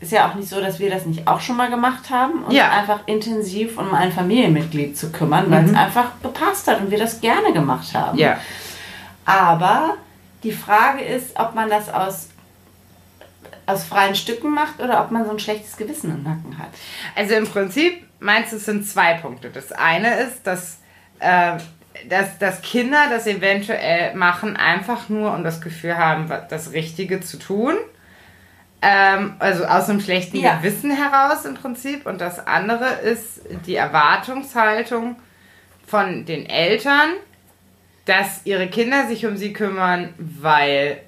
ist 0.00 0.12
ja 0.12 0.28
auch 0.28 0.34
nicht 0.34 0.48
so, 0.48 0.60
dass 0.60 0.78
wir 0.78 0.90
das 0.90 1.06
nicht 1.06 1.26
auch 1.26 1.40
schon 1.40 1.56
mal 1.56 1.70
gemacht 1.70 2.10
haben, 2.10 2.44
uns 2.44 2.54
ja. 2.54 2.70
einfach 2.70 3.00
intensiv 3.06 3.78
um 3.78 3.94
ein 3.94 4.12
Familienmitglied 4.12 4.96
zu 4.96 5.10
kümmern, 5.10 5.50
weil 5.50 5.62
mhm. 5.62 5.70
es 5.70 5.74
einfach 5.74 6.10
gepasst 6.22 6.68
hat 6.68 6.80
und 6.80 6.90
wir 6.90 6.98
das 6.98 7.20
gerne 7.20 7.52
gemacht 7.52 7.94
haben. 7.94 8.18
Ja. 8.18 8.38
Aber 9.24 9.94
die 10.42 10.52
Frage 10.52 11.02
ist, 11.02 11.38
ob 11.38 11.54
man 11.54 11.70
das 11.70 11.92
aus 11.92 12.28
aus 13.66 13.84
freien 13.84 14.14
Stücken 14.14 14.52
macht 14.52 14.80
oder 14.80 15.02
ob 15.02 15.10
man 15.10 15.24
so 15.24 15.30
ein 15.30 15.38
schlechtes 15.38 15.76
Gewissen 15.76 16.10
im 16.10 16.22
Nacken 16.22 16.58
hat. 16.58 16.70
Also 17.14 17.34
im 17.34 17.46
Prinzip 17.46 18.04
meinst 18.20 18.52
du, 18.52 18.56
es 18.56 18.64
sind 18.64 18.86
zwei 18.86 19.14
Punkte. 19.14 19.50
Das 19.50 19.72
eine 19.72 20.20
ist, 20.20 20.46
dass, 20.46 20.78
äh, 21.20 21.58
dass, 22.08 22.38
dass 22.38 22.62
Kinder 22.62 23.06
das 23.10 23.26
eventuell 23.26 24.14
machen, 24.14 24.56
einfach 24.56 25.08
nur 25.08 25.34
um 25.34 25.44
das 25.44 25.60
Gefühl 25.60 25.96
haben, 25.96 26.30
das 26.48 26.72
Richtige 26.72 27.20
zu 27.20 27.38
tun. 27.38 27.74
Ähm, 28.82 29.36
also 29.38 29.64
aus 29.64 29.88
einem 29.88 30.00
schlechten 30.00 30.38
ja. 30.38 30.56
Gewissen 30.56 30.90
heraus 30.90 31.44
im 31.44 31.54
Prinzip. 31.54 32.06
Und 32.06 32.20
das 32.20 32.46
andere 32.46 32.86
ist 32.86 33.40
die 33.66 33.76
Erwartungshaltung 33.76 35.16
von 35.86 36.26
den 36.26 36.46
Eltern, 36.46 37.10
dass 38.04 38.42
ihre 38.44 38.68
Kinder 38.68 39.06
sich 39.08 39.24
um 39.24 39.36
sie 39.36 39.52
kümmern, 39.52 40.12
weil 40.18 41.00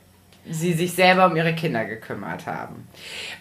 sie 0.49 0.73
sich 0.75 0.93
selber 0.93 1.27
um 1.27 1.37
ihre 1.37 1.55
Kinder 1.55 1.85
gekümmert 1.85 2.47
haben. 2.47 2.89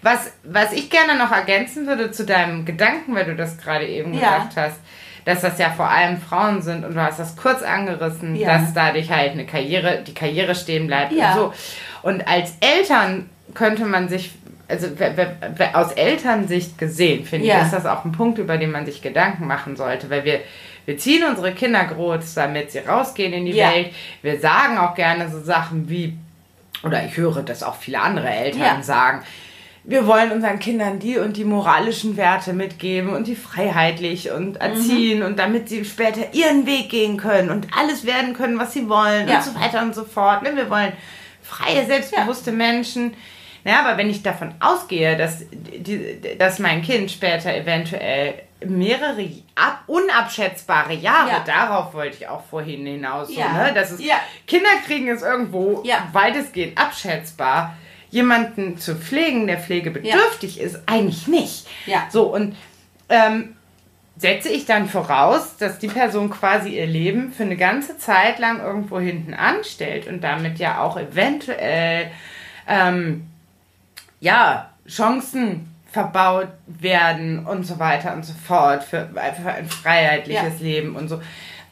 Was, 0.01 0.31
was 0.43 0.73
ich 0.73 0.89
gerne 0.89 1.17
noch 1.17 1.31
ergänzen 1.31 1.87
würde 1.87 2.11
zu 2.11 2.25
deinem 2.25 2.65
Gedanken, 2.65 3.15
weil 3.15 3.25
du 3.25 3.35
das 3.35 3.57
gerade 3.57 3.87
eben 3.87 4.13
ja. 4.13 4.19
gesagt 4.37 4.57
hast, 4.57 4.79
dass 5.25 5.41
das 5.41 5.57
ja 5.57 5.71
vor 5.71 5.89
allem 5.89 6.17
Frauen 6.21 6.61
sind 6.61 6.85
und 6.85 6.95
du 6.95 7.01
hast 7.01 7.19
das 7.19 7.35
kurz 7.35 7.63
angerissen, 7.63 8.35
ja. 8.35 8.57
dass 8.57 8.73
dadurch 8.73 9.11
halt 9.11 9.31
eine 9.31 9.45
Karriere, 9.45 10.03
die 10.05 10.13
Karriere 10.13 10.55
stehen 10.55 10.87
bleibt 10.87 11.11
ja. 11.11 11.33
und 11.33 11.37
so. 11.37 11.53
Und 12.03 12.27
als 12.27 12.53
Eltern 12.59 13.29
könnte 13.55 13.85
man 13.85 14.07
sich, 14.07 14.31
also 14.67 14.87
aus 15.73 15.91
Elternsicht 15.93 16.77
gesehen, 16.77 17.25
finde 17.25 17.47
ja. 17.47 17.57
ich, 17.57 17.63
ist 17.63 17.73
das 17.73 17.85
auch 17.87 18.05
ein 18.05 18.11
Punkt, 18.11 18.37
über 18.37 18.57
den 18.57 18.71
man 18.71 18.85
sich 18.85 19.01
Gedanken 19.01 19.47
machen 19.47 19.75
sollte, 19.75 20.11
weil 20.11 20.25
wir, 20.25 20.41
wir 20.85 20.97
ziehen 20.99 21.23
unsere 21.27 21.53
Kinder 21.53 21.83
groß, 21.83 22.35
damit 22.35 22.71
sie 22.71 22.79
rausgehen 22.79 23.33
in 23.33 23.45
die. 23.45 23.55
Welt. 23.55 23.93
Wir 24.21 24.39
sagen 24.39 24.77
auch 24.77 24.93
gerne 24.93 25.29
so 25.29 25.39
Sachen 25.39 25.89
wie, 25.89 26.15
oder 26.85 27.05
ich 27.05 27.17
höre, 27.17 27.43
dass 27.43 27.63
auch 27.63 27.75
viele 27.75 27.99
andere 27.99 28.29
Eltern 28.29 28.61
ja. 28.61 28.81
sagen, 28.83 29.23
wir 29.87 30.07
wollen 30.07 30.31
unseren 30.31 30.59
Kindern 30.59 30.99
die 30.99 31.17
und 31.17 31.37
die 31.37 31.45
moralischen 31.45 32.17
Werte 32.17 32.53
mitgeben 32.53 33.13
und 33.13 33.27
die 33.27 33.35
freiheitlich 33.35 34.31
und 34.31 34.53
mhm. 34.53 34.61
erziehen 34.61 35.19
mhm. 35.19 35.25
und 35.25 35.39
damit 35.39 35.69
sie 35.69 35.85
später 35.85 36.33
ihren 36.33 36.65
Weg 36.65 36.89
gehen 36.89 37.17
können 37.17 37.49
und 37.49 37.67
alles 37.77 38.05
werden 38.05 38.33
können, 38.33 38.57
was 38.57 38.73
sie 38.73 38.89
wollen 38.89 39.27
ja. 39.27 39.37
und 39.37 39.43
so 39.43 39.55
weiter 39.55 39.81
und 39.83 39.93
so 39.93 40.03
fort. 40.03 40.41
Ne, 40.43 40.55
wir 40.55 40.69
wollen 40.69 40.93
freie, 41.41 41.85
selbstbewusste 41.85 42.51
ja. 42.51 42.57
Menschen. 42.57 43.13
Ja, 43.63 43.83
aber 43.83 43.97
wenn 43.97 44.09
ich 44.09 44.21
davon 44.21 44.53
ausgehe, 44.59 45.17
dass, 45.17 45.43
die, 45.51 46.19
dass 46.37 46.59
mein 46.59 46.81
Kind 46.81 47.11
später 47.11 47.55
eventuell 47.55 48.35
mehrere 48.69 49.29
ab, 49.55 49.83
unabschätzbare 49.87 50.93
Jahre, 50.93 51.29
ja. 51.29 51.43
darauf 51.45 51.93
wollte 51.93 52.17
ich 52.17 52.27
auch 52.27 52.43
vorhin 52.45 52.85
hinaus, 52.85 53.33
ja. 53.35 53.47
so, 53.47 53.53
ne? 53.53 53.73
dass 53.73 53.91
es, 53.91 54.03
ja. 54.03 54.15
Kinder 54.47 54.69
kriegen 54.85 55.09
es 55.09 55.21
irgendwo 55.21 55.83
ja. 55.85 56.07
weitestgehend 56.11 56.77
abschätzbar, 56.77 57.75
jemanden 58.09 58.77
zu 58.77 58.95
pflegen, 58.95 59.47
der 59.47 59.59
pflegebedürftig 59.59 60.59
ist, 60.59 60.79
eigentlich 60.85 61.27
nicht. 61.27 61.67
Ja. 61.85 62.07
So, 62.09 62.33
und 62.33 62.55
ähm, 63.09 63.55
setze 64.17 64.49
ich 64.49 64.65
dann 64.65 64.87
voraus, 64.87 65.57
dass 65.57 65.79
die 65.79 65.87
Person 65.87 66.29
quasi 66.29 66.77
ihr 66.77 66.87
Leben 66.87 67.31
für 67.31 67.43
eine 67.43 67.57
ganze 67.57 67.97
Zeit 67.97 68.39
lang 68.39 68.61
irgendwo 68.61 68.99
hinten 68.99 69.33
anstellt 69.33 70.07
und 70.07 70.23
damit 70.23 70.57
ja 70.59 70.81
auch 70.81 70.97
eventuell 70.97 72.11
ähm, 72.67 73.27
ja, 74.19 74.71
Chancen 74.87 75.74
verbaut 75.95 76.49
werden 76.67 77.45
und 77.45 77.65
so 77.65 77.79
weiter 77.79 78.13
und 78.13 78.25
so 78.25 78.33
fort 78.33 78.83
für, 78.83 79.07
für 79.13 79.49
ein 79.49 79.69
freiheitliches 79.69 80.59
ja. 80.59 80.65
Leben 80.65 80.97
und 80.97 81.07
so. 81.07 81.21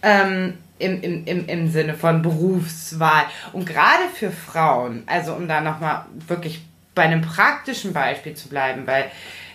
Ähm, 0.02 0.54
im, 0.80 1.02
im, 1.02 1.26
im, 1.26 1.48
im 1.48 1.70
Sinne 1.70 1.94
von 1.94 2.22
Berufswahl. 2.22 3.26
Und 3.52 3.66
gerade 3.66 4.04
für 4.14 4.32
Frauen, 4.32 5.04
also 5.08 5.34
um 5.34 5.50
da 5.50 5.60
nochmal 5.60 6.06
wirklich 6.28 6.62
bei 6.96 7.04
einem 7.04 7.22
praktischen 7.22 7.92
Beispiel 7.92 8.34
zu 8.34 8.48
bleiben, 8.48 8.88
weil 8.88 9.06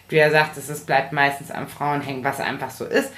du 0.08 0.16
ja 0.16 0.30
sagtest, 0.30 0.68
es 0.68 0.84
bleibt 0.84 1.12
meistens 1.14 1.50
an 1.50 1.66
Frauen 1.66 2.02
hängen, 2.02 2.22
was 2.22 2.38
einfach 2.38 2.70
so 2.70 2.84
ist. 2.84 3.10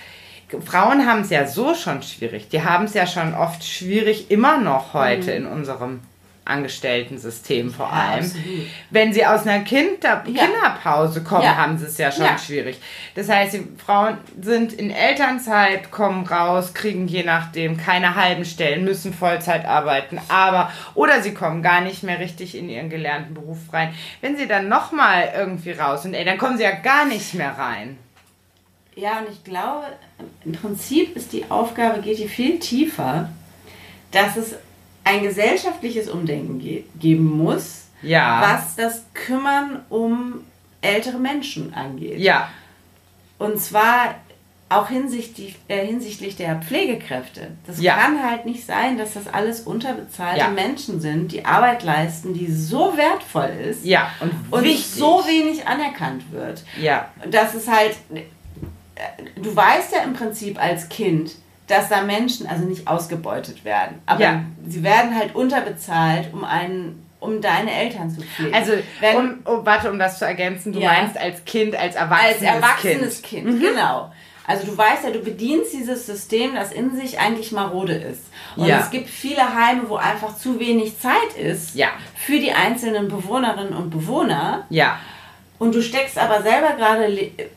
Frauen 0.65 1.05
haben 1.05 1.23
es 1.23 1.31
ja 1.31 1.47
so 1.47 1.75
schon 1.75 2.03
schwierig. 2.03 2.49
Die 2.49 2.63
haben 2.63 2.85
es 2.85 2.95
ja 2.95 3.07
schon 3.07 3.35
oft 3.35 3.65
schwierig, 3.65 4.31
immer 4.31 4.59
noch 4.59 4.95
heute 4.95 5.33
mhm. 5.33 5.37
in 5.37 5.47
unserem 5.47 6.01
Angestellten-System 6.51 7.73
vor 7.73 7.87
ja, 7.87 8.11
allem. 8.11 8.25
Absolut. 8.25 8.67
Wenn 8.91 9.13
sie 9.13 9.25
aus 9.25 9.47
einer 9.47 9.65
Kinder 9.65 10.25
ja. 10.27 10.45
Kinderpause 10.45 11.23
kommen, 11.23 11.45
ja. 11.45 11.57
haben 11.57 11.79
sie 11.79 11.87
es 11.87 11.97
ja 11.97 12.13
schon 12.13 12.27
schwierig. 12.39 12.79
Das 13.15 13.29
heißt, 13.29 13.55
die 13.55 13.69
Frauen 13.85 14.19
sind 14.41 14.73
in 14.73 14.91
Elternzeit, 14.91 15.91
kommen 15.91 16.27
raus, 16.27 16.75
kriegen 16.75 17.09
je 17.09 17.23
nachdem 17.23 17.77
keine 17.77 18.15
halben 18.15 18.45
Stellen, 18.45 18.85
müssen 18.85 19.15
Vollzeit 19.15 19.65
arbeiten, 19.65 20.21
aber 20.29 20.71
oder 20.95 21.23
sie 21.23 21.33
kommen 21.33 21.63
gar 21.63 21.81
nicht 21.81 22.03
mehr 22.03 22.21
richtig 22.21 22.57
in 22.57 22.69
ihren 22.69 22.91
gelernten 22.91 23.35
Beruf 23.35 23.59
rein. 23.73 23.95
Wenn 24.21 24.37
sie 24.37 24.47
dann 24.47 24.69
nochmal 24.69 25.33
irgendwie 25.37 25.73
raus 25.73 26.03
sind, 26.03 26.15
ey, 26.15 26.25
dann 26.25 26.39
kommen 26.39 26.57
sie 26.59 26.65
ja 26.65 26.73
gar 26.73 27.07
nicht 27.07 27.35
mehr 27.35 27.57
rein. 27.57 27.99
Ja, 28.97 29.21
und 29.21 29.31
ich 29.31 29.45
glaube, 29.45 29.87
im 30.45 30.53
Prinzip 30.53 31.17
ist 31.17 31.33
die 31.33 31.51
Aufgabe, 31.51 32.03
geht 32.03 32.19
hier 32.19 32.29
viel 32.29 32.59
tiefer, 32.59 33.31
dass 34.11 34.37
es 34.37 34.57
ein 35.05 35.23
gesellschaftliches 35.23 36.09
Umdenken 36.09 36.61
ge 36.61 36.85
geben 36.99 37.25
muss, 37.25 37.87
ja. 38.03 38.43
was 38.43 38.77
das 38.77 39.05
Kümmern 39.15 39.85
um 39.89 40.45
ältere 40.81 41.19
Menschen 41.19 41.75
angeht. 41.75 42.19
Ja. 42.19 42.51
Und 43.39 43.61
zwar 43.61 44.15
auch 44.71 44.89
hinsichtlich, 44.89 45.57
äh, 45.67 45.85
hinsichtlich 45.85 46.37
der 46.37 46.57
Pflegekräfte. 46.57 47.49
Das 47.67 47.81
ja. 47.83 47.97
kann 47.97 48.23
halt 48.23 48.47
nicht 48.47 48.65
sein, 48.65 48.99
dass 48.99 49.15
das 49.15 49.27
alles 49.27 49.63
unterbezahlte 49.63 50.39
ja. 50.39 50.49
Menschen 50.49 51.01
sind, 51.01 51.33
die 51.33 51.45
Arbeit 51.45 51.83
leisten, 51.83 52.35
die 52.35 52.47
so 52.51 52.97
wertvoll 52.97 53.51
ist 53.69 53.85
ja. 53.85 54.13
und, 54.21 54.33
und 54.51 54.79
so 54.79 55.25
wenig 55.27 55.67
anerkannt 55.67 56.31
wird. 56.31 56.63
Ja. 56.81 57.09
Dass 57.29 57.55
es 57.55 57.67
halt, 57.67 57.97
äh, 58.15 58.23
du 59.43 59.55
weißt 59.55 59.93
ja 59.93 60.05
im 60.05 60.13
Prinzip 60.13 60.63
als 60.63 60.89
Kind, 60.89 61.33
dass 61.71 61.89
da 61.89 62.03
Menschen 62.03 62.47
also 62.47 62.65
nicht 62.65 62.89
ausgebeutet 62.89 63.65
werden. 63.65 64.01
Aber 64.07 64.21
ja. 64.21 64.45
sie 64.67 64.83
werden 64.83 65.15
halt 65.15 65.35
unterbezahlt, 65.35 66.33
um 66.33 66.45
einen 66.45 67.07
um 67.21 67.43
deine 67.43 67.71
Eltern 67.71 68.11
zu 68.11 68.23
pflegen. 68.23 68.55
Also, 68.55 68.73
Wenn, 68.99 69.17
um, 69.17 69.39
oh, 69.45 69.61
warte, 69.65 69.91
um 69.91 69.99
das 69.99 70.19
zu 70.19 70.25
ergänzen, 70.25 70.73
du 70.73 70.81
ja. 70.81 70.93
meinst 70.93 71.19
als 71.19 71.45
Kind, 71.45 71.77
als 71.77 71.95
erwachsenes, 71.95 72.37
als 72.37 72.43
erwachsenes 72.43 73.23
Kind. 73.23 73.47
Kind 73.47 73.59
mhm. 73.59 73.61
Genau. 73.61 74.11
Also 74.47 74.67
du 74.67 74.77
weißt 74.77 75.05
ja, 75.05 75.11
du 75.11 75.21
bedienst 75.21 75.73
dieses 75.73 76.07
System, 76.07 76.55
das 76.55 76.73
in 76.73 76.97
sich 76.97 77.21
eigentlich 77.21 77.53
marode 77.53 77.93
ist. 77.93 78.25
Und 78.57 78.67
ja. 78.67 78.81
es 78.81 78.91
gibt 78.91 79.09
viele 79.09 79.55
Heime, 79.55 79.89
wo 79.89 79.97
einfach 79.97 80.37
zu 80.37 80.59
wenig 80.59 80.99
Zeit 80.99 81.37
ist 81.39 81.77
ja. 81.77 81.89
für 82.17 82.41
die 82.41 82.51
einzelnen 82.51 83.09
Bewohnerinnen 83.09 83.75
und 83.75 83.91
Bewohner. 83.91 84.65
Ja 84.71 84.99
und 85.61 85.75
du 85.75 85.83
steckst 85.83 86.17
aber 86.17 86.43
selber 86.43 86.73
gerade 86.73 87.05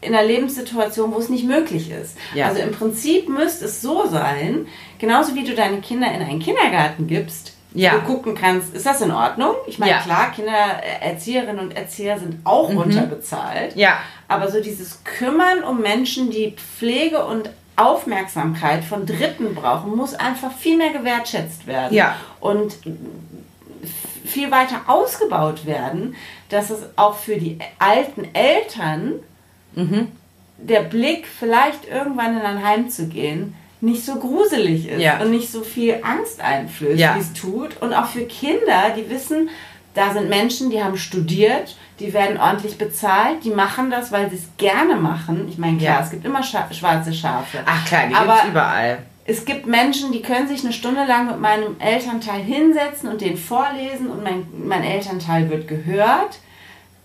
in 0.02 0.14
einer 0.14 0.28
Lebenssituation, 0.28 1.14
wo 1.14 1.20
es 1.20 1.30
nicht 1.30 1.46
möglich 1.46 1.90
ist. 1.90 2.18
Ja. 2.36 2.50
Also 2.50 2.62
im 2.62 2.72
Prinzip 2.72 3.30
müsste 3.30 3.66
es 3.66 3.82
so 3.82 4.06
sein, 4.06 4.68
genauso 5.00 5.36
wie 5.36 5.46
du 5.46 5.56
deine 5.56 5.80
Kinder 5.80 6.14
in 6.14 6.22
einen 6.22 6.40
Kindergarten 6.40 7.08
gibst, 7.08 7.54
ja. 7.74 7.94
du 7.94 8.02
gucken 8.02 8.36
kannst, 8.36 8.76
ist 8.76 8.86
das 8.86 9.00
in 9.00 9.12
Ordnung? 9.12 9.56
Ich 9.68 9.80
meine, 9.80 9.94
ja. 9.94 10.02
klar, 10.02 10.32
Kindererzieherinnen 10.32 11.60
und 11.60 11.78
Erzieher 11.78 12.20
sind 12.20 12.40
auch 12.44 12.70
mhm. 12.70 12.80
unterbezahlt. 12.80 13.78
Ja. 13.78 14.00
Aber 14.28 14.52
so 14.52 14.60
dieses 14.60 15.06
Kümmern 15.06 15.64
um 15.64 15.80
Menschen, 15.80 16.30
die 16.30 16.58
Pflege 16.58 17.26
und 17.26 17.52
Aufmerksamkeit 17.78 18.84
von 18.84 19.06
Dritten 19.06 19.56
brauchen, 19.56 19.96
muss 19.96 20.14
einfach 20.14 20.52
viel 20.52 20.76
mehr 20.76 20.92
gewertschätzt 20.92 21.68
werden. 21.68 21.96
Ja. 21.96 22.18
Und 22.42 22.76
viel 24.26 24.52
weiter 24.52 24.82
ausgebaut 24.88 25.66
werden, 25.66 26.16
dass 26.54 26.70
es 26.70 26.82
auch 26.96 27.18
für 27.18 27.38
die 27.38 27.58
alten 27.80 28.28
Eltern 28.34 29.14
mhm. 29.76 30.08
der 30.58 30.82
Blick, 30.82 31.26
vielleicht 31.28 31.88
irgendwann 31.90 32.38
in 32.38 32.44
ein 32.44 32.64
Heim 32.64 32.90
zu 32.90 33.08
gehen, 33.08 33.56
nicht 33.82 34.06
so 34.06 34.16
gruselig 34.16 34.88
ist 34.88 35.02
ja. 35.02 35.20
und 35.20 35.32
nicht 35.32 35.52
so 35.52 35.62
viel 35.62 36.00
Angst 36.04 36.40
einflößt, 36.40 37.00
ja. 37.00 37.16
wie 37.16 37.20
es 37.20 37.34
tut. 37.34 37.82
Und 37.82 37.94
auch 37.94 38.06
für 38.06 38.24
Kinder, 38.26 38.92
die 38.96 39.10
wissen, 39.10 39.50
da 39.94 40.14
sind 40.14 40.30
Menschen, 40.30 40.70
die 40.70 40.82
haben 40.82 40.98
studiert, 40.98 41.76
die 42.00 42.14
werden 42.14 42.38
ordentlich 42.38 42.78
bezahlt, 42.78 43.44
die 43.44 43.50
machen 43.50 43.92
das, 43.92 44.12
weil 44.12 44.30
sie 44.30 44.38
es 44.38 44.48
gerne 44.58 44.96
machen. 44.96 45.48
Ich 45.50 45.58
meine, 45.58 45.78
klar, 45.78 46.00
ja. 46.00 46.04
es 46.04 46.12
gibt 46.12 46.26
immer 46.26 46.42
Scha 46.44 46.68
schwarze 46.72 47.14
Schafe. 47.14 47.60
Ach 47.66 47.86
klar, 47.86 48.08
die 48.08 48.14
gibt 48.14 48.32
es 48.44 48.50
überall. 48.50 49.00
Es 49.26 49.46
gibt 49.46 49.66
Menschen, 49.66 50.12
die 50.12 50.22
können 50.22 50.48
sich 50.48 50.64
eine 50.64 50.74
Stunde 50.74 51.06
lang 51.06 51.28
mit 51.28 51.40
meinem 51.40 51.78
Elternteil 51.80 52.42
hinsetzen 52.42 53.10
und 53.10 53.22
den 53.22 53.38
vorlesen 53.38 54.08
und 54.10 54.24
mein, 54.24 54.46
mein 54.66 54.84
Elternteil 54.84 55.50
wird 55.50 55.68
gehört 55.68 56.40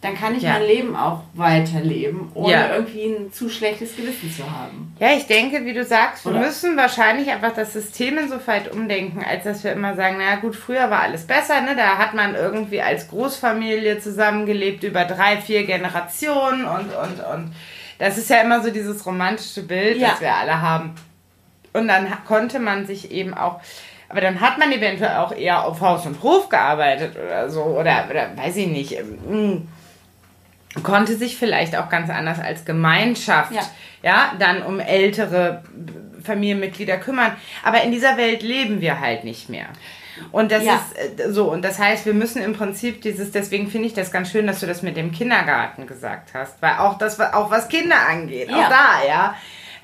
dann 0.01 0.15
kann 0.15 0.37
ich 0.37 0.45
ja. 0.45 0.53
mein 0.53 0.63
Leben 0.63 0.95
auch 0.95 1.23
weiterleben, 1.35 2.31
ohne 2.35 2.53
ja. 2.53 2.73
irgendwie 2.73 3.05
ein 3.05 3.33
zu 3.33 3.49
schlechtes 3.49 3.97
Gewissen 3.97 4.33
zu 4.33 4.49
haben. 4.49 4.95
Ja, 5.01 5.11
ich 5.11 5.27
denke, 5.27 5.65
wie 5.65 5.73
du 5.73 5.85
sagst, 5.85 6.25
wir 6.25 6.31
Oder? 6.31 6.41
müssen 6.41 6.77
wahrscheinlich 6.77 7.29
einfach 7.31 7.53
das 7.53 7.73
System 7.73 8.17
insoweit 8.17 8.73
umdenken, 8.73 9.25
als 9.29 9.43
dass 9.43 9.65
wir 9.65 9.73
immer 9.73 9.97
sagen, 9.97 10.19
na 10.21 10.37
gut, 10.37 10.55
früher 10.55 10.89
war 10.89 11.01
alles 11.01 11.27
besser, 11.27 11.63
ne? 11.63 11.75
Da 11.75 11.99
hat 11.99 12.15
man 12.15 12.37
irgendwie 12.37 12.81
als 12.81 13.09
Großfamilie 13.09 13.99
zusammengelebt 13.99 14.85
über 14.85 15.05
drei, 15.05 15.39
vier 15.39 15.67
Generationen 15.67 16.65
und, 16.65 16.95
und, 16.95 17.25
und. 17.35 17.53
Das 17.99 18.17
ist 18.19 18.31
ja 18.31 18.41
immer 18.43 18.63
so 18.63 18.71
dieses 18.71 19.05
romantische 19.05 19.65
Bild, 19.65 19.99
ja. 19.99 20.11
das 20.11 20.21
wir 20.21 20.33
alle 20.33 20.63
haben. 20.63 20.95
Und 21.73 21.89
dann 21.89 22.07
konnte 22.27 22.59
man 22.59 22.87
sich 22.87 23.11
eben 23.11 23.35
auch 23.35 23.61
aber 24.09 24.23
dann 24.23 24.41
hat 24.41 24.59
man 24.59 24.73
eventuell 24.73 25.17
auch 25.17 25.33
eher 25.33 25.65
auf 25.65 25.81
Haus 25.81 26.07
und 26.07 26.23
Hof 26.23 26.49
gearbeitet 26.49 27.15
oder 27.17 27.51
so. 27.51 27.63
Oder, 27.63 28.07
oder 28.09 28.31
weiß 28.37 28.57
ich 28.57 28.67
nicht. 28.67 28.93
Ähm, 28.93 29.69
konnte 30.83 31.17
sich 31.17 31.37
vielleicht 31.37 31.77
auch 31.77 31.89
ganz 31.89 32.09
anders 32.09 32.39
als 32.39 32.65
Gemeinschaft 32.65 33.53
ja. 33.53 33.63
ja 34.03 34.33
dann 34.39 34.63
um 34.63 34.81
ältere 34.81 35.63
Familienmitglieder 36.25 36.97
kümmern. 36.97 37.33
Aber 37.63 37.83
in 37.83 37.91
dieser 37.91 38.17
Welt 38.17 38.43
leben 38.43 38.81
wir 38.81 39.01
halt 39.01 39.25
nicht 39.25 39.51
mehr. 39.51 39.67
Und 40.33 40.53
das 40.53 40.65
ja. 40.65 40.77
ist 40.77 41.21
äh, 41.21 41.31
so, 41.31 41.51
und 41.51 41.63
das 41.63 41.79
heißt, 41.79 42.07
wir 42.07 42.15
müssen 42.15 42.43
im 42.43 42.55
Prinzip 42.55 43.03
dieses, 43.03 43.31
deswegen 43.31 43.71
finde 43.71 43.89
ich 43.89 43.95
das 43.95 44.11
ganz 44.11 44.31
schön, 44.31 44.47
dass 44.47 44.61
du 44.61 44.67
das 44.67 44.83
mit 44.83 44.97
dem 44.97 45.13
Kindergarten 45.13 45.87
gesagt 45.87 46.31
hast, 46.35 46.61
weil 46.61 46.79
auch 46.79 46.99
das, 46.99 47.21
auch 47.21 47.51
was 47.51 47.69
Kinder 47.69 47.97
angeht, 48.09 48.51
ja. 48.51 48.57
auch 48.57 48.69
da, 48.69 49.07
ja. 49.07 49.35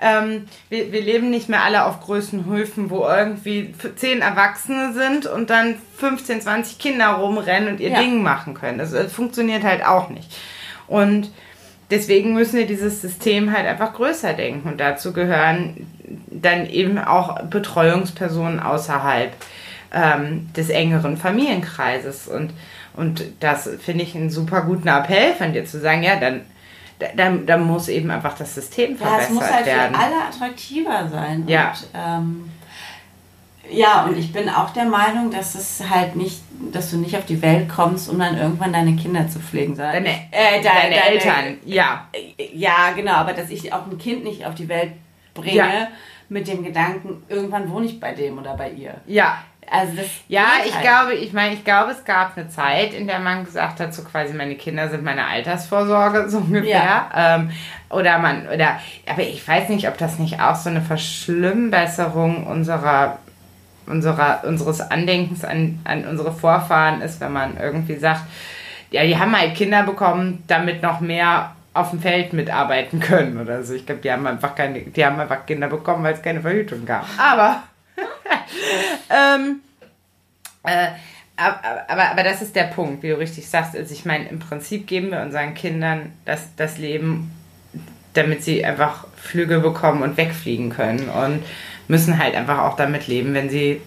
Ähm, 0.01 0.47
wir, 0.69 0.93
wir 0.93 1.01
leben 1.01 1.31
nicht 1.31 1.49
mehr 1.49 1.63
alle 1.63 1.85
auf 1.85 2.01
größten 2.01 2.47
Höfen, 2.47 2.91
wo 2.91 3.07
irgendwie 3.07 3.75
zehn 3.97 4.21
Erwachsene 4.21 4.93
sind 4.93 5.27
und 5.27 5.51
dann 5.51 5.77
15, 5.97 6.41
20 6.41 6.79
Kinder 6.79 7.09
rumrennen 7.09 7.69
und 7.69 7.81
ihr 7.81 7.91
ja. 7.91 8.01
Ding 8.01 8.23
machen 8.23 8.55
können. 8.55 8.79
Das, 8.79 8.91
das 8.91 9.13
funktioniert 9.13 9.63
halt 9.63 9.85
auch 9.85 10.11
nicht. 10.11 10.31
Und 10.87 11.31
deswegen 11.91 12.35
müssen 12.35 12.59
wir 12.59 12.67
dieses 12.67 13.01
System 13.01 13.53
halt 13.53 13.67
einfach 13.67 13.95
größer 13.95 14.33
denken. 14.33 14.69
Und 14.69 14.81
dazu 14.81 15.13
gehören 15.13 15.87
dann 16.31 16.67
eben 16.67 16.99
auch 16.99 17.43
Betreuungspersonen 17.43 18.61
außerhalb 18.61 19.33
ähm, 19.93 20.53
des 20.55 20.71
engeren 20.71 21.17
Familienkreises. 21.17 22.29
Und, 22.29 22.53
und 22.95 23.25
das 23.41 23.69
finde 23.81 24.05
ich 24.05 24.15
einen 24.15 24.31
super 24.31 24.63
guten 24.63 24.89
Appell 24.89 25.35
von 25.35 25.53
dir 25.53 25.65
zu 25.65 25.81
sagen, 25.81 26.03
ja, 26.03 26.17
dann, 26.17 26.43
dann, 27.17 27.47
dann 27.47 27.67
muss 27.67 27.89
eben 27.89 28.11
einfach 28.11 28.37
das 28.37 28.55
System 28.55 28.97
verbessert 28.97 29.31
werden. 29.31 29.37
Ja, 29.37 29.43
es 29.43 29.49
muss 29.49 29.51
halt 29.51 29.67
werden. 29.67 29.95
für 29.95 30.01
alle 30.01 30.25
attraktiver 30.25 31.09
sein. 31.09 31.45
Ja. 31.47 31.71
Und, 31.71 31.89
ähm, 31.95 32.51
ja, 33.71 34.05
und 34.05 34.19
ich 34.19 34.33
bin 34.33 34.49
auch 34.49 34.71
der 34.71 34.85
Meinung, 34.85 35.31
dass 35.31 35.55
es 35.55 35.83
halt 35.89 36.17
nicht, 36.17 36.43
dass 36.73 36.91
du 36.91 36.99
nicht 36.99 37.17
auf 37.17 37.25
die 37.25 37.41
Welt 37.41 37.69
kommst, 37.69 38.11
um 38.11 38.19
dann 38.19 38.37
irgendwann 38.37 38.73
deine 38.73 38.95
Kinder 38.95 39.27
zu 39.29 39.41
pflegen. 39.41 39.75
Deine, 39.75 40.09
äh, 40.31 40.63
deine, 40.63 40.95
deine 40.95 41.05
Eltern, 41.05 41.59
ja. 41.65 42.07
Ja, 42.53 42.93
genau, 42.95 43.13
aber 43.13 43.33
dass 43.33 43.51
ich 43.51 43.73
auch 43.73 43.87
ein 43.87 43.99
Kind 43.99 44.25
nicht 44.25 44.45
auf 44.45 44.55
die 44.55 44.69
Welt 44.69 44.93
bringe 45.33 45.57
ja. 45.57 45.89
mit 46.29 46.47
dem 46.47 46.63
Gedanken, 46.63 47.23
irgendwann 47.29 47.71
wohne 47.71 47.87
ich 47.87 47.99
bei 47.99 48.13
dem 48.13 48.39
oder 48.39 48.55
bei 48.55 48.71
ihr. 48.71 48.95
Ja. 49.07 49.39
Also 49.71 49.97
das 49.97 50.07
ja, 50.29 50.47
ich 50.65 50.75
halt. 50.75 50.83
glaube, 50.83 51.15
ich 51.15 51.33
meine, 51.33 51.55
ich 51.55 51.65
glaube, 51.65 51.93
es 51.93 52.05
gab 52.05 52.37
eine 52.37 52.49
Zeit, 52.49 52.95
in 52.95 53.07
der 53.07 53.19
man 53.19 53.45
gesagt 53.45 53.81
hat, 53.81 53.95
so 53.95 54.03
quasi 54.03 54.35
meine 54.35 54.55
Kinder 54.55 54.89
sind 54.89 55.05
meine 55.05 55.27
Altersvorsorge, 55.27 56.29
so 56.29 56.39
ungefähr. 56.39 56.71
Ja. 56.71 57.37
Ähm, 57.37 57.51
oder 57.91 58.19
man, 58.19 58.49
oder, 58.49 58.81
aber 59.07 59.23
ich 59.23 59.47
weiß 59.47 59.69
nicht, 59.69 59.89
ob 59.89 59.99
das 59.99 60.19
nicht 60.19 60.41
auch 60.41 60.57
so 60.57 60.71
eine 60.71 60.81
Verschlimmbesserung 60.81 62.47
unserer 62.47 63.19
unserer, 63.87 64.43
unseres 64.45 64.81
Andenkens 64.81 65.45
an, 65.45 65.79
an 65.85 66.07
unsere 66.07 66.33
Vorfahren 66.33 67.03
ist, 67.03 67.21
wenn 67.21 67.33
man 67.33 67.57
irgendwie 67.59 67.97
sagt, 67.97 68.23
ja, 68.91 69.05
die 69.05 69.19
haben 69.19 69.39
halt 69.39 69.55
Kinder 69.55 69.83
bekommen, 69.83 70.43
damit 70.47 70.83
noch 70.83 71.01
mehr 71.01 71.53
auf 71.75 71.91
dem 71.91 72.01
Feld 72.01 72.33
mitarbeiten 72.33 73.01
können 73.01 73.41
oder 73.41 73.63
so. 73.63 73.75
Ich 73.75 73.85
glaube, 73.85 74.01
die 74.01 74.11
haben 74.11 74.27
einfach 74.27 74.55
keine, 74.55 74.81
die 74.81 75.05
haben 75.05 75.19
einfach 75.19 75.45
Kinder 75.45 75.69
bekommen, 75.69 76.05
weil 76.05 76.15
es 76.15 76.23
keine 76.23 76.41
Verhütung 76.41 76.87
gab. 76.87 77.05
Aber, 77.19 77.65
ähm, 79.11 79.61
äh, 80.63 80.89
aber, 81.37 81.89
aber, 81.89 82.11
aber 82.11 82.23
das 82.23 82.43
ist 82.43 82.55
der 82.55 82.65
Punkt, 82.65 83.03
wie 83.03 83.09
du 83.09 83.19
richtig 83.19 83.49
sagst. 83.49 83.77
Also 83.77 83.93
ich 83.93 84.05
meine, 84.05 84.29
im 84.29 84.39
Prinzip 84.39 84.87
geben 84.87 85.11
wir 85.11 85.21
unseren 85.21 85.55
Kindern 85.55 86.13
das, 86.25 86.55
das 86.57 86.79
Leben, 86.79 87.33
damit 88.13 88.45
sie 88.45 88.65
einfach 88.65 89.07
Flügel 89.17 89.61
bekommen 89.61 90.03
und 90.03 90.17
wegfliegen 90.17 90.71
können. 90.71 91.09
Und 91.09 91.43
müssen 91.89 92.19
halt 92.19 92.35
einfach 92.35 92.61
auch 92.61 92.77
damit 92.77 93.07
leben, 93.09 93.35
wenn 93.35 93.51
sie, 93.51 93.81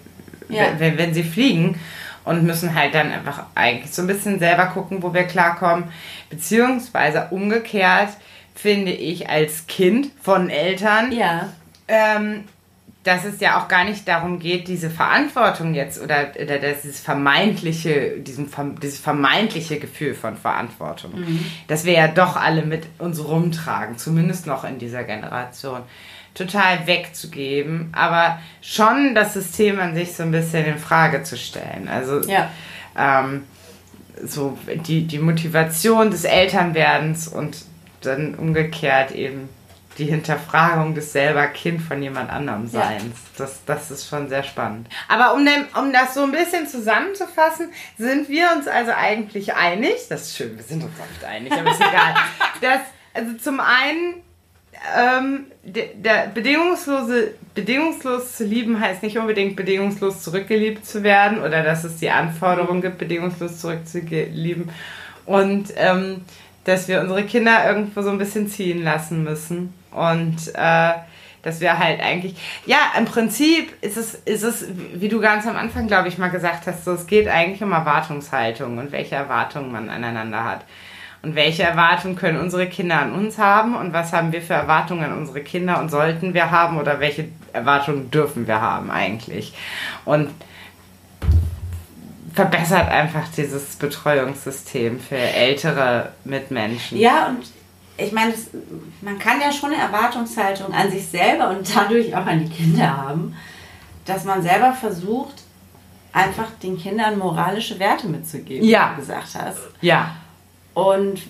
ja. 0.49 0.65
wenn, 0.77 0.97
wenn 0.97 1.13
sie 1.13 1.23
fliegen 1.23 1.79
und 2.25 2.43
müssen 2.43 2.75
halt 2.75 2.93
dann 2.93 3.11
einfach 3.11 3.45
eigentlich 3.55 3.93
so 3.93 4.01
ein 4.01 4.07
bisschen 4.07 4.39
selber 4.39 4.67
gucken, 4.67 5.01
wo 5.01 5.13
wir 5.13 5.23
klarkommen. 5.23 5.85
Beziehungsweise 6.29 7.27
umgekehrt 7.31 8.09
finde 8.53 8.91
ich 8.91 9.29
als 9.29 9.67
Kind 9.67 10.11
von 10.21 10.49
Eltern, 10.49 11.11
ja. 11.11 11.49
ähm, 11.87 12.43
dass 13.07 13.23
es 13.23 13.39
ja 13.39 13.57
auch 13.57 13.69
gar 13.69 13.85
nicht 13.85 14.05
darum 14.05 14.37
geht, 14.37 14.67
diese 14.67 14.89
Verantwortung 14.89 15.73
jetzt 15.73 16.01
oder, 16.01 16.33
oder 16.41 16.59
dieses 16.59 16.99
vermeintliche, 16.99 18.19
diesen, 18.19 18.49
dieses 18.81 18.99
vermeintliche 18.99 19.79
Gefühl 19.79 20.13
von 20.13 20.35
Verantwortung, 20.35 21.17
mhm. 21.21 21.45
dass 21.69 21.85
wir 21.85 21.93
ja 21.93 22.09
doch 22.09 22.35
alle 22.35 22.63
mit 22.63 22.83
uns 22.97 23.23
rumtragen, 23.23 23.97
zumindest 23.97 24.45
noch 24.45 24.65
in 24.65 24.77
dieser 24.77 25.05
Generation 25.05 25.83
total 26.33 26.85
wegzugeben, 26.85 27.93
aber 27.93 28.39
schon 28.61 29.15
das 29.15 29.33
System 29.33 29.79
an 29.79 29.95
sich 29.95 30.13
so 30.13 30.23
ein 30.23 30.31
bisschen 30.31 30.65
in 30.65 30.77
Frage 30.77 31.23
zu 31.23 31.37
stellen. 31.37 31.87
Also 31.89 32.29
ja. 32.29 32.51
ähm, 32.97 33.45
so 34.25 34.57
die, 34.85 35.07
die 35.07 35.19
Motivation 35.19 36.11
des 36.11 36.25
Elternwerdens 36.25 37.29
und 37.29 37.63
dann 38.01 38.35
umgekehrt 38.35 39.11
eben 39.11 39.47
die 39.97 40.05
Hinterfragung 40.05 40.93
des 40.93 41.11
selber 41.11 41.47
Kind 41.47 41.81
von 41.81 42.01
jemand 42.01 42.31
anderem 42.31 42.67
Seins. 42.67 43.03
Ja. 43.03 43.09
Das, 43.37 43.65
das 43.65 43.91
ist 43.91 44.07
schon 44.07 44.29
sehr 44.29 44.43
spannend. 44.43 44.87
Aber 45.07 45.33
um, 45.33 45.45
dem, 45.45 45.65
um 45.79 45.91
das 45.91 46.13
so 46.13 46.23
ein 46.23 46.31
bisschen 46.31 46.67
zusammenzufassen, 46.67 47.69
sind 47.97 48.29
wir 48.29 48.49
uns 48.55 48.67
also 48.67 48.91
eigentlich 48.91 49.55
einig, 49.55 49.95
das 50.09 50.23
ist 50.23 50.37
schön, 50.37 50.55
wir 50.55 50.63
sind 50.63 50.83
uns 50.83 50.93
oft 50.99 51.25
einig, 51.25 51.51
aber 51.51 51.71
ist 51.71 51.81
egal, 51.81 52.15
dass 52.61 52.81
also 53.13 53.33
zum 53.37 53.59
einen 53.59 54.21
ähm, 54.95 55.45
der, 55.63 55.87
der, 55.95 56.27
bedingungslose, 56.27 57.33
bedingungslos 57.55 58.37
zu 58.37 58.43
lieben 58.43 58.79
heißt 58.79 59.01
nicht 59.01 59.17
unbedingt 59.17 59.55
bedingungslos 59.55 60.21
zurückgeliebt 60.21 60.85
zu 60.85 61.03
werden 61.03 61.39
oder 61.39 61.63
dass 61.63 61.83
es 61.83 61.97
die 61.97 62.11
Anforderung 62.11 62.81
gibt, 62.81 62.99
bedingungslos 62.99 63.59
zurückzulieben. 63.59 64.69
Und 65.25 65.73
ähm, 65.75 66.21
dass 66.63 66.87
wir 66.87 67.01
unsere 67.01 67.23
Kinder 67.23 67.65
irgendwo 67.67 68.01
so 68.01 68.09
ein 68.09 68.17
bisschen 68.17 68.49
ziehen 68.49 68.83
lassen 68.83 69.23
müssen. 69.23 69.73
Und 69.91 70.37
äh, 70.53 70.93
dass 71.43 71.61
wir 71.61 71.79
halt 71.79 72.01
eigentlich, 72.01 72.35
ja, 72.65 72.77
im 72.97 73.05
Prinzip 73.05 73.71
ist 73.81 73.97
es, 73.97 74.15
ist 74.15 74.43
es, 74.43 74.65
wie 74.93 75.07
du 75.07 75.21
ganz 75.21 75.47
am 75.47 75.55
Anfang, 75.55 75.87
glaube 75.87 76.09
ich, 76.09 76.17
mal 76.17 76.29
gesagt 76.29 76.67
hast, 76.67 76.83
so, 76.83 76.91
es 76.91 77.07
geht 77.07 77.27
eigentlich 77.27 77.63
um 77.63 77.71
Erwartungshaltung 77.71 78.77
und 78.77 78.91
welche 78.91 79.15
Erwartungen 79.15 79.71
man 79.71 79.89
aneinander 79.89 80.43
hat. 80.43 80.65
Und 81.23 81.35
welche 81.35 81.63
Erwartungen 81.63 82.15
können 82.15 82.39
unsere 82.39 82.67
Kinder 82.67 82.99
an 82.99 83.13
uns 83.13 83.37
haben 83.37 83.75
und 83.75 83.91
was 83.91 84.13
haben 84.13 84.31
wir 84.31 84.41
für 84.41 84.53
Erwartungen 84.53 85.05
an 85.05 85.17
unsere 85.17 85.41
Kinder 85.41 85.79
und 85.79 85.89
sollten 85.89 86.33
wir 86.33 86.51
haben 86.51 86.77
oder 86.77 86.99
welche 86.99 87.29
Erwartungen 87.53 88.11
dürfen 88.11 88.47
wir 88.47 88.61
haben 88.61 88.91
eigentlich? 88.91 89.53
Und 90.05 90.29
verbessert 92.33 92.89
einfach 92.89 93.27
dieses 93.35 93.77
Betreuungssystem 93.77 94.99
für 94.99 95.17
ältere 95.17 96.11
Mitmenschen. 96.23 96.99
Ja, 96.99 97.27
und 97.29 97.56
ich 97.97 98.11
meine, 98.11 98.33
man 99.01 99.17
kann 99.19 99.41
ja 99.41 99.51
schon 99.51 99.73
eine 99.73 99.81
Erwartungshaltung 99.81 100.73
an 100.73 100.91
sich 100.91 101.07
selber 101.07 101.49
und 101.49 101.75
dadurch 101.75 102.15
auch 102.15 102.25
an 102.25 102.39
die 102.39 102.49
Kinder 102.49 102.95
haben, 102.95 103.35
dass 104.05 104.23
man 104.23 104.41
selber 104.41 104.73
versucht, 104.73 105.43
einfach 106.13 106.49
den 106.63 106.77
Kindern 106.77 107.17
moralische 107.17 107.79
Werte 107.79 108.07
mitzugeben, 108.07 108.67
ja. 108.67 108.91
wie 108.91 108.95
du 108.95 109.01
gesagt 109.01 109.35
hast. 109.35 109.59
Ja. 109.81 110.15
Und 110.73 111.21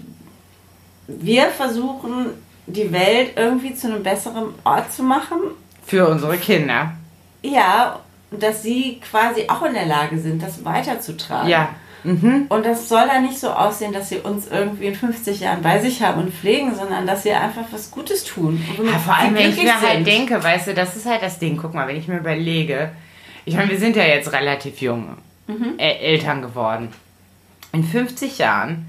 wir 1.08 1.48
versuchen, 1.50 2.28
die 2.68 2.92
Welt 2.92 3.34
irgendwie 3.36 3.74
zu 3.74 3.88
einem 3.88 4.04
besseren 4.04 4.54
Ort 4.64 4.92
zu 4.92 5.04
machen. 5.04 5.40
Für 5.86 6.08
unsere 6.08 6.38
Kinder. 6.38 6.94
Ja, 7.42 8.00
dass 8.32 8.62
sie 8.62 9.00
quasi 9.00 9.46
auch 9.48 9.64
in 9.64 9.74
der 9.74 9.86
Lage 9.86 10.20
sind, 10.20 10.44
das 10.44 10.66
weiterzutragen. 10.66 11.50
Ja. 11.50 11.70
Mhm. 12.08 12.46
Und 12.48 12.66
das 12.66 12.88
soll 12.88 13.06
dann 13.08 13.24
nicht 13.24 13.38
so 13.38 13.50
aussehen, 13.50 13.92
dass 13.92 14.08
sie 14.08 14.20
uns 14.20 14.48
irgendwie 14.48 14.86
in 14.86 14.96
50 14.96 15.42
Jahren 15.42 15.62
bei 15.62 15.80
sich 15.80 16.02
haben 16.02 16.22
und 16.22 16.34
pflegen, 16.34 16.74
sondern 16.74 17.06
dass 17.06 17.24
sie 17.24 17.34
einfach 17.34 17.66
was 17.72 17.92
Gutes 17.92 18.24
tun. 18.24 18.64
Ja, 18.82 18.98
vor 18.98 19.16
allem, 19.16 19.36
wenn 19.36 19.50
ich 19.50 19.62
mir 19.62 19.82
halt 19.82 20.08
denke, 20.08 20.42
weißt 20.42 20.68
du, 20.68 20.74
das 20.74 20.96
ist 20.96 21.06
halt 21.06 21.22
das 21.22 21.38
Ding. 21.38 21.58
Guck 21.58 21.74
mal, 21.74 21.88
wenn 21.88 21.98
ich 21.98 22.08
mir 22.08 22.18
überlege, 22.18 22.92
ich 23.44 23.56
meine, 23.56 23.70
wir 23.70 23.78
sind 23.78 23.98
ja 23.98 24.04
jetzt 24.04 24.32
relativ 24.32 24.80
jung, 24.82 25.18
mhm. 25.48 25.78
Eltern 25.78 26.42
geworden. 26.42 26.90
in 27.74 27.84
50 27.84 28.38
Jahren, 28.38 28.87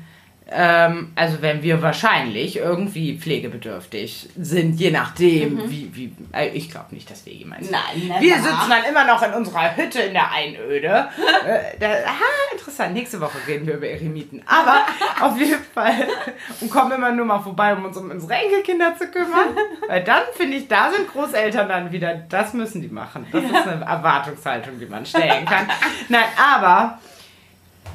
ähm, 0.51 1.13
also 1.15 1.43
wenn 1.43 1.63
wir 1.63 1.83
wahrscheinlich 1.83 2.57
irgendwie 2.57 3.19
pflegebedürftig 3.19 4.31
sind, 4.39 4.81
je 4.81 4.91
nachdem, 4.91 5.69
wie, 5.71 5.95
wie, 5.95 6.17
äh, 6.33 6.49
ich 6.49 6.71
glaube 6.71 6.95
nicht, 6.95 7.11
dass 7.11 7.27
wir 7.27 7.35
jemals. 7.35 7.71
Nein, 7.71 8.09
never. 8.09 8.21
Wir 8.21 8.37
sitzen 8.37 8.71
dann 8.71 8.85
immer 8.89 9.05
noch 9.05 9.23
in 9.23 9.35
unserer 9.35 9.77
Hütte 9.77 10.01
in 10.01 10.15
der 10.15 10.33
Einöde. 10.33 11.09
äh, 11.47 11.79
da, 11.79 11.87
aha, 11.87 12.25
interessant. 12.53 12.95
Nächste 12.95 13.21
Woche 13.21 13.37
reden 13.47 13.67
wir 13.67 13.75
über 13.75 13.89
Eremiten. 13.89 14.43
Aber 14.47 14.87
auf 15.21 15.39
jeden 15.39 15.63
Fall. 15.75 16.09
Und 16.63 16.71
kommen 16.71 16.93
immer 16.93 17.13
nur 17.13 17.27
mal 17.27 17.41
vorbei, 17.41 17.75
um 17.75 17.85
uns 17.85 17.99
um 17.99 18.11
unsere 18.11 18.33
Enkelkinder 18.33 18.97
zu 18.97 19.07
kümmern. 19.09 19.55
Weil 19.87 20.03
dann 20.05 20.23
finde 20.35 20.57
ich, 20.57 20.67
da 20.67 20.91
sind 20.91 21.13
Großeltern 21.13 21.69
dann 21.69 21.93
wieder, 21.93 22.15
das 22.15 22.55
müssen 22.55 22.81
die 22.81 22.89
machen. 22.89 23.27
Das 23.31 23.45
ist 23.45 23.55
eine 23.55 23.85
Erwartungshaltung, 23.85 24.79
die 24.79 24.87
man 24.87 25.05
stellen 25.05 25.45
kann. 25.45 25.69
Nein, 26.09 26.25
aber 26.37 26.99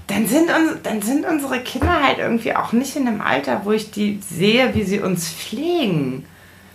dann 0.07 0.27
sind, 0.27 0.49
uns, 0.49 0.81
dann 0.83 1.01
sind 1.01 1.25
unsere 1.25 1.59
Kinder 1.61 2.03
halt 2.03 2.17
irgendwie 2.19 2.55
auch 2.55 2.71
nicht 2.73 2.95
in 2.95 3.07
einem 3.07 3.21
Alter, 3.21 3.61
wo 3.63 3.71
ich 3.71 3.91
die 3.91 4.19
sehe, 4.21 4.73
wie 4.75 4.83
sie 4.83 4.99
uns 4.99 5.29
pflegen. 5.29 6.25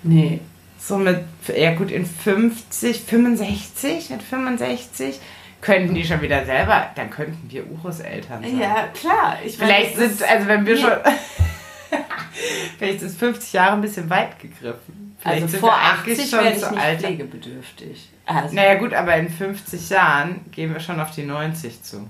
Nee. 0.02 0.40
So 0.78 0.96
mit, 0.96 1.20
ja 1.54 1.74
gut, 1.74 1.90
in 1.90 2.06
50, 2.06 3.02
65, 3.02 4.10
mit 4.10 4.22
65 4.22 5.20
könnten 5.60 5.94
die 5.94 6.04
schon 6.04 6.22
wieder 6.22 6.44
selber, 6.46 6.86
dann 6.94 7.10
könnten 7.10 7.50
wir 7.50 7.66
Urus-Eltern 7.68 8.42
sein. 8.42 8.58
Ja, 8.60 8.88
klar. 8.94 9.38
Ich 9.44 9.58
Vielleicht 9.58 9.96
sind, 9.96 10.22
also 10.22 10.46
wenn 10.48 10.64
wir 10.64 10.74
Nee. 10.76 10.80
schon, 10.80 10.92
vielleicht 12.78 13.02
ist 13.02 13.18
50 13.18 13.52
Jahre 13.52 13.72
ein 13.72 13.80
bisschen 13.80 14.08
weit 14.08 14.38
gegriffen. 14.38 15.16
Vielleicht 15.20 15.42
Also 15.42 15.58
vor 15.58 15.70
wir 15.70 15.76
eigentlich 15.76 16.18
80 16.20 16.30
schon 16.30 16.44
werde 16.44 16.56
ich 16.56 16.62
zu 16.62 16.70
nicht 16.70 16.80
alt. 16.84 17.00
pflegebedürftig. 17.00 18.08
Also, 18.26 18.54
Naja 18.54 18.74
gut, 18.74 18.94
aber 18.94 19.16
in 19.16 19.28
50 19.30 19.90
Jahren 19.90 20.40
gehen 20.52 20.72
wir 20.72 20.80
schon 20.80 21.00
auf 21.00 21.10
die 21.10 21.24
90 21.24 21.82
zu. 21.82 22.08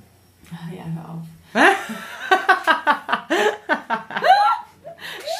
Ah, 0.52 0.72
ja, 0.74 0.84
hör 0.94 1.10
auf. 1.10 1.24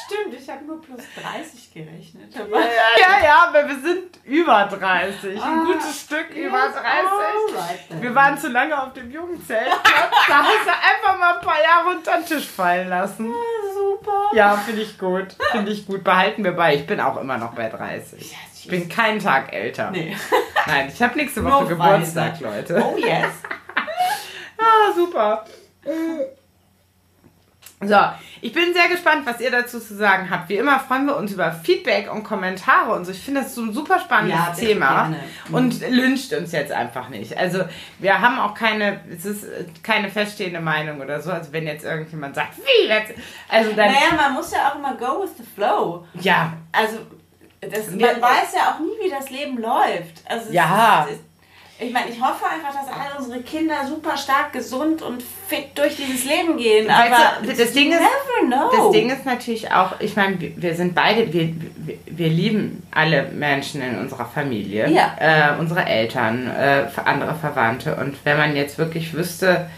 Stimmt, 0.06 0.34
ich 0.40 0.48
habe 0.48 0.64
nur 0.64 0.80
plus 0.80 1.00
30 1.20 1.72
gerechnet. 1.74 2.34
Aber 2.38 2.60
Ja, 2.60 3.24
ja, 3.24 3.48
aber 3.48 3.68
wir 3.68 3.78
sind 3.80 4.16
über 4.24 4.64
30. 4.64 5.42
Ein 5.42 5.60
Ah, 5.60 5.64
gutes 5.64 6.00
Stück 6.02 6.30
über 6.30 6.64
yes, 6.66 6.74
30. 6.74 6.84
alright 6.84 7.88
then. 7.88 8.02
Wir 8.02 8.14
waren 8.14 8.38
zu 8.38 8.48
lange 8.48 8.80
auf 8.82 8.92
dem 8.94 9.10
Jugendzeltplatz. 9.10 9.82
Da 10.28 10.38
hast 10.42 10.66
du 10.66 10.70
einfach 10.70 11.18
mal 11.18 11.34
ein 11.38 11.44
paar 11.44 11.62
Jahre 11.62 11.96
unter 11.96 12.16
den 12.18 12.26
Tisch 12.26 12.46
fallen 12.48 12.88
lassen. 12.88 13.32
super. 13.74 14.30
Ja, 14.34 14.56
finde 14.56 14.82
ich 14.82 14.98
gut. 14.98 15.28
Finde 15.52 15.72
ich 15.72 15.86
gut. 15.86 16.04
Behalten 16.04 16.44
wir 16.44 16.52
bei. 16.52 16.74
Ich 16.74 16.86
bin 16.86 17.00
auch 17.00 17.16
immer 17.18 17.36
noch 17.38 17.54
bei 17.54 17.68
30. 17.68 18.36
Ich 18.54 18.68
bin 18.68 18.88
keinen 18.88 19.18
Tag 19.20 19.52
älter. 19.52 19.90
Nee. 19.90 20.16
Nein, 20.66 20.90
ich 20.92 21.02
habe 21.02 21.16
nächste 21.16 21.44
Woche 21.50 21.66
Geburtstag. 21.66 22.40
Leute. 22.40 22.82
Oh 22.84 22.96
yes. 22.98 23.26
Ah, 24.78 24.92
super. 24.94 25.44
So, 27.80 27.96
ich 28.40 28.52
bin 28.52 28.74
sehr 28.74 28.88
gespannt, 28.88 29.24
was 29.24 29.40
ihr 29.40 29.52
dazu 29.52 29.78
zu 29.78 29.94
sagen 29.94 30.28
habt. 30.30 30.48
Wie 30.48 30.56
immer 30.56 30.80
freuen 30.80 31.06
wir 31.06 31.16
uns 31.16 31.30
über 31.32 31.52
Feedback 31.52 32.12
und 32.12 32.24
Kommentare 32.24 32.92
und 32.92 33.04
so. 33.04 33.12
Ich 33.12 33.20
finde 33.22 33.42
das 33.42 33.54
so 33.54 33.62
ein 33.62 33.72
super 33.72 34.00
spannendes 34.00 34.36
Ja, 34.36 34.52
Thema. 34.52 35.04
Mhm. 35.48 35.54
Und 35.54 35.80
lyncht 35.88 36.32
uns 36.32 36.50
jetzt 36.50 36.72
einfach 36.72 37.08
nicht. 37.08 37.38
Also, 37.38 37.60
wir 38.00 38.20
haben 38.20 38.40
auch 38.40 38.54
keine, 38.54 39.00
es 39.16 39.24
ist 39.24 39.44
äh, 39.44 39.64
keine 39.84 40.10
feststehende 40.10 40.60
Meinung 40.60 41.00
oder 41.00 41.20
so. 41.20 41.30
Also, 41.30 41.52
wenn 41.52 41.68
jetzt 41.68 41.84
irgendjemand 41.84 42.34
sagt, 42.34 42.58
wie, 42.58 42.88
jetzt, 42.88 43.12
also 43.48 43.70
dann, 43.70 43.86
Naja, 43.92 44.12
man 44.16 44.34
muss 44.34 44.50
ja 44.50 44.70
auch 44.72 44.74
immer 44.76 44.96
go 44.96 45.22
with 45.22 45.30
the 45.36 45.44
flow. 45.54 46.04
ja, 46.14 46.54
Also, 46.72 46.98
das, 47.60 47.90
man 47.92 48.00
weiß 48.00 48.54
ja 48.56 48.72
auch 48.74 48.80
nie, 48.80 49.06
wie 49.06 49.10
das 49.10 49.30
Leben 49.30 49.56
läuft. 49.56 50.22
Also, 50.28 50.46
es 50.48 50.52
Ja. 50.52 51.06
Ist, 51.08 51.20
ich 51.80 51.92
meine, 51.92 52.10
ich 52.10 52.20
hoffe 52.20 52.44
einfach, 52.44 52.72
dass 52.72 52.88
alle 52.92 53.18
unsere 53.18 53.40
Kinder 53.42 53.86
super 53.86 54.16
stark 54.16 54.52
gesund 54.52 55.00
und 55.02 55.22
fit 55.22 55.66
durch 55.76 55.94
dieses 55.96 56.24
Leben 56.24 56.56
gehen. 56.56 56.88
Weißt 56.88 57.12
Aber 57.12 57.46
du, 57.46 57.54
das 57.54 57.72
Ding 57.72 57.92
ist-. 57.92 58.00
Das 58.72 58.90
Ding 58.92 59.10
ist 59.10 59.24
natürlich 59.24 59.70
auch, 59.70 59.92
ich 60.00 60.16
meine, 60.16 60.36
wir- 60.40 60.74
sind 60.74 60.94
beide, 60.94 61.32
wir, 61.32 61.54
wir, 61.76 61.98
wir 62.06 62.28
lieben 62.28 62.82
alle 62.90 63.24
Menschen 63.32 63.80
in 63.82 63.98
unserer 63.98 64.26
Familie, 64.26 64.88
Ja. 64.90 65.14
äh, 65.18 65.58
unsere 65.58 65.84
Eltern, 65.84 66.48
äh, 66.50 66.86
andere 67.04 67.34
Verwandte. 67.34 67.94
Und 67.96 68.16
wenn 68.24 68.36
man 68.36 68.56
jetzt 68.56 68.78
wirklich 68.78 69.14
wüsste, 69.14 69.70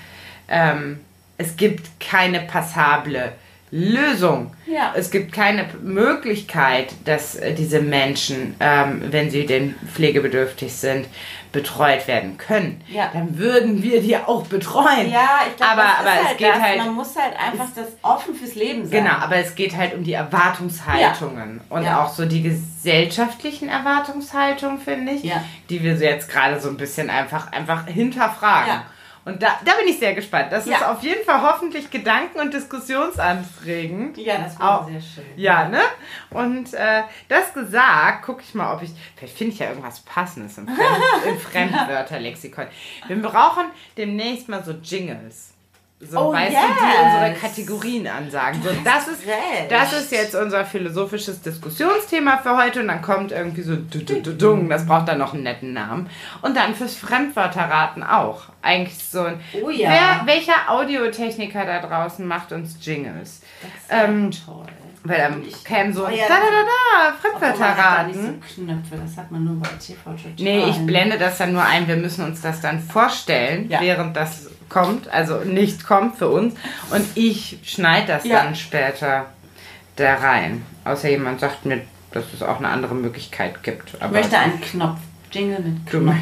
ähm, 0.49 1.01
es 1.37 1.57
gibt 1.57 1.87
keine 2.01 2.41
passable 2.41 3.33
Lösung. 3.71 4.53
Ja. 4.67 4.93
Es 4.97 5.11
gibt 5.11 5.33
keine 5.33 5.67
Möglichkeit, 5.83 6.89
dass 7.05 7.37
äh, 7.37 7.55
diese 7.55 7.81
Menschen, 7.81 8.55
ähm, 8.61 9.03
wenn 9.11 9.31
sie 9.31 9.47
denn 9.47 9.75
pflegebedürftig 9.95 10.73
sind, 10.73 11.07
betreut 11.53 12.07
werden 12.07 12.37
können. 12.39 12.81
Ja. 12.89 13.11
Dann 13.13 13.37
würden 13.39 13.83
wir 13.83 14.01
die 14.01 14.17
auch 14.17 14.47
betreuen. 14.47 15.11
ja, 15.11 15.41
ich 15.49 15.57
glaube, 15.57 15.73
aber, 15.73 15.83
aber 16.01 16.11
ist 16.15 16.21
es 16.23 16.27
halt 16.29 16.39
geht 16.39 16.49
das. 16.49 16.61
halt 16.61 16.79
Man 16.79 16.95
muss 16.95 17.17
halt 17.17 17.35
einfach 17.39 17.67
das 17.75 17.87
offen 18.03 18.35
fürs 18.37 18.55
Leben 18.55 18.83
sein. 18.87 19.05
Genau, 19.05 19.17
aber 19.17 19.37
es 19.37 19.55
geht 19.57 19.77
halt 19.77 19.95
um 19.95 20.05
die 20.05 20.13
Erwartungshaltungen 20.13 21.61
und 21.69 21.83
Ja. 21.85 22.05
auch 22.05 22.13
so 22.13 22.25
die 22.25 22.43
gesellschaftlichen 22.43 23.69
Erwartungshaltungen, 23.69 24.79
finde 24.81 25.13
ich, 25.13 25.25
Ja. 25.25 25.43
die 25.69 25.83
wir 25.83 25.97
so 25.97 26.05
jetzt 26.05 26.29
gerade 26.29 26.61
so 26.61 26.69
ein 26.69 26.77
bisschen 26.77 27.11
einfach, 27.11 27.51
einfach 27.53 27.87
hinterfragen. 27.87 28.69
Ja. 28.75 28.85
Und 29.25 29.43
da, 29.43 29.49
da 29.65 29.73
bin 29.75 29.87
ich 29.89 29.99
sehr 29.99 30.15
gespannt. 30.15 30.51
Das 30.51 30.65
ist 30.67 30.73
Ja. 30.73 30.93
auf 30.93 31.03
jeden 31.03 31.23
Fall 31.25 31.43
hoffentlich 31.43 31.91
gedanken- 31.91 32.41
und 32.41 32.55
diskussionsanregend. 32.55 34.17
Ja, 34.17 34.39
das 34.39 34.61
Auch- 34.61 34.87
wäre 34.89 35.01
sehr 35.01 35.23
schön. 35.25 35.25
Ja, 35.37 35.69
ne? 35.69 35.81
Und 36.31 36.73
äh, 36.75 37.03
das 37.29 37.53
gesagt, 37.53 38.25
gucke 38.25 38.43
ich 38.43 38.55
mal, 38.55 38.75
ob 38.75 38.83
ich. 38.83 38.91
Vielleicht 39.17 39.37
finde 39.37 39.53
ich 39.53 39.59
ja 39.59 39.69
irgendwas 39.69 40.01
Passendes 40.01 40.57
im, 40.59 40.67
Fremd, 40.67 40.79
im 41.27 41.39
Fremdwörterlexikon. 41.39 42.67
Wir 43.09 43.23
brauchen 43.23 43.67
demnächst 43.97 44.49
mal 44.49 44.65
so 44.65 44.73
Jingles. 44.73 45.55
So, 46.03 46.19
Oh, 46.19 46.33
weißt 46.33 46.51
du, 46.51 46.57
yes. 46.57 46.67
die 46.81 47.05
unsere 47.05 47.35
Kategorien 47.41 48.07
ansagen. 48.07 48.63
So, 48.63 48.71
das 48.85 49.07
ist, 49.09 49.27
recht. 49.27 49.71
das 49.71 49.93
ist 49.93 50.11
jetzt 50.11 50.35
unser 50.35 50.65
philosophisches 50.65 51.43
Diskussionsthema 51.43 52.39
für 52.39 52.57
heute 52.57 52.81
und 52.81 52.89
dann 52.89 53.03
kommt 53.03 53.33
irgendwie 53.33 53.61
so 53.61 53.77
du, 53.77 53.99
du, 53.99 54.23
du, 54.23 54.33
dung, 54.35 54.71
das 54.71 54.87
braucht 54.87 55.09
dann 55.09 55.19
noch 55.19 55.35
einen 55.35 55.43
netten 55.43 55.75
Namen. 55.75 56.09
Und 56.41 56.57
dann 56.57 56.75
fürs 56.75 56.97
Fremdwörterraten 56.97 58.03
auch. 58.03 58.45
Eigentlich 58.63 58.97
so 59.05 59.21
ein. 59.25 59.41
Oh 59.63 59.69
ja. 59.69 59.91
Wer, 60.25 60.35
welcher 60.35 60.71
Audiotechniker 60.71 61.67
da 61.67 61.81
draußen 61.81 62.27
macht 62.27 62.53
uns 62.53 62.79
Jingles? 62.81 63.43
Das 63.89 64.05
Ähm, 64.05 64.31
ist 64.31 64.45
toll. 64.47 64.65
Weil 65.05 65.19
dann 65.19 65.43
kämen 65.65 65.93
so 65.95 66.05
Oh 66.05 66.09
da 66.09 66.13
ja, 66.13 66.25
da 66.29 66.35
da 66.35 66.41
da, 66.41 66.49
da 66.51 67.13
nicht 67.13 67.21
Fremdwörterraten. 67.21 68.15
so 68.15 68.63
Knöpfe, 68.63 68.97
das 69.07 69.17
hat 69.19 69.31
man 69.31 69.45
nur 69.45 69.61
bei 69.61 69.69
TV. 69.79 70.15
Nee, 70.39 70.65
ich 70.71 70.79
blende 70.87 71.19
das 71.19 71.39
dann 71.39 71.53
nur 71.53 71.63
ein. 71.63 71.87
Wir 71.89 71.97
müssen 71.97 72.25
uns 72.25 72.41
das 72.41 72.61
dann 72.63 72.81
vorstellen, 72.81 73.69
Ja. 73.71 73.81
während 73.81 74.15
das 74.17 74.51
kommt. 74.71 75.09
Also 75.13 75.41
nicht 75.41 75.85
kommt 75.85 76.17
für 76.17 76.29
uns. 76.29 76.55
Und 76.91 77.07
ich 77.17 77.59
schneide 77.65 78.07
das 78.07 78.25
Ja. 78.25 78.43
dann 78.45 78.55
später 78.55 79.27
da 79.97 80.15
rein. 80.15 80.65
Außer 80.85 81.11
jemand 81.11 81.41
sagt 81.41 81.67
mir, 81.67 81.83
dass 82.13 82.25
es 82.33 82.43
auch 82.43 82.59
eine 82.59 82.69
andere 82.69 82.95
Möglichkeit 82.95 83.63
gibt. 83.63 83.93
Ich 83.95 84.11
möchte 84.11 84.39
einen 84.39 84.61
Knopf. 84.61 84.99
Jingle 85.31 85.61
mit 85.61 85.87
Knopf. 85.87 86.17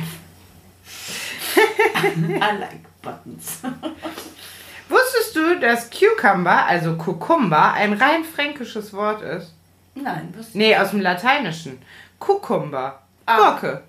I 2.04 2.58
like 2.58 3.00
buttons. 3.02 3.60
Wusstest 4.88 5.36
du, 5.36 5.60
dass 5.60 5.90
Cucumber, 5.90 6.64
also 6.66 6.96
Cucumber, 6.96 7.74
ein 7.74 7.92
rein 7.92 8.24
fränkisches 8.24 8.92
Wort 8.92 9.22
ist? 9.22 9.52
Nein, 9.94 10.32
wusste 10.36 10.56
Nee, 10.56 10.76
aus 10.76 10.90
dem 10.90 11.00
Lateinischen. 11.00 11.80
Cucumber. 12.18 13.00
Ah. 13.26 13.36
Gurke. 13.36 13.82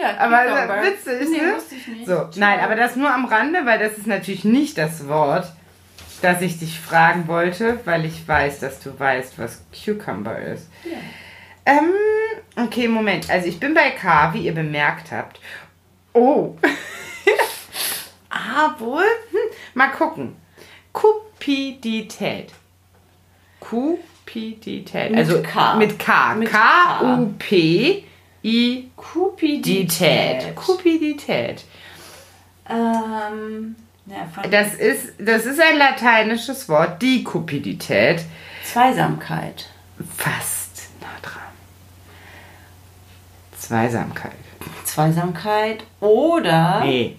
Ja, 0.00 0.16
Aber 0.18 0.44
Cucumber. 0.44 0.82
witzig, 0.82 1.28
nee, 1.30 1.46
ne? 1.46 1.54
wusste 1.54 1.74
ich 1.74 1.86
nicht. 1.88 2.06
So, 2.06 2.28
nein, 2.36 2.60
aber 2.60 2.76
das 2.76 2.96
nur 2.96 3.10
am 3.10 3.24
Rande, 3.24 3.64
weil 3.64 3.78
das 3.78 3.96
ist 3.96 4.06
natürlich 4.06 4.44
nicht 4.44 4.76
das 4.78 5.08
Wort, 5.08 5.52
das 6.22 6.42
ich 6.42 6.58
dich 6.58 6.78
fragen 6.78 7.28
wollte, 7.28 7.80
weil 7.84 8.04
ich 8.04 8.26
weiß, 8.26 8.60
dass 8.60 8.80
du 8.80 8.98
weißt, 8.98 9.38
was 9.38 9.64
Cucumber 9.72 10.38
ist. 10.38 10.68
Ja. 10.84 10.98
Ähm, 11.66 11.92
okay, 12.56 12.88
Moment. 12.88 13.28
Also 13.30 13.48
ich 13.48 13.58
bin 13.58 13.74
bei 13.74 13.90
K, 13.90 14.32
wie 14.34 14.40
ihr 14.40 14.54
bemerkt 14.54 15.10
habt. 15.12 15.40
Oh. 16.12 16.56
ah, 18.30 18.74
wohl? 18.78 19.04
Hm, 19.30 19.38
mal 19.74 19.90
gucken. 19.90 20.36
Kupidität. 20.92 22.52
Kupidität. 23.60 25.10
Mit 25.10 25.18
also 25.18 25.42
K. 25.42 25.76
mit 25.76 25.98
K. 25.98 26.34
Mit 26.34 26.50
K-U-P-I. 26.50 28.04
Kupidität. 28.46 28.94
Kupidität. 28.96 30.54
Kupidität. 30.56 31.64
Ähm, 32.68 33.76
ja, 34.06 34.28
Das 34.48 34.74
ist, 34.74 35.14
das 35.18 35.46
ist 35.46 35.60
ein 35.60 35.78
lateinisches 35.78 36.68
Wort, 36.68 37.02
die 37.02 37.24
Kupidität. 37.24 38.24
Zweisamkeit. 38.64 39.68
Fast 40.16 40.90
nah 41.00 41.08
dran. 41.22 41.42
Zweisamkeit. 43.58 44.32
Zweisamkeit 44.84 45.84
oder. 46.00 46.80
Nee. 46.84 47.16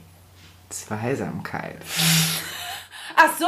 Zweisamkeit. 0.70 1.78
Ach 3.16 3.32
so, 3.38 3.46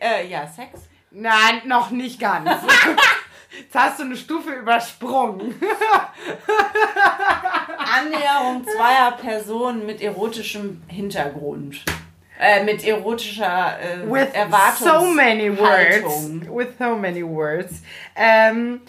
äh, 0.00 0.28
ja, 0.28 0.46
Sex. 0.46 0.80
Nein, 1.10 1.62
noch 1.66 1.90
nicht 1.90 2.20
ganz. 2.20 2.48
Jetzt 3.50 3.74
hast 3.74 3.98
du 3.98 4.04
eine 4.04 4.16
Stufe 4.16 4.52
übersprungen. 4.52 5.54
Annäherung 7.78 8.64
zweier 8.64 9.12
Personen 9.12 9.86
mit 9.86 10.00
erotischem 10.02 10.82
Hintergrund. 10.88 11.82
Äh, 12.38 12.62
mit 12.62 12.84
erotischer 12.84 13.78
äh, 13.80 14.08
With 14.08 14.28
so 14.78 15.02
many 15.12 15.56
words. 15.56 16.30
With 16.48 16.68
so 16.78 16.94
many 16.94 17.26
words. 17.26 17.82
Ähm, 18.14 18.82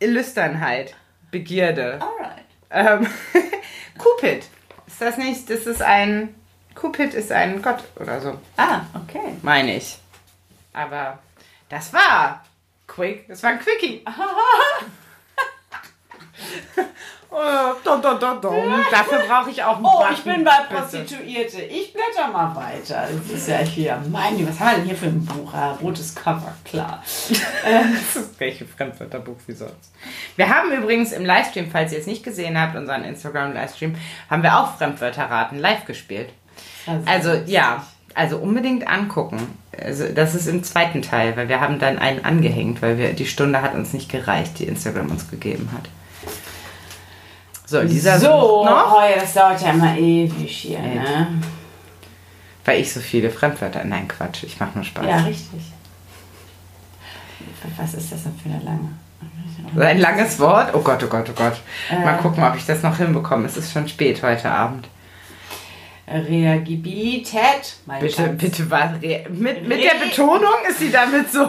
Lüsternheit. 0.00 0.94
Begierde. 1.30 2.00
Alright. 2.00 2.44
Ähm, 2.70 3.06
Cupid. 3.98 4.46
Ist 4.86 5.00
das 5.00 5.18
nicht? 5.18 5.50
Das 5.50 5.66
ist 5.66 5.82
ein. 5.82 6.34
Cupid 6.74 7.14
ist 7.14 7.30
ein 7.30 7.60
Gott 7.60 7.84
oder 8.00 8.20
so. 8.20 8.38
Ah, 8.56 8.82
okay. 8.94 9.34
Meine 9.42 9.76
ich. 9.76 9.98
Aber 10.72 11.18
das 11.68 11.92
war 11.92 12.44
quick. 12.94 13.26
Das 13.28 13.42
war 13.42 13.50
ein 13.50 13.58
Quickie. 13.58 14.04
Oh, 17.36 17.74
dum, 17.84 18.00
dum, 18.00 18.40
dum. 18.40 18.84
Dafür 18.92 19.18
brauche 19.26 19.50
ich 19.50 19.60
auch 19.60 19.76
einen 19.76 19.86
Oh, 19.86 19.98
Button, 19.98 20.14
ich 20.14 20.22
bin 20.22 20.44
bei. 20.44 20.52
Prostituierte. 20.72 21.62
Ich 21.62 21.92
blätter 21.92 22.28
mal 22.30 22.54
weiter. 22.54 23.08
Das 23.10 23.36
ist 23.36 23.48
ja 23.48 23.56
hier. 23.58 24.00
Mein 24.08 24.38
Gott, 24.38 24.50
was 24.50 24.60
haben 24.60 24.70
wir 24.70 24.76
denn 24.76 24.84
hier 24.84 24.96
für 24.96 25.06
ein 25.06 25.24
Buch? 25.24 25.52
Ah, 25.52 25.76
rotes 25.82 26.14
Cover, 26.14 26.54
klar. 26.64 27.02
Das 27.02 27.30
ist 28.16 28.38
welche 28.38 28.64
Fremdwörterbuch 28.64 29.36
wie 29.48 29.52
sonst. 29.52 29.92
Wir 30.36 30.48
haben 30.48 30.70
übrigens 30.70 31.10
im 31.10 31.24
Livestream, 31.24 31.72
falls 31.72 31.92
ihr 31.92 31.98
es 31.98 32.06
nicht 32.06 32.22
gesehen 32.22 32.60
habt, 32.60 32.76
unseren 32.76 33.02
Instagram-Livestream, 33.02 33.96
haben 34.30 34.42
wir 34.44 34.56
auch 34.56 34.76
Fremdwörterraten 34.76 35.58
live 35.58 35.86
gespielt. 35.86 36.32
Also 37.06 37.32
ja, 37.46 37.84
also 38.14 38.38
unbedingt 38.38 38.86
angucken. 38.88 39.38
Also 39.82 40.06
das 40.08 40.34
ist 40.34 40.46
im 40.46 40.62
zweiten 40.62 41.02
Teil, 41.02 41.36
weil 41.36 41.48
wir 41.48 41.60
haben 41.60 41.78
dann 41.78 41.98
einen 41.98 42.24
angehängt, 42.24 42.80
weil 42.82 42.98
wir 42.98 43.12
die 43.12 43.26
Stunde 43.26 43.60
hat 43.62 43.74
uns 43.74 43.92
nicht 43.92 44.10
gereicht, 44.10 44.58
die 44.58 44.64
Instagram 44.64 45.10
uns 45.10 45.30
gegeben 45.30 45.70
hat. 45.74 45.88
So, 47.66 47.82
dieser 47.82 48.18
so, 48.20 48.64
noch, 48.64 48.94
oh 48.94 49.00
ja, 49.00 49.20
das 49.20 49.32
dauert 49.32 49.60
ja 49.62 49.70
immer 49.70 49.96
ewig 49.96 50.54
hier, 50.56 50.80
ne? 50.80 51.40
weil 52.64 52.80
ich 52.80 52.92
so 52.92 53.00
viele 53.00 53.30
Fremdwörter. 53.30 53.84
Nein, 53.84 54.06
Quatsch, 54.06 54.44
ich 54.44 54.60
mache 54.60 54.72
nur 54.74 54.84
Spaß. 54.84 55.06
Ja, 55.06 55.16
richtig. 55.18 55.60
Was 57.78 57.94
ist 57.94 58.12
das 58.12 58.22
denn 58.24 58.34
für 58.36 58.50
eine 58.50 58.62
lange? 58.62 58.90
Ein 59.76 59.98
langes 59.98 60.38
Wort. 60.38 60.74
Oh 60.74 60.80
Gott, 60.80 61.02
oh 61.02 61.06
Gott, 61.08 61.28
oh 61.30 61.32
Gott. 61.34 61.60
Mal 61.90 62.14
Äh. 62.14 62.18
gucken, 62.22 62.44
ob 62.44 62.54
ich 62.56 62.66
das 62.66 62.82
noch 62.82 62.96
hinbekomme. 62.98 63.46
Es 63.46 63.56
ist 63.56 63.72
schon 63.72 63.88
spät 63.88 64.22
heute 64.22 64.50
Abend. 64.50 64.88
Reagibilität. 66.08 67.76
Bitte, 68.00 68.14
Schatz. 68.14 68.38
bitte 68.38 68.70
was? 68.70 68.92
Mit, 69.00 69.66
mit 69.68 69.82
der 69.82 69.94
Re- 69.94 70.06
Betonung 70.08 70.54
ist 70.68 70.78
sie 70.78 70.90
damit 70.90 71.30
so. 71.32 71.48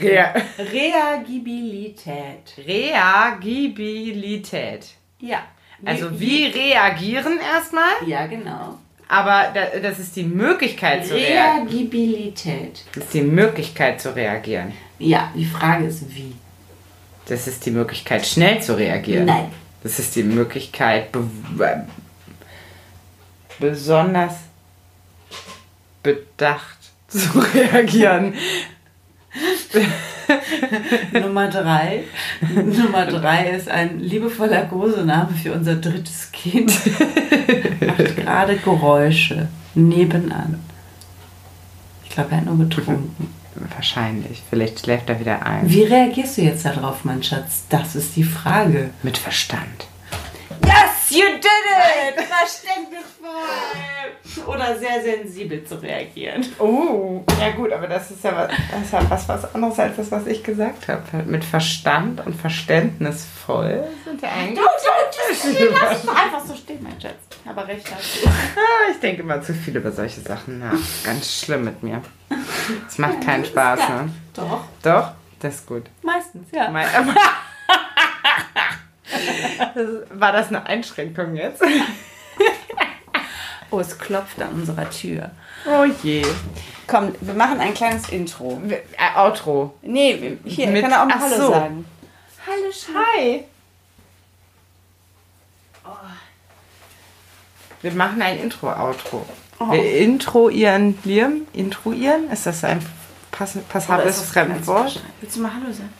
Re 0.00 0.32
Reagibilität. 0.58 2.54
Reagibilität. 2.66 4.86
Ja. 5.20 5.38
Also 5.84 6.18
wie 6.18 6.46
reagieren 6.46 7.38
erstmal, 7.38 7.84
Ja, 8.06 8.26
genau. 8.26 8.78
aber 9.08 9.50
da, 9.52 9.78
das 9.82 9.98
ist 9.98 10.16
die 10.16 10.22
Möglichkeit 10.22 11.06
zu 11.06 11.14
reagieren. 11.14 11.68
Reagibilität. 11.68 12.82
Das 12.94 13.04
ist 13.04 13.14
die 13.14 13.20
Möglichkeit 13.22 14.00
zu 14.00 14.14
reagieren. 14.16 14.72
Ja, 14.98 15.30
die 15.34 15.44
Frage 15.44 15.84
ist 15.86 16.14
wie. 16.14 16.34
Das 17.28 17.46
ist 17.46 17.66
die 17.66 17.72
Möglichkeit 17.72 18.26
schnell 18.26 18.62
zu 18.62 18.78
reagieren. 18.78 19.26
Nein. 19.26 19.50
Das 19.82 19.98
ist 19.98 20.16
die 20.16 20.22
Möglichkeit 20.22 21.08
besonders 23.58 24.34
bedacht 26.02 26.78
zu 27.08 27.38
reagieren. 27.54 28.34
Nummer 31.12 31.48
drei. 31.48 32.04
Nummer 32.40 33.06
drei 33.06 33.50
ist 33.50 33.68
ein 33.68 34.00
liebevoller 34.00 34.64
Kosename 34.64 35.30
für 35.34 35.52
unser 35.52 35.76
drittes 35.76 36.30
Kind. 36.32 36.72
Macht 37.80 38.16
gerade 38.16 38.56
Geräusche 38.56 39.48
nebenan. 39.74 40.62
Ich 42.04 42.10
glaube, 42.10 42.30
er 42.30 42.36
hat 42.38 42.46
nur 42.46 42.58
getrunken. 42.58 43.34
Wahrscheinlich. 43.74 44.42
Vielleicht 44.48 44.80
schläft 44.80 45.08
er 45.08 45.20
wieder 45.20 45.44
ein. 45.44 45.68
Wie 45.68 45.84
reagierst 45.84 46.38
du 46.38 46.42
jetzt 46.42 46.64
darauf, 46.64 47.04
mein 47.04 47.22
Schatz? 47.22 47.64
Das 47.68 47.94
ist 47.96 48.16
die 48.16 48.24
Frage. 48.24 48.90
Mit 49.02 49.18
Verstand. 49.18 49.86
You 51.08 51.22
did 51.36 51.44
it! 51.44 52.26
Verständnisvoll! 52.26 54.46
Oder 54.46 54.78
sehr 54.78 55.02
sensibel 55.02 55.64
zu 55.64 55.76
reagieren. 55.76 56.44
Oh, 56.58 57.22
ja 57.40 57.50
gut, 57.52 57.72
aber 57.72 57.86
das 57.86 58.10
ist 58.10 58.24
ja 58.24 58.34
was, 58.36 58.50
das 58.70 58.82
ist 58.82 58.92
ja 58.92 59.10
was, 59.10 59.28
was 59.28 59.54
anderes 59.54 59.78
als 59.78 59.96
das, 59.96 60.10
was 60.10 60.26
ich 60.26 60.42
gesagt 60.42 60.88
habe. 60.88 61.02
Mit 61.24 61.44
Verstand 61.44 62.24
und 62.26 62.34
verständnisvoll 62.34 63.86
sind 64.04 64.20
ja 64.22 64.28
eigentlich. 64.30 64.60
Lass 65.80 66.02
doch 66.04 66.14
einfach 66.16 66.44
so 66.44 66.54
stehen, 66.54 66.82
mein 66.82 67.00
Schatz. 67.00 67.14
Aber 67.48 67.66
recht 67.68 67.86
hast 67.94 68.24
du. 68.24 68.28
Ah, 68.28 68.90
ich 68.90 68.98
denke 69.00 69.22
immer 69.22 69.40
zu 69.42 69.54
viel 69.54 69.76
über 69.76 69.92
solche 69.92 70.20
Sachen 70.20 70.58
nach. 70.58 70.74
Ganz 71.04 71.40
schlimm 71.40 71.64
mit 71.64 71.82
mir. 71.82 72.02
Es 72.88 72.98
macht 72.98 73.20
keinen 73.24 73.44
Spaß, 73.44 73.78
ne? 73.88 74.10
Doch, 74.34 74.64
Doch, 74.82 75.12
das 75.40 75.54
ist 75.56 75.66
gut. 75.66 75.84
meistens, 76.02 76.48
ja. 76.52 76.70
Das, 76.70 77.06
war 80.10 80.32
das 80.32 80.48
eine 80.48 80.64
Einschränkung 80.66 81.34
jetzt? 81.36 81.62
Oh, 83.70 83.80
es 83.80 83.98
klopft 83.98 84.40
an 84.40 84.50
unserer 84.54 84.88
Tür. 84.90 85.30
Oh 85.66 85.84
je. 86.02 86.24
Komm, 86.86 87.12
wir 87.20 87.34
machen 87.34 87.60
ein 87.60 87.74
kleines 87.74 88.08
Intro. 88.10 88.60
Äh, 88.68 89.18
Outro. 89.18 89.74
Nee, 89.82 90.16
wir- 90.20 90.50
hier, 90.50 90.68
Mit- 90.68 90.84
ich 90.84 90.88
kann 90.88 90.92
auch 90.92 91.06
mal 91.06 91.20
Hallo 91.20 91.36
so. 91.36 91.50
sagen. 91.50 91.84
Hallo, 92.46 92.70
Schatz. 92.72 92.94
Hi. 93.16 93.44
Wir 97.82 97.92
machen 97.92 98.22
ein 98.22 98.38
Intro-Outro. 98.38 99.24
Oh. 99.58 99.70
Wir 99.72 99.98
introieren 100.00 100.98
Liam. 101.04 101.42
Introieren? 101.52 102.30
Ist 102.30 102.46
das 102.46 102.64
ein 102.64 102.84
pass 103.30 103.56
passables 103.68 104.20
Fremdwort? 104.22 105.02
Willst 105.20 105.36
du 105.36 105.40
mal 105.40 105.52
Hallo 105.54 105.72
sagen? 105.72 105.92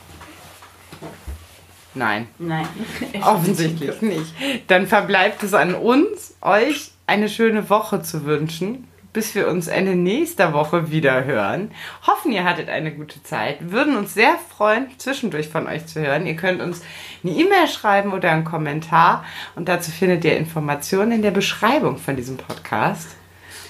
Nein. 1.97 2.27
Nein. 2.39 2.67
Offensichtlich 3.21 4.01
nicht. 4.01 4.33
Dann 4.67 4.87
verbleibt 4.87 5.43
es 5.43 5.53
an 5.53 5.75
uns, 5.75 6.35
euch 6.41 6.91
eine 7.07 7.29
schöne 7.29 7.69
Woche 7.69 8.01
zu 8.01 8.25
wünschen, 8.25 8.87
bis 9.13 9.33
wir 9.33 9.47
uns 9.47 9.67
Ende 9.67 9.95
nächster 9.95 10.53
Woche 10.53 10.91
wieder 10.91 11.25
hören. 11.25 11.71
Hoffen, 12.05 12.31
ihr 12.31 12.43
hattet 12.43 12.69
eine 12.69 12.91
gute 12.93 13.23
Zeit. 13.23 13.71
Würden 13.71 13.97
uns 13.97 14.13
sehr 14.13 14.35
freuen, 14.55 14.87
zwischendurch 14.97 15.47
von 15.47 15.65
euch 15.67 15.87
zu 15.87 15.99
hören. 16.01 16.27
Ihr 16.27 16.35
könnt 16.35 16.61
uns 16.61 16.81
eine 17.23 17.33
E-Mail 17.33 17.67
schreiben 17.67 18.13
oder 18.13 18.31
einen 18.31 18.43
Kommentar 18.43 19.25
und 19.55 19.69
dazu 19.69 19.89
findet 19.89 20.23
ihr 20.23 20.37
Informationen 20.37 21.13
in 21.13 21.21
der 21.23 21.31
Beschreibung 21.31 21.97
von 21.97 22.15
diesem 22.15 22.37
Podcast. 22.37 23.15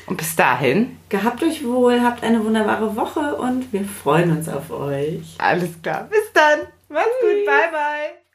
Und 0.08 0.18
bis 0.18 0.36
dahin, 0.36 0.98
Gehabt 1.10 1.44
euch 1.44 1.64
wohl, 1.66 2.02
habt 2.02 2.24
eine 2.24 2.44
wunderbare 2.44 2.96
Woche 2.96 3.36
und 3.36 3.72
wir 3.72 3.84
freuen 3.86 4.32
uns 4.36 4.50
auf 4.50 4.72
euch. 4.72 5.36
alles 5.38 5.82
klar. 5.82 6.08
Bis 6.10 6.32
dann. 6.34 6.60
Macht's 6.90 7.22
gut. 7.22 7.46
Bye, 7.46 7.72
bye. 7.72 8.27